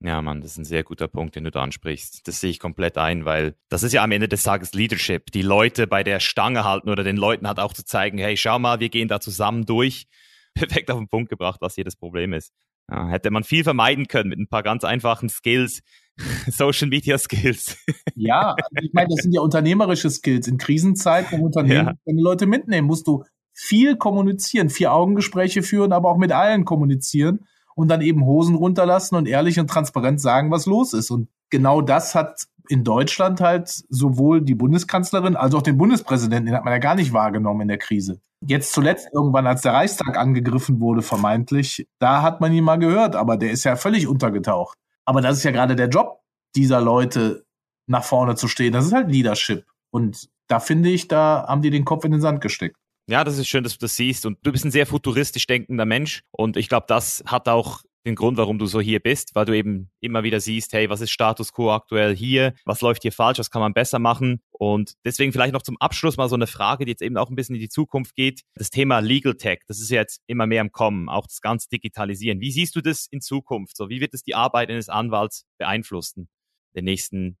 Ja, 0.00 0.22
Mann, 0.22 0.40
das 0.40 0.52
ist 0.52 0.58
ein 0.58 0.64
sehr 0.64 0.84
guter 0.84 1.06
Punkt, 1.06 1.36
den 1.36 1.44
du 1.44 1.50
da 1.50 1.62
ansprichst. 1.62 2.26
Das 2.26 2.40
sehe 2.40 2.50
ich 2.50 2.60
komplett 2.60 2.96
ein, 2.96 3.26
weil 3.26 3.56
das 3.68 3.82
ist 3.82 3.92
ja 3.92 4.02
am 4.02 4.12
Ende 4.12 4.28
des 4.28 4.42
Tages 4.42 4.72
Leadership. 4.72 5.32
Die 5.32 5.42
Leute 5.42 5.86
bei 5.86 6.02
der 6.02 6.20
Stange 6.20 6.64
halten 6.64 6.88
oder 6.88 7.04
den 7.04 7.16
Leuten 7.16 7.46
halt 7.46 7.58
auch 7.58 7.74
zu 7.74 7.84
zeigen, 7.84 8.16
hey, 8.16 8.36
schau 8.38 8.58
mal, 8.58 8.80
wir 8.80 8.88
gehen 8.88 9.08
da 9.08 9.20
zusammen 9.20 9.66
durch. 9.66 10.06
Perfekt 10.54 10.90
auf 10.90 10.98
den 10.98 11.08
Punkt 11.08 11.28
gebracht, 11.28 11.60
was 11.60 11.74
hier 11.74 11.84
das 11.84 11.96
Problem 11.96 12.32
ist. 12.32 12.52
Ja, 12.90 13.08
hätte 13.08 13.30
man 13.30 13.44
viel 13.44 13.64
vermeiden 13.64 14.08
können 14.08 14.30
mit 14.30 14.38
ein 14.38 14.48
paar 14.48 14.62
ganz 14.62 14.82
einfachen 14.84 15.28
Skills, 15.28 15.82
Social 16.50 16.88
Media 16.88 17.18
Skills. 17.18 17.76
Ja, 18.20 18.56
ich 18.82 18.92
meine, 18.92 19.08
das 19.10 19.22
sind 19.22 19.32
ja 19.32 19.40
unternehmerische 19.40 20.10
Skills. 20.10 20.48
In 20.48 20.58
Krisenzeiten 20.58 21.38
im 21.38 21.44
Unternehmen, 21.44 21.86
ja. 21.86 21.94
wenn 22.04 22.16
die 22.16 22.22
Leute 22.22 22.46
mitnehmen, 22.46 22.88
musst 22.88 23.06
du 23.06 23.22
viel 23.52 23.96
kommunizieren, 23.96 24.70
vier 24.70 24.92
Augengespräche 24.92 25.62
führen, 25.62 25.92
aber 25.92 26.10
auch 26.10 26.16
mit 26.16 26.32
allen 26.32 26.64
kommunizieren 26.64 27.46
und 27.76 27.88
dann 27.88 28.00
eben 28.00 28.24
Hosen 28.24 28.56
runterlassen 28.56 29.14
und 29.14 29.28
ehrlich 29.28 29.60
und 29.60 29.70
transparent 29.70 30.20
sagen, 30.20 30.50
was 30.50 30.66
los 30.66 30.94
ist. 30.94 31.12
Und 31.12 31.28
genau 31.48 31.80
das 31.80 32.16
hat 32.16 32.48
in 32.68 32.82
Deutschland 32.82 33.40
halt 33.40 33.68
sowohl 33.88 34.42
die 34.42 34.56
Bundeskanzlerin 34.56 35.36
als 35.36 35.54
auch 35.54 35.62
den 35.62 35.78
Bundespräsidenten, 35.78 36.46
den 36.46 36.56
hat 36.56 36.64
man 36.64 36.72
ja 36.72 36.80
gar 36.80 36.96
nicht 36.96 37.12
wahrgenommen 37.12 37.62
in 37.62 37.68
der 37.68 37.78
Krise. 37.78 38.20
Jetzt 38.46 38.72
zuletzt 38.72 39.08
irgendwann, 39.12 39.46
als 39.46 39.62
der 39.62 39.72
Reichstag 39.72 40.16
angegriffen 40.16 40.80
wurde, 40.80 41.02
vermeintlich, 41.02 41.86
da 41.98 42.22
hat 42.22 42.40
man 42.40 42.52
ihn 42.52 42.64
mal 42.64 42.78
gehört, 42.78 43.16
aber 43.16 43.36
der 43.36 43.50
ist 43.50 43.64
ja 43.64 43.76
völlig 43.76 44.06
untergetaucht. 44.06 44.76
Aber 45.08 45.22
das 45.22 45.38
ist 45.38 45.44
ja 45.44 45.52
gerade 45.52 45.74
der 45.74 45.88
Job 45.88 46.20
dieser 46.54 46.82
Leute, 46.82 47.46
nach 47.86 48.04
vorne 48.04 48.34
zu 48.34 48.46
stehen. 48.46 48.74
Das 48.74 48.84
ist 48.84 48.92
halt 48.92 49.10
Leadership. 49.10 49.64
Und 49.90 50.28
da 50.48 50.60
finde 50.60 50.90
ich, 50.90 51.08
da 51.08 51.46
haben 51.48 51.62
die 51.62 51.70
den 51.70 51.86
Kopf 51.86 52.04
in 52.04 52.12
den 52.12 52.20
Sand 52.20 52.42
gesteckt. 52.42 52.76
Ja, 53.08 53.24
das 53.24 53.38
ist 53.38 53.48
schön, 53.48 53.64
dass 53.64 53.72
du 53.72 53.78
das 53.78 53.96
siehst. 53.96 54.26
Und 54.26 54.36
du 54.42 54.52
bist 54.52 54.66
ein 54.66 54.70
sehr 54.70 54.86
futuristisch 54.86 55.46
denkender 55.46 55.86
Mensch. 55.86 56.24
Und 56.30 56.58
ich 56.58 56.68
glaube, 56.68 56.84
das 56.88 57.24
hat 57.24 57.48
auch 57.48 57.84
den 58.08 58.16
Grund, 58.16 58.36
warum 58.36 58.58
du 58.58 58.66
so 58.66 58.80
hier 58.80 59.00
bist, 59.00 59.34
weil 59.34 59.44
du 59.44 59.56
eben 59.56 59.90
immer 60.00 60.22
wieder 60.22 60.40
siehst, 60.40 60.72
hey, 60.72 60.90
was 60.90 61.00
ist 61.00 61.10
Status 61.10 61.52
quo 61.52 61.72
aktuell 61.72 62.16
hier? 62.16 62.54
Was 62.64 62.80
läuft 62.80 63.02
hier 63.02 63.12
falsch? 63.12 63.38
Was 63.38 63.50
kann 63.50 63.60
man 63.60 63.74
besser 63.74 63.98
machen? 63.98 64.42
Und 64.50 64.94
deswegen 65.04 65.32
vielleicht 65.32 65.52
noch 65.52 65.62
zum 65.62 65.76
Abschluss 65.78 66.16
mal 66.16 66.28
so 66.28 66.34
eine 66.34 66.46
Frage, 66.46 66.84
die 66.84 66.92
jetzt 66.92 67.02
eben 67.02 67.16
auch 67.16 67.30
ein 67.30 67.36
bisschen 67.36 67.54
in 67.54 67.60
die 67.60 67.68
Zukunft 67.68 68.14
geht. 68.14 68.42
Das 68.54 68.70
Thema 68.70 68.98
Legal 69.00 69.34
Tech, 69.34 69.60
das 69.68 69.80
ist 69.80 69.90
jetzt 69.90 70.20
immer 70.26 70.46
mehr 70.46 70.62
im 70.62 70.72
Kommen, 70.72 71.08
auch 71.08 71.26
das 71.26 71.40
ganze 71.40 71.68
Digitalisieren. 71.68 72.40
Wie 72.40 72.50
siehst 72.50 72.74
du 72.74 72.80
das 72.80 73.06
in 73.10 73.20
Zukunft? 73.20 73.76
So, 73.76 73.88
wie 73.88 74.00
wird 74.00 74.14
es 74.14 74.22
die 74.22 74.34
Arbeit 74.34 74.70
eines 74.70 74.88
Anwalts 74.88 75.44
beeinflussen? 75.58 76.28
In 76.72 76.80
den 76.80 76.84
nächsten 76.86 77.38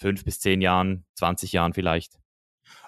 fünf 0.00 0.24
bis 0.24 0.40
zehn 0.40 0.60
Jahren, 0.60 1.04
20 1.16 1.52
Jahren 1.52 1.72
vielleicht? 1.72 2.18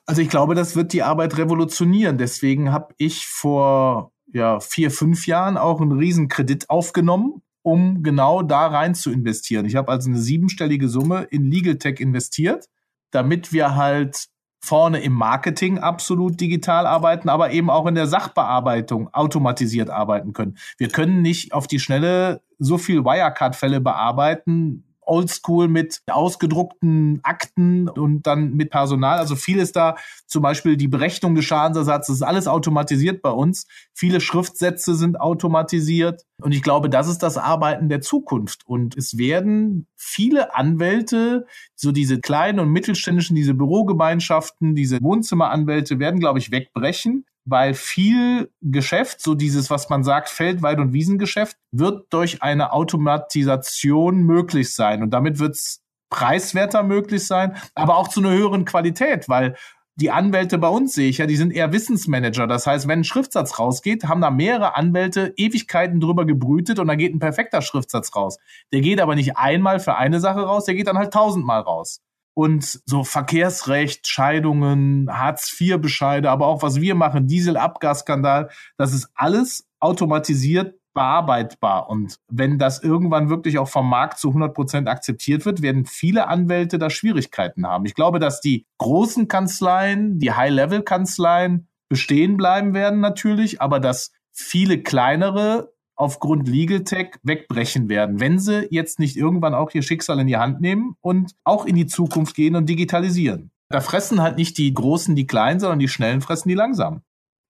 Also 0.06 0.22
ich 0.22 0.28
glaube, 0.28 0.54
das 0.54 0.76
wird 0.76 0.92
die 0.92 1.02
Arbeit 1.02 1.38
revolutionieren. 1.38 2.18
Deswegen 2.18 2.72
habe 2.72 2.94
ich 2.98 3.26
vor 3.26 4.12
ja, 4.32 4.60
vier, 4.60 4.90
fünf 4.90 5.26
Jahren 5.26 5.56
auch 5.56 5.80
einen 5.80 5.92
Riesenkredit 5.92 6.70
aufgenommen, 6.70 7.42
um 7.62 8.02
genau 8.02 8.42
da 8.42 8.66
rein 8.66 8.94
zu 8.94 9.10
investieren. 9.10 9.66
Ich 9.66 9.76
habe 9.76 9.90
also 9.90 10.08
eine 10.08 10.18
siebenstellige 10.18 10.88
Summe 10.88 11.24
in 11.30 11.50
Legal 11.50 11.76
Tech 11.76 12.00
investiert, 12.00 12.66
damit 13.10 13.52
wir 13.52 13.76
halt 13.76 14.28
vorne 14.62 15.00
im 15.00 15.14
Marketing 15.14 15.78
absolut 15.78 16.40
digital 16.40 16.86
arbeiten, 16.86 17.28
aber 17.28 17.50
eben 17.50 17.70
auch 17.70 17.86
in 17.86 17.94
der 17.94 18.06
Sachbearbeitung 18.06 19.12
automatisiert 19.12 19.88
arbeiten 19.88 20.32
können. 20.32 20.58
Wir 20.76 20.88
können 20.88 21.22
nicht 21.22 21.54
auf 21.54 21.66
die 21.66 21.80
Schnelle 21.80 22.42
so 22.58 22.76
viel 22.76 23.04
Wirecard-Fälle 23.04 23.80
bearbeiten, 23.80 24.84
oldschool 25.10 25.68
mit 25.68 26.00
ausgedruckten 26.06 27.20
Akten 27.22 27.88
und 27.88 28.26
dann 28.26 28.54
mit 28.54 28.70
Personal. 28.70 29.18
Also 29.18 29.36
viel 29.36 29.58
ist 29.58 29.76
da, 29.76 29.96
zum 30.26 30.42
Beispiel 30.42 30.76
die 30.76 30.88
Berechnung 30.88 31.34
des 31.34 31.44
Schadensersatzes, 31.44 32.16
ist 32.16 32.22
alles 32.22 32.46
automatisiert 32.46 33.20
bei 33.20 33.30
uns. 33.30 33.66
Viele 33.92 34.20
Schriftsätze 34.20 34.94
sind 34.94 35.20
automatisiert. 35.20 36.22
Und 36.40 36.52
ich 36.52 36.62
glaube, 36.62 36.88
das 36.88 37.08
ist 37.08 37.18
das 37.18 37.36
Arbeiten 37.36 37.88
der 37.88 38.00
Zukunft. 38.00 38.62
Und 38.66 38.96
es 38.96 39.18
werden 39.18 39.86
viele 39.96 40.54
Anwälte, 40.54 41.46
so 41.74 41.92
diese 41.92 42.20
kleinen 42.20 42.60
und 42.60 42.70
mittelständischen, 42.70 43.36
diese 43.36 43.54
Bürogemeinschaften, 43.54 44.74
diese 44.74 44.98
Wohnzimmeranwälte 45.02 45.98
werden, 45.98 46.20
glaube 46.20 46.38
ich, 46.38 46.50
wegbrechen 46.50 47.26
weil 47.50 47.74
viel 47.74 48.50
Geschäft, 48.62 49.20
so 49.20 49.34
dieses, 49.34 49.70
was 49.70 49.88
man 49.88 50.04
sagt, 50.04 50.28
Feld-, 50.28 50.62
Wald- 50.62 50.78
und 50.78 50.92
Wiesengeschäft, 50.92 51.56
wird 51.72 52.12
durch 52.12 52.42
eine 52.42 52.72
Automatisation 52.72 54.22
möglich 54.22 54.74
sein. 54.74 55.02
Und 55.02 55.10
damit 55.10 55.38
wird 55.40 55.56
es 55.56 55.82
preiswerter 56.10 56.82
möglich 56.82 57.26
sein, 57.26 57.56
aber 57.74 57.96
auch 57.96 58.08
zu 58.08 58.20
einer 58.20 58.30
höheren 58.30 58.64
Qualität, 58.64 59.28
weil 59.28 59.56
die 59.96 60.10
Anwälte 60.10 60.58
bei 60.58 60.68
uns 60.68 60.94
sehe 60.94 61.10
ich 61.10 61.18
ja, 61.18 61.26
die 61.26 61.36
sind 61.36 61.52
eher 61.52 61.72
Wissensmanager. 61.72 62.46
Das 62.46 62.66
heißt, 62.66 62.88
wenn 62.88 63.00
ein 63.00 63.04
Schriftsatz 63.04 63.58
rausgeht, 63.58 64.04
haben 64.04 64.20
da 64.20 64.30
mehrere 64.30 64.76
Anwälte 64.76 65.34
Ewigkeiten 65.36 66.00
drüber 66.00 66.24
gebrütet 66.24 66.78
und 66.78 66.86
dann 66.86 66.98
geht 66.98 67.14
ein 67.14 67.18
perfekter 67.18 67.60
Schriftsatz 67.60 68.14
raus. 68.16 68.38
Der 68.72 68.80
geht 68.80 69.00
aber 69.00 69.14
nicht 69.14 69.36
einmal 69.36 69.78
für 69.78 69.96
eine 69.96 70.20
Sache 70.20 70.40
raus, 70.40 70.64
der 70.64 70.74
geht 70.74 70.86
dann 70.86 70.98
halt 70.98 71.12
tausendmal 71.12 71.60
raus 71.60 72.00
und 72.40 72.80
so 72.86 73.04
Verkehrsrecht, 73.04 74.08
Scheidungen, 74.08 75.10
Hartz-IV-Bescheide, 75.12 76.30
aber 76.30 76.46
auch 76.46 76.62
was 76.62 76.80
wir 76.80 76.94
machen, 76.94 77.26
Dieselabgasskandal, 77.26 78.48
das 78.78 78.94
ist 78.94 79.10
alles 79.14 79.68
automatisiert 79.78 80.74
bearbeitbar. 80.94 81.90
Und 81.90 82.16
wenn 82.28 82.58
das 82.58 82.82
irgendwann 82.82 83.28
wirklich 83.28 83.58
auch 83.58 83.68
vom 83.68 83.90
Markt 83.90 84.18
zu 84.18 84.28
100 84.28 84.54
Prozent 84.54 84.88
akzeptiert 84.88 85.44
wird, 85.44 85.60
werden 85.60 85.84
viele 85.84 86.28
Anwälte 86.28 86.78
da 86.78 86.88
Schwierigkeiten 86.88 87.66
haben. 87.66 87.84
Ich 87.84 87.94
glaube, 87.94 88.18
dass 88.18 88.40
die 88.40 88.64
großen 88.78 89.28
Kanzleien, 89.28 90.18
die 90.18 90.32
High-Level-Kanzleien 90.32 91.68
bestehen 91.90 92.38
bleiben 92.38 92.72
werden 92.72 93.00
natürlich, 93.00 93.60
aber 93.60 93.80
dass 93.80 94.12
viele 94.32 94.82
kleinere 94.82 95.74
aufgrund 96.00 96.48
Legal 96.48 96.84
Tech 96.84 97.16
wegbrechen 97.22 97.88
werden, 97.88 98.20
wenn 98.20 98.38
sie 98.38 98.66
jetzt 98.70 98.98
nicht 98.98 99.16
irgendwann 99.16 99.54
auch 99.54 99.72
ihr 99.74 99.82
Schicksal 99.82 100.18
in 100.18 100.26
die 100.26 100.38
Hand 100.38 100.60
nehmen 100.60 100.96
und 101.00 101.32
auch 101.44 101.66
in 101.66 101.76
die 101.76 101.86
Zukunft 101.86 102.34
gehen 102.34 102.56
und 102.56 102.68
digitalisieren. 102.68 103.50
Da 103.68 103.80
fressen 103.80 104.22
halt 104.22 104.36
nicht 104.36 104.58
die 104.58 104.72
Großen 104.72 105.14
die 105.14 105.26
Kleinen, 105.26 105.60
sondern 105.60 105.78
die 105.78 105.88
Schnellen 105.88 106.22
fressen 106.22 106.48
die 106.48 106.54
Langsamen. 106.54 107.02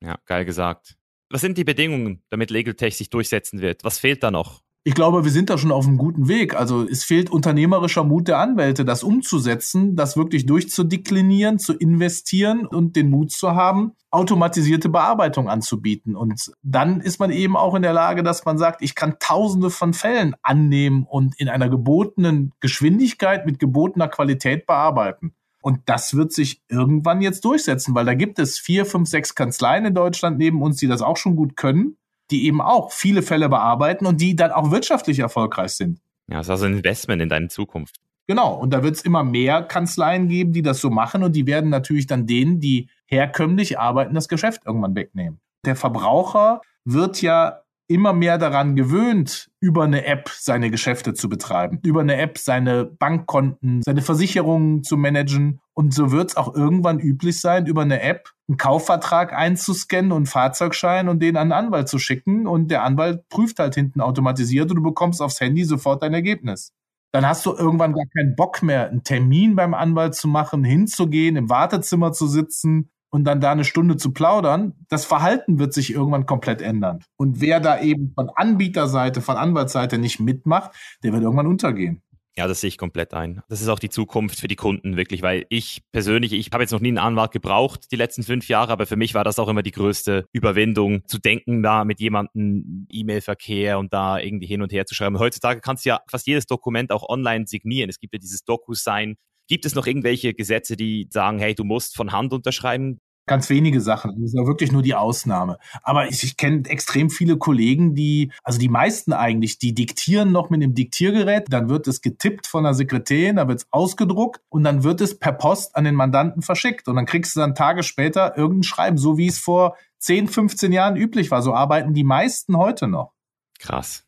Ja, 0.03 0.19
geil 0.27 0.45
gesagt. 0.45 0.99
Was 1.31 1.41
sind 1.43 1.59
die 1.59 1.65
Bedingungen, 1.65 2.23
damit 2.29 2.51
Legal 2.51 2.75
Tech 2.75 2.97
sich 2.97 3.09
durchsetzen 3.09 3.61
wird? 3.61 3.85
Was 3.85 3.99
fehlt 3.99 4.23
da 4.23 4.31
noch? 4.31 4.63
Ich 4.83 4.95
glaube, 4.95 5.25
wir 5.25 5.31
sind 5.31 5.51
da 5.51 5.59
schon 5.59 5.73
auf 5.73 5.87
einem 5.87 5.99
guten 5.99 6.27
Weg. 6.27 6.55
Also 6.55 6.89
es 6.89 7.05
fehlt 7.05 7.29
unternehmerischer 7.29 8.03
Mut 8.03 8.29
der 8.29 8.39
Anwälte, 8.39 8.87
das 8.87 9.03
umzusetzen, 9.03 9.95
das 9.95 10.17
wirklich 10.17 10.47
durchzudeklinieren, 10.47 11.59
zu 11.59 11.75
investieren 11.75 12.65
und 12.65 12.97
den 12.97 13.11
Mut 13.11 13.31
zu 13.31 13.55
haben, 13.55 13.93
automatisierte 14.11 14.89
Bearbeitung 14.89 15.51
anzubieten. 15.51 16.17
Und 16.17 16.51
dann 16.63 17.03
ist 17.03 17.21
man 17.21 17.31
eben 17.31 17.59
auch 17.59 17.75
in 17.75 17.83
der 17.83 17.93
Lage, 17.93 18.23
dass 18.23 18.47
man 18.47 18.57
sagt, 18.57 18.81
ich 18.81 18.95
kann 18.95 19.17
tausende 19.21 19.69
von 19.69 19.93
Fällen 19.93 20.35
annehmen 20.41 21.05
und 21.07 21.39
in 21.39 21.51
einer 21.51 21.69
gebotenen 21.69 22.53
Geschwindigkeit 22.61 23.45
mit 23.45 23.59
gebotener 23.59 24.09
Qualität 24.09 24.65
bearbeiten. 24.65 25.35
Und 25.61 25.81
das 25.85 26.17
wird 26.17 26.33
sich 26.33 26.63
irgendwann 26.69 27.21
jetzt 27.21 27.45
durchsetzen, 27.45 27.95
weil 27.95 28.07
da 28.07 28.15
gibt 28.15 28.39
es 28.39 28.59
vier, 28.59 28.87
fünf, 28.87 29.11
sechs 29.11 29.35
Kanzleien 29.35 29.85
in 29.85 29.93
Deutschland 29.93 30.39
neben 30.39 30.63
uns, 30.63 30.79
die 30.79 30.87
das 30.87 31.03
auch 31.03 31.19
schon 31.19 31.37
gut 31.37 31.55
können 31.55 31.99
die 32.31 32.47
eben 32.47 32.61
auch 32.61 32.93
viele 32.93 33.23
Fälle 33.23 33.49
bearbeiten 33.49 34.07
und 34.07 34.21
die 34.21 34.37
dann 34.37 34.53
auch 34.53 34.71
wirtschaftlich 34.71 35.19
erfolgreich 35.19 35.73
sind. 35.73 36.01
Ja, 36.31 36.39
das 36.39 36.47
ist 36.47 36.51
also 36.51 36.67
ein 36.67 36.75
Investment 36.75 37.23
in 37.23 37.29
deine 37.29 37.49
Zukunft. 37.49 37.97
Genau, 38.27 38.55
und 38.55 38.71
da 38.71 38.85
wird 38.85 38.95
es 38.95 39.03
immer 39.03 39.25
mehr 39.25 39.63
Kanzleien 39.63 40.29
geben, 40.29 40.53
die 40.53 40.63
das 40.63 40.81
so 40.81 40.89
machen 40.89 41.25
und 41.25 41.35
die 41.35 41.47
werden 41.47 41.69
natürlich 41.69 42.07
dann 42.07 42.27
denen, 42.27 42.61
die 42.61 42.89
herkömmlich 43.07 43.79
arbeiten, 43.79 44.15
das 44.15 44.29
Geschäft 44.29 44.63
irgendwann 44.65 44.95
wegnehmen. 44.95 45.41
Der 45.67 45.75
Verbraucher 45.75 46.61
wird 46.85 47.21
ja 47.23 47.63
immer 47.91 48.13
mehr 48.13 48.39
daran 48.39 48.77
gewöhnt, 48.77 49.51
über 49.59 49.83
eine 49.83 50.07
App 50.07 50.31
seine 50.33 50.71
Geschäfte 50.71 51.13
zu 51.13 51.29
betreiben, 51.29 51.81
über 51.83 52.03
eine 52.03 52.17
App 52.17 52.39
seine 52.39 52.85
Bankkonten, 52.85 53.83
seine 53.83 54.01
Versicherungen 54.01 54.85
zu 54.85 54.97
managen. 54.97 55.61
Und 55.75 55.93
so 55.93 56.13
wird 56.13 56.31
es 56.31 56.37
auch 56.37 56.55
irgendwann 56.55 57.01
üblich 57.01 57.41
sein, 57.41 57.67
über 57.67 57.83
eine 57.83 58.01
App 58.01 58.31
einen 58.49 58.59
Kaufvertrag 58.59 59.33
einzuscannen 59.33 60.13
und 60.13 60.27
Fahrzeugschein 60.27 61.09
und 61.09 61.21
den 61.21 61.37
an 61.37 61.51
einen 61.51 61.67
Anwalt 61.67 61.89
zu 61.89 61.99
schicken. 61.99 62.47
Und 62.47 62.71
der 62.71 62.85
Anwalt 62.85 63.29
prüft 63.29 63.59
halt 63.59 63.75
hinten 63.75 64.01
automatisiert 64.01 64.71
und 64.71 64.77
du 64.77 64.83
bekommst 64.83 65.21
aufs 65.21 65.41
Handy 65.41 65.65
sofort 65.65 66.05
dein 66.05 66.15
Ergebnis. 66.15 66.73
Dann 67.13 67.27
hast 67.27 67.45
du 67.45 67.53
irgendwann 67.53 67.93
gar 67.93 68.07
keinen 68.17 68.37
Bock 68.37 68.63
mehr, 68.63 68.89
einen 68.89 69.03
Termin 69.03 69.57
beim 69.57 69.75
Anwalt 69.75 70.15
zu 70.15 70.29
machen, 70.29 70.63
hinzugehen, 70.63 71.35
im 71.35 71.51
Wartezimmer 71.51 72.13
zu 72.13 72.29
sitzen 72.29 72.91
und 73.11 73.25
dann 73.25 73.41
da 73.41 73.53
eine 73.53 73.65
Stunde 73.65 73.97
zu 73.97 74.13
plaudern, 74.13 74.75
das 74.89 75.05
Verhalten 75.05 75.59
wird 75.59 75.75
sich 75.75 75.93
irgendwann 75.93 76.27
komplett 76.27 76.63
ändern. 76.63 77.01
Und 77.17 77.41
wer 77.41 77.61
da 77.61 77.81
eben 77.81 78.13
von 78.15 78.31
Anbieterseite, 78.35 79.21
von 79.21 79.37
Anwaltsseite 79.37 79.99
nicht 79.99 80.21
mitmacht, 80.21 80.73
der 81.03 81.13
wird 81.13 81.23
irgendwann 81.23 81.47
untergehen. 81.47 82.03
Ja, 82.37 82.47
das 82.47 82.61
sehe 82.61 82.69
ich 82.69 82.79
komplett 82.79 83.13
ein. 83.13 83.43
Das 83.49 83.61
ist 83.61 83.69
auch 83.69 83.81
die 83.81 83.91
Zukunft 83.91 84.39
für 84.39 84.47
die 84.47 84.57
Kunden 84.57 84.97
wirklich, 84.97 85.21
weil 85.21 85.47
ich 85.49 85.83
persönlich, 85.91 86.33
ich 86.33 86.51
habe 86.53 86.63
jetzt 86.63 86.71
noch 86.71 86.81
nie 86.81 86.89
einen 86.89 86.99
Anwalt 86.99 87.33
gebraucht 87.33 87.91
die 87.91 87.97
letzten 87.97 88.23
fünf 88.23 88.49
Jahre, 88.49 88.73
aber 88.73 88.87
für 88.87 88.97
mich 88.97 89.15
war 89.15 89.25
das 89.25 89.39
auch 89.39 89.49
immer 89.49 89.63
die 89.63 89.73
größte 89.73 90.27
Überwindung, 90.33 91.07
zu 91.07 91.19
denken, 91.19 91.63
da 91.63 91.85
mit 91.85 92.01
jemandem 92.01 92.87
E-Mail-Verkehr 92.91 93.79
und 93.79 93.93
da 93.93 94.19
irgendwie 94.19 94.47
hin 94.47 94.63
und 94.63 94.73
her 94.73 94.87
zu 94.87 94.95
schreiben. 94.95 95.19
Heutzutage 95.19 95.61
kannst 95.61 95.85
du 95.85 95.91
ja 95.91 96.01
fast 96.09 96.27
jedes 96.27 96.47
Dokument 96.47 96.93
auch 96.93 97.09
online 97.09 97.47
signieren. 97.47 97.91
Es 97.91 97.99
gibt 97.99 98.15
ja 98.15 98.19
dieses 98.19 98.45
DocuSign, 98.45 99.17
Gibt 99.51 99.65
es 99.65 99.75
noch 99.75 99.89
irgendwelche 99.89 100.33
Gesetze, 100.33 100.77
die 100.77 101.09
sagen, 101.11 101.41
hey, 101.41 101.57
du 101.57 101.65
musst 101.65 101.97
von 101.97 102.13
Hand 102.13 102.33
unterschreiben? 102.33 103.01
Ganz 103.27 103.51
wenige 103.51 103.81
Sachen. 103.81 104.13
Das 104.13 104.27
ist 104.27 104.39
ja 104.39 104.47
wirklich 104.47 104.71
nur 104.71 104.83
die 104.83 104.95
Ausnahme. 104.95 105.59
Aber 105.83 106.09
ich, 106.09 106.23
ich 106.23 106.37
kenne 106.37 106.69
extrem 106.69 107.11
viele 107.11 107.37
Kollegen, 107.37 107.97
die, 107.97 108.31
also 108.45 108.61
die 108.61 108.69
meisten 108.69 109.13
eigentlich, 109.13 109.59
die 109.59 109.75
diktieren 109.75 110.31
noch 110.31 110.51
mit 110.51 110.63
einem 110.63 110.77
Diktiergerät, 110.77 111.47
dann 111.51 111.69
wird 111.69 111.89
es 111.89 112.01
getippt 112.01 112.47
von 112.47 112.63
der 112.63 112.75
Sekretärin, 112.75 113.37
dann 113.37 113.49
wird 113.49 113.63
es 113.63 113.67
ausgedruckt 113.73 114.41
und 114.51 114.63
dann 114.63 114.85
wird 114.85 115.01
es 115.01 115.19
per 115.19 115.33
Post 115.33 115.75
an 115.75 115.83
den 115.83 115.97
Mandanten 115.97 116.43
verschickt. 116.43 116.87
Und 116.87 116.95
dann 116.95 117.07
kriegst 117.07 117.35
du 117.35 117.41
dann 117.41 117.57
Tage 117.57 117.83
später 117.83 118.39
irgendein 118.39 118.63
Schreiben, 118.63 118.99
so 118.99 119.19
wie 119.19 119.27
es 119.27 119.41
vor 119.41 119.77
10, 119.99 120.29
15 120.29 120.71
Jahren 120.71 120.95
üblich 120.95 121.33
war. 121.33 121.43
So 121.43 121.55
arbeiten 121.55 121.93
die 121.93 122.05
meisten 122.05 122.57
heute 122.57 122.87
noch. 122.87 123.15
Krass. 123.59 124.07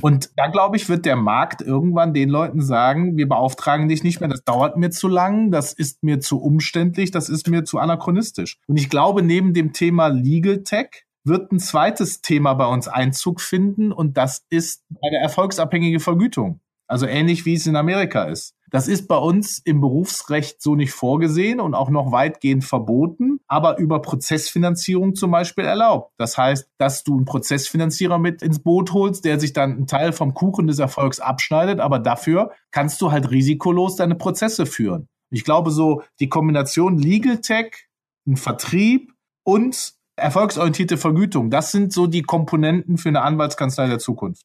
Und 0.00 0.30
da 0.36 0.46
glaube 0.46 0.76
ich, 0.76 0.88
wird 0.88 1.04
der 1.06 1.16
Markt 1.16 1.60
irgendwann 1.60 2.14
den 2.14 2.28
Leuten 2.28 2.60
sagen, 2.60 3.16
wir 3.16 3.28
beauftragen 3.28 3.88
dich 3.88 4.04
nicht 4.04 4.20
mehr, 4.20 4.28
das 4.28 4.44
dauert 4.44 4.76
mir 4.76 4.90
zu 4.90 5.08
lang, 5.08 5.50
das 5.50 5.72
ist 5.72 6.02
mir 6.02 6.20
zu 6.20 6.40
umständlich, 6.40 7.10
das 7.10 7.28
ist 7.28 7.48
mir 7.48 7.64
zu 7.64 7.78
anachronistisch. 7.78 8.58
Und 8.66 8.76
ich 8.76 8.90
glaube, 8.90 9.22
neben 9.22 9.54
dem 9.54 9.72
Thema 9.72 10.08
Legal 10.08 10.62
Tech 10.62 11.04
wird 11.24 11.52
ein 11.52 11.58
zweites 11.58 12.20
Thema 12.20 12.54
bei 12.54 12.66
uns 12.66 12.86
Einzug 12.86 13.40
finden 13.40 13.92
und 13.92 14.16
das 14.16 14.44
ist 14.50 14.84
eine 15.02 15.18
erfolgsabhängige 15.18 16.00
Vergütung. 16.00 16.60
Also 16.86 17.06
ähnlich 17.06 17.46
wie 17.46 17.54
es 17.54 17.66
in 17.66 17.76
Amerika 17.76 18.24
ist. 18.24 18.53
Das 18.70 18.88
ist 18.88 19.06
bei 19.06 19.16
uns 19.16 19.58
im 19.64 19.80
Berufsrecht 19.80 20.60
so 20.60 20.74
nicht 20.74 20.92
vorgesehen 20.92 21.60
und 21.60 21.74
auch 21.74 21.90
noch 21.90 22.12
weitgehend 22.12 22.64
verboten, 22.64 23.38
aber 23.46 23.78
über 23.78 24.00
Prozessfinanzierung 24.00 25.14
zum 25.14 25.30
Beispiel 25.30 25.64
erlaubt. 25.64 26.12
Das 26.18 26.36
heißt, 26.36 26.68
dass 26.78 27.04
du 27.04 27.16
einen 27.16 27.24
Prozessfinanzierer 27.24 28.18
mit 28.18 28.42
ins 28.42 28.62
Boot 28.62 28.92
holst, 28.92 29.24
der 29.24 29.38
sich 29.38 29.52
dann 29.52 29.72
einen 29.72 29.86
Teil 29.86 30.12
vom 30.12 30.34
Kuchen 30.34 30.66
des 30.66 30.78
Erfolgs 30.78 31.20
abschneidet, 31.20 31.80
aber 31.80 31.98
dafür 31.98 32.52
kannst 32.70 33.00
du 33.00 33.12
halt 33.12 33.30
risikolos 33.30 33.96
deine 33.96 34.14
Prozesse 34.14 34.66
führen. 34.66 35.08
Ich 35.30 35.44
glaube, 35.44 35.70
so 35.70 36.02
die 36.20 36.28
Kombination 36.28 36.98
Legal 36.98 37.40
Tech, 37.40 37.88
ein 38.26 38.36
Vertrieb 38.36 39.12
und 39.42 39.94
erfolgsorientierte 40.16 40.96
Vergütung, 40.96 41.50
das 41.50 41.72
sind 41.72 41.92
so 41.92 42.06
die 42.06 42.22
Komponenten 42.22 42.98
für 42.98 43.08
eine 43.08 43.22
Anwaltskanzlei 43.22 43.88
der 43.88 43.98
Zukunft. 43.98 44.42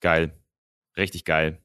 Geil. 0.00 0.38
Richtig 0.96 1.24
geil. 1.24 1.62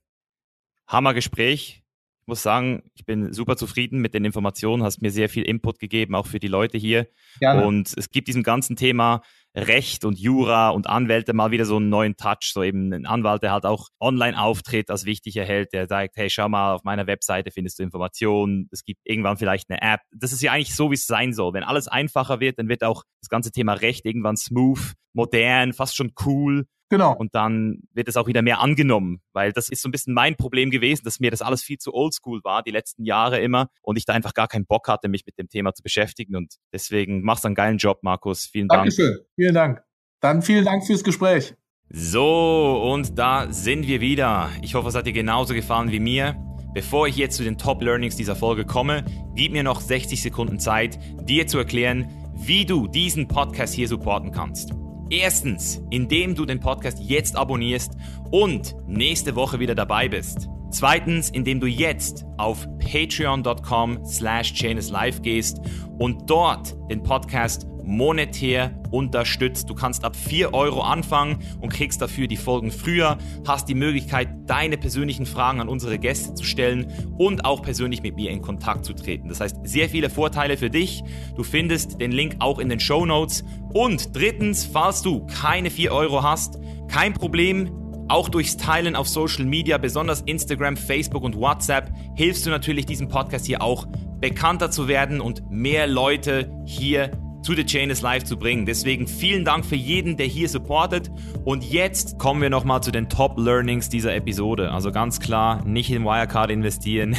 Hammer 0.88 1.14
Gespräch. 1.14 1.83
Ich 2.24 2.28
muss 2.28 2.42
sagen, 2.42 2.84
ich 2.96 3.06
bin 3.06 3.34
super 3.34 3.58
zufrieden 3.58 4.00
mit 4.00 4.14
den 4.14 4.24
Informationen, 4.24 4.82
hast 4.82 5.02
mir 5.02 5.12
sehr 5.12 5.28
viel 5.28 5.44
Input 5.44 5.78
gegeben, 5.78 6.16
auch 6.16 6.26
für 6.26 6.40
die 6.40 6.48
Leute 6.48 6.78
hier. 6.78 7.10
Gerne. 7.40 7.66
Und 7.66 7.94
es 7.98 8.10
gibt 8.10 8.30
diesem 8.30 8.44
ganzen 8.44 8.78
Thema 8.78 9.22
Recht 9.54 10.06
und 10.06 10.18
Jura 10.18 10.70
und 10.70 10.88
Anwälte 10.88 11.34
mal 11.34 11.52
wieder 11.52 11.66
so 11.66 11.76
einen 11.76 11.90
neuen 11.90 12.16
Touch, 12.16 12.54
so 12.54 12.64
eben 12.64 12.94
ein 12.94 13.06
Anwalt, 13.06 13.44
der 13.44 13.52
halt 13.52 13.66
auch 13.66 13.90
online 14.00 14.40
auftritt, 14.40 14.90
als 14.90 15.04
wichtig 15.04 15.36
erhält, 15.36 15.74
der 15.74 15.88
sagt, 15.88 16.16
hey, 16.16 16.30
schau 16.30 16.48
mal, 16.48 16.76
auf 16.76 16.86
meiner 16.86 17.08
Webseite 17.08 17.52
findest 17.52 17.78
du 17.78 17.84
Informationen, 17.84 18.70
es 18.72 18.86
gibt 18.86 19.02
irgendwann 19.04 19.36
vielleicht 19.36 19.70
eine 19.70 19.82
App. 19.82 20.00
Das 20.16 20.32
ist 20.32 20.42
ja 20.42 20.54
eigentlich 20.54 20.76
so, 20.76 20.92
wie 20.92 20.96
es 20.96 21.06
sein 21.06 21.34
soll. 21.34 21.54
Wenn 21.54 21.64
alles 21.64 21.90
einfacher 21.90 22.40
wird, 22.40 22.58
dann 22.58 22.70
wird 22.70 22.86
auch 22.86 23.04
das 23.22 23.28
ganze 23.28 23.52
Thema 23.52 23.74
Recht 23.74 24.06
irgendwann 24.06 24.38
smooth, 24.38 24.94
modern, 25.12 25.74
fast 25.74 25.98
schon 25.98 26.14
cool. 26.26 26.66
Genau. 26.94 27.16
Und 27.16 27.34
dann 27.34 27.80
wird 27.92 28.08
es 28.08 28.18
auch 28.18 28.28
wieder 28.28 28.44
mehr 28.44 28.60
angenommen, 28.60 29.20
weil 29.32 29.52
das 29.52 29.68
ist 29.68 29.82
so 29.82 29.90
ein 29.90 29.92
bisschen 29.92 30.14
mein 30.14 30.36
Problem 30.36 30.70
gewesen, 30.70 31.02
dass 31.06 31.20
mir 31.20 31.32
das 31.32 31.42
alles 31.42 31.64
viel 31.64 31.80
zu 31.80 31.92
oldschool 31.92 32.44
war, 32.44 32.62
die 32.62 32.70
letzten 32.70 33.04
Jahre 33.04 33.40
immer, 33.40 33.70
und 33.82 33.98
ich 33.98 34.06
da 34.06 34.14
einfach 34.14 34.36
gar 34.36 34.48
keinen 34.48 34.68
Bock 34.68 34.88
hatte, 34.88 35.08
mich 35.08 35.26
mit 35.26 35.40
dem 35.40 35.50
Thema 35.50 35.74
zu 35.74 35.82
beschäftigen. 35.82 36.36
Und 36.36 36.58
deswegen 36.72 37.24
machst 37.24 37.46
du 37.46 37.48
einen 37.48 37.56
geilen 37.56 37.80
Job, 37.80 38.04
Markus. 38.04 38.46
Vielen 38.46 38.68
Dank. 38.68 38.82
Dankeschön. 38.82 39.18
Vielen 39.34 39.56
Dank. 39.56 39.82
Dann 40.20 40.44
vielen 40.44 40.66
Dank 40.66 40.86
fürs 40.86 41.04
Gespräch. 41.04 41.56
So, 41.90 42.80
und 42.94 43.18
da 43.18 43.52
sind 43.52 43.88
wir 43.88 44.00
wieder. 44.00 44.52
Ich 44.62 44.76
hoffe, 44.76 44.90
es 44.90 44.94
hat 44.94 45.08
dir 45.08 45.14
genauso 45.14 45.56
gefallen 45.56 45.92
wie 45.92 46.00
mir. 46.00 46.36
Bevor 46.76 47.08
ich 47.08 47.18
jetzt 47.18 47.38
zu 47.38 47.44
den 47.44 47.58
Top 47.58 47.82
Learnings 47.82 48.18
dieser 48.18 48.36
Folge 48.36 48.66
komme, 48.66 49.04
gib 49.34 49.52
mir 49.52 49.64
noch 49.64 49.82
60 49.82 50.22
Sekunden 50.22 50.60
Zeit, 50.60 51.00
dir 51.28 51.48
zu 51.48 51.58
erklären, 51.58 52.08
wie 52.36 52.66
du 52.66 52.86
diesen 52.86 53.28
Podcast 53.28 53.74
hier 53.74 53.88
supporten 53.88 54.32
kannst. 54.32 54.83
Erstens, 55.14 55.80
indem 55.92 56.34
du 56.34 56.44
den 56.44 56.60
Podcast 56.60 56.98
jetzt 57.00 57.36
abonnierst 57.36 57.92
und 58.32 58.76
nächste 58.88 59.36
Woche 59.36 59.60
wieder 59.60 59.76
dabei 59.76 60.10
bist. 60.10 60.50
Zweitens, 60.72 61.30
indem 61.30 61.60
du 61.60 61.68
jetzt 61.68 62.26
auf 62.40 62.66
patreon.com 62.80 64.04
slash 64.06 64.60
live 64.64 65.22
gehst 65.22 65.60
und 66.00 66.28
dort 66.28 66.76
den 66.90 67.04
Podcast 67.04 67.68
monetär 67.84 68.72
unterstützt. 68.92 69.70
Du 69.70 69.76
kannst 69.76 70.04
ab 70.04 70.16
4 70.16 70.54
Euro 70.54 70.82
anfangen 70.82 71.40
und 71.62 71.74
kriegst 71.74 72.02
dafür 72.02 72.28
die 72.28 72.38
Folgen 72.38 72.72
früher, 72.72 73.18
hast 73.48 73.68
die 73.68 73.76
Möglichkeit, 73.76 74.30
deine 74.46 74.78
persönlichen 74.78 75.26
Fragen 75.26 75.62
an 75.62 75.68
unsere 75.68 76.00
Gäste 76.00 76.34
zu 76.34 76.44
stellen 76.44 76.88
und 77.18 77.46
auch 77.46 77.62
persönlich 77.62 78.02
mit 78.02 78.16
mir 78.16 78.32
in 78.32 78.42
Kontakt 78.42 78.86
zu 78.86 78.94
treten. 78.94 79.30
Das 79.30 79.40
heißt, 79.40 79.58
sehr 79.64 79.90
viele 79.90 80.10
Vorteile 80.10 80.58
für 80.58 80.70
dich. 80.70 81.04
Du 81.36 81.44
findest 81.44 82.00
den 82.00 82.12
Link 82.12 82.36
auch 82.40 82.60
in 82.60 82.70
den 82.70 82.80
Show 82.80 83.06
Notes. 83.06 83.44
Und 83.74 84.16
drittens, 84.16 84.66
falls 84.66 85.02
du 85.02 85.26
keine 85.26 85.70
4 85.70 85.92
Euro 85.92 86.24
hast, 86.24 86.60
kein 86.88 87.14
Problem. 87.14 87.72
Auch 88.10 88.28
durchs 88.28 88.58
Teilen 88.58 88.98
auf 88.98 89.08
Social 89.08 89.46
Media, 89.46 89.78
besonders 89.78 90.22
Instagram, 90.22 90.76
Facebook 90.76 91.24
und 91.24 91.38
WhatsApp, 91.38 91.90
hilfst 92.16 92.46
du 92.46 92.50
natürlich 92.50 92.86
diesem 92.86 93.08
Podcast 93.08 93.46
hier 93.46 93.62
auch 93.62 93.88
bekannter 94.20 94.70
zu 94.70 94.88
werden 94.88 95.22
und 95.22 95.50
mehr 95.50 95.88
Leute 95.88 96.52
hier 96.66 97.12
zu 97.44 97.54
The 97.54 97.66
Chain 97.66 97.90
is 97.90 98.02
Live 98.02 98.24
zu 98.24 98.38
bringen. 98.38 98.66
Deswegen 98.66 99.06
vielen 99.06 99.44
Dank 99.44 99.66
für 99.66 99.76
jeden, 99.76 100.16
der 100.16 100.28
hier 100.28 100.48
supportet. 100.48 101.12
Und 101.44 101.66
jetzt 101.66 102.18
kommen 102.18 102.42
wir 102.42 102.50
nochmal 102.50 102.82
zu 102.82 102.90
den 102.90 103.10
Top 103.10 103.38
Learnings 103.38 103.90
dieser 103.90 104.16
Episode. 104.16 104.72
Also 104.72 104.92
ganz 104.92 105.20
klar, 105.20 105.64
nicht 105.66 105.92
in 105.92 106.06
Wirecard 106.06 106.50
investieren. 106.52 107.18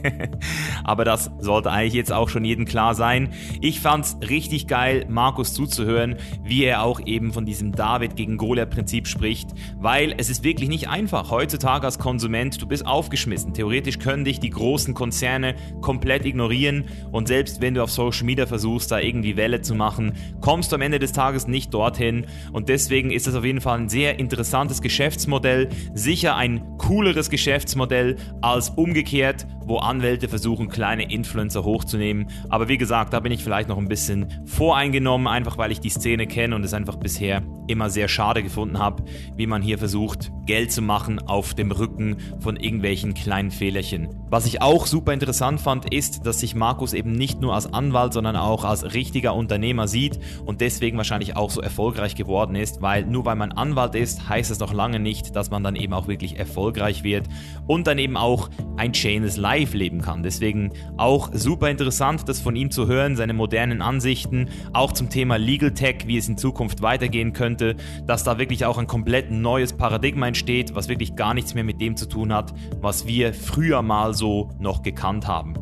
Aber 0.84 1.04
das 1.04 1.30
sollte 1.38 1.70
eigentlich 1.70 1.92
jetzt 1.92 2.12
auch 2.12 2.30
schon 2.30 2.46
jedem 2.46 2.64
klar 2.64 2.94
sein. 2.94 3.34
Ich 3.60 3.80
fand's 3.80 4.16
richtig 4.26 4.68
geil, 4.68 5.04
Markus 5.10 5.52
zuzuhören, 5.52 6.16
wie 6.42 6.64
er 6.64 6.82
auch 6.82 7.00
eben 7.04 7.34
von 7.34 7.44
diesem 7.44 7.72
David 7.72 8.16
gegen 8.16 8.38
Goliath 8.38 8.70
Prinzip 8.70 9.06
spricht, 9.06 9.50
weil 9.76 10.14
es 10.16 10.30
ist 10.30 10.44
wirklich 10.44 10.70
nicht 10.70 10.88
einfach. 10.88 11.30
Heutzutage 11.30 11.84
als 11.84 11.98
Konsument, 11.98 12.60
du 12.60 12.66
bist 12.66 12.86
aufgeschmissen. 12.86 13.52
Theoretisch 13.52 13.98
können 13.98 14.24
dich 14.24 14.40
die 14.40 14.50
großen 14.50 14.94
Konzerne 14.94 15.56
komplett 15.82 16.24
ignorieren 16.24 16.86
und 17.12 17.28
selbst 17.28 17.60
wenn 17.60 17.74
du 17.74 17.82
auf 17.82 17.90
Social 17.90 18.24
Media 18.24 18.46
versuchst, 18.46 18.90
da 18.90 18.98
irgendwie 18.98 19.36
Welle 19.36 19.57
zu 19.64 19.74
machen, 19.74 20.12
kommst 20.40 20.72
du 20.72 20.76
am 20.76 20.82
Ende 20.82 20.98
des 20.98 21.12
Tages 21.12 21.46
nicht 21.46 21.74
dorthin. 21.74 22.26
Und 22.52 22.68
deswegen 22.68 23.10
ist 23.10 23.26
es 23.26 23.34
auf 23.34 23.44
jeden 23.44 23.60
Fall 23.60 23.78
ein 23.78 23.88
sehr 23.88 24.18
interessantes 24.18 24.82
Geschäftsmodell, 24.82 25.68
sicher 25.94 26.36
ein 26.36 26.78
cooleres 26.78 27.30
Geschäftsmodell 27.30 28.16
als 28.40 28.70
umgekehrt, 28.70 29.46
wo 29.64 29.78
Anwälte 29.78 30.28
versuchen, 30.28 30.68
kleine 30.68 31.12
Influencer 31.12 31.64
hochzunehmen. 31.64 32.30
Aber 32.48 32.68
wie 32.68 32.78
gesagt, 32.78 33.12
da 33.12 33.20
bin 33.20 33.32
ich 33.32 33.44
vielleicht 33.44 33.68
noch 33.68 33.78
ein 33.78 33.88
bisschen 33.88 34.42
voreingenommen, 34.46 35.26
einfach 35.26 35.58
weil 35.58 35.72
ich 35.72 35.80
die 35.80 35.90
Szene 35.90 36.26
kenne 36.26 36.54
und 36.54 36.64
es 36.64 36.74
einfach 36.74 36.96
bisher 36.96 37.42
immer 37.66 37.90
sehr 37.90 38.08
schade 38.08 38.42
gefunden 38.42 38.78
habe, 38.78 39.04
wie 39.36 39.46
man 39.46 39.60
hier 39.60 39.78
versucht, 39.78 40.32
Geld 40.46 40.72
zu 40.72 40.80
machen 40.80 41.18
auf 41.18 41.54
dem 41.54 41.70
Rücken 41.70 42.16
von 42.40 42.56
irgendwelchen 42.56 43.12
kleinen 43.12 43.50
Fehlerchen. 43.50 44.08
Was 44.30 44.46
ich 44.46 44.62
auch 44.62 44.86
super 44.86 45.12
interessant 45.12 45.60
fand, 45.60 45.92
ist, 45.92 46.26
dass 46.26 46.40
sich 46.40 46.54
Markus 46.54 46.94
eben 46.94 47.12
nicht 47.12 47.40
nur 47.40 47.54
als 47.54 47.72
Anwalt, 47.72 48.14
sondern 48.14 48.36
auch 48.36 48.64
als 48.64 48.94
richtiger 48.94 49.34
Unternehmer 49.34 49.47
sieht 49.86 50.18
und 50.44 50.60
deswegen 50.60 50.96
wahrscheinlich 50.96 51.36
auch 51.36 51.50
so 51.50 51.60
erfolgreich 51.60 52.14
geworden 52.14 52.54
ist, 52.54 52.82
weil 52.82 53.04
nur 53.04 53.24
weil 53.24 53.36
man 53.36 53.52
Anwalt 53.52 53.94
ist, 53.94 54.28
heißt 54.28 54.50
es 54.50 54.58
noch 54.58 54.72
lange 54.72 55.00
nicht, 55.00 55.34
dass 55.36 55.50
man 55.50 55.62
dann 55.62 55.76
eben 55.76 55.92
auch 55.92 56.08
wirklich 56.08 56.38
erfolgreich 56.38 57.02
wird 57.04 57.26
und 57.66 57.86
dann 57.86 57.98
eben 57.98 58.16
auch 58.16 58.50
ein 58.76 58.92
Chainless 58.92 59.36
Life 59.36 59.76
leben 59.76 60.00
kann. 60.00 60.22
Deswegen 60.22 60.72
auch 60.96 61.30
super 61.32 61.70
interessant, 61.70 62.28
das 62.28 62.40
von 62.40 62.56
ihm 62.56 62.70
zu 62.70 62.86
hören, 62.86 63.16
seine 63.16 63.32
modernen 63.32 63.82
Ansichten, 63.82 64.48
auch 64.72 64.92
zum 64.92 65.10
Thema 65.10 65.36
Legal 65.36 65.72
Tech, 65.72 66.06
wie 66.06 66.16
es 66.16 66.28
in 66.28 66.36
Zukunft 66.36 66.82
weitergehen 66.82 67.32
könnte, 67.32 67.76
dass 68.06 68.24
da 68.24 68.38
wirklich 68.38 68.64
auch 68.64 68.78
ein 68.78 68.86
komplett 68.86 69.30
neues 69.30 69.72
Paradigma 69.72 70.28
entsteht, 70.28 70.74
was 70.74 70.88
wirklich 70.88 71.16
gar 71.16 71.34
nichts 71.34 71.54
mehr 71.54 71.64
mit 71.64 71.80
dem 71.80 71.96
zu 71.96 72.06
tun 72.06 72.32
hat, 72.32 72.54
was 72.80 73.06
wir 73.06 73.32
früher 73.34 73.82
mal 73.82 74.14
so 74.14 74.50
noch 74.58 74.82
gekannt 74.82 75.26
haben. 75.26 75.54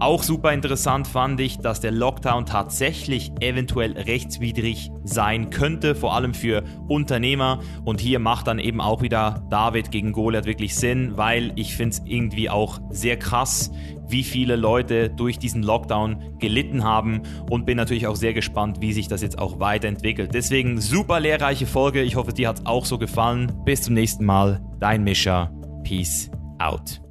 Auch 0.00 0.22
super 0.22 0.54
interessant 0.54 1.06
fand 1.06 1.38
ich, 1.40 1.58
dass 1.58 1.80
der 1.80 1.90
Lockdown 1.90 2.46
tatsächlich 2.46 3.32
eventuell 3.40 3.92
rechtswidrig 3.92 4.90
sein 5.04 5.50
könnte, 5.50 5.94
vor 5.94 6.14
allem 6.14 6.32
für 6.32 6.64
Unternehmer. 6.88 7.60
Und 7.84 8.00
hier 8.00 8.18
macht 8.18 8.46
dann 8.46 8.58
eben 8.58 8.80
auch 8.80 9.02
wieder 9.02 9.46
David 9.50 9.90
gegen 9.90 10.12
Goliath 10.12 10.46
wirklich 10.46 10.74
Sinn, 10.74 11.18
weil 11.18 11.52
ich 11.56 11.76
finde 11.76 11.96
es 11.96 12.02
irgendwie 12.06 12.48
auch 12.48 12.80
sehr 12.88 13.18
krass, 13.18 13.72
wie 14.08 14.24
viele 14.24 14.56
Leute 14.56 15.10
durch 15.10 15.38
diesen 15.38 15.62
Lockdown 15.62 16.38
gelitten 16.38 16.82
haben 16.82 17.20
und 17.50 17.66
bin 17.66 17.76
natürlich 17.76 18.06
auch 18.06 18.16
sehr 18.16 18.32
gespannt, 18.32 18.78
wie 18.80 18.94
sich 18.94 19.06
das 19.06 19.20
jetzt 19.20 19.38
auch 19.38 19.60
weiterentwickelt. 19.60 20.32
Deswegen 20.32 20.80
super 20.80 21.20
lehrreiche 21.20 21.66
Folge. 21.66 22.00
Ich 22.00 22.16
hoffe, 22.16 22.32
dir 22.32 22.48
hat 22.48 22.60
es 22.60 22.66
auch 22.66 22.86
so 22.86 22.96
gefallen. 22.96 23.52
Bis 23.66 23.82
zum 23.82 23.92
nächsten 23.92 24.24
Mal. 24.24 24.62
Dein 24.80 25.04
Mischer. 25.04 25.52
Peace 25.84 26.30
out. 26.58 27.02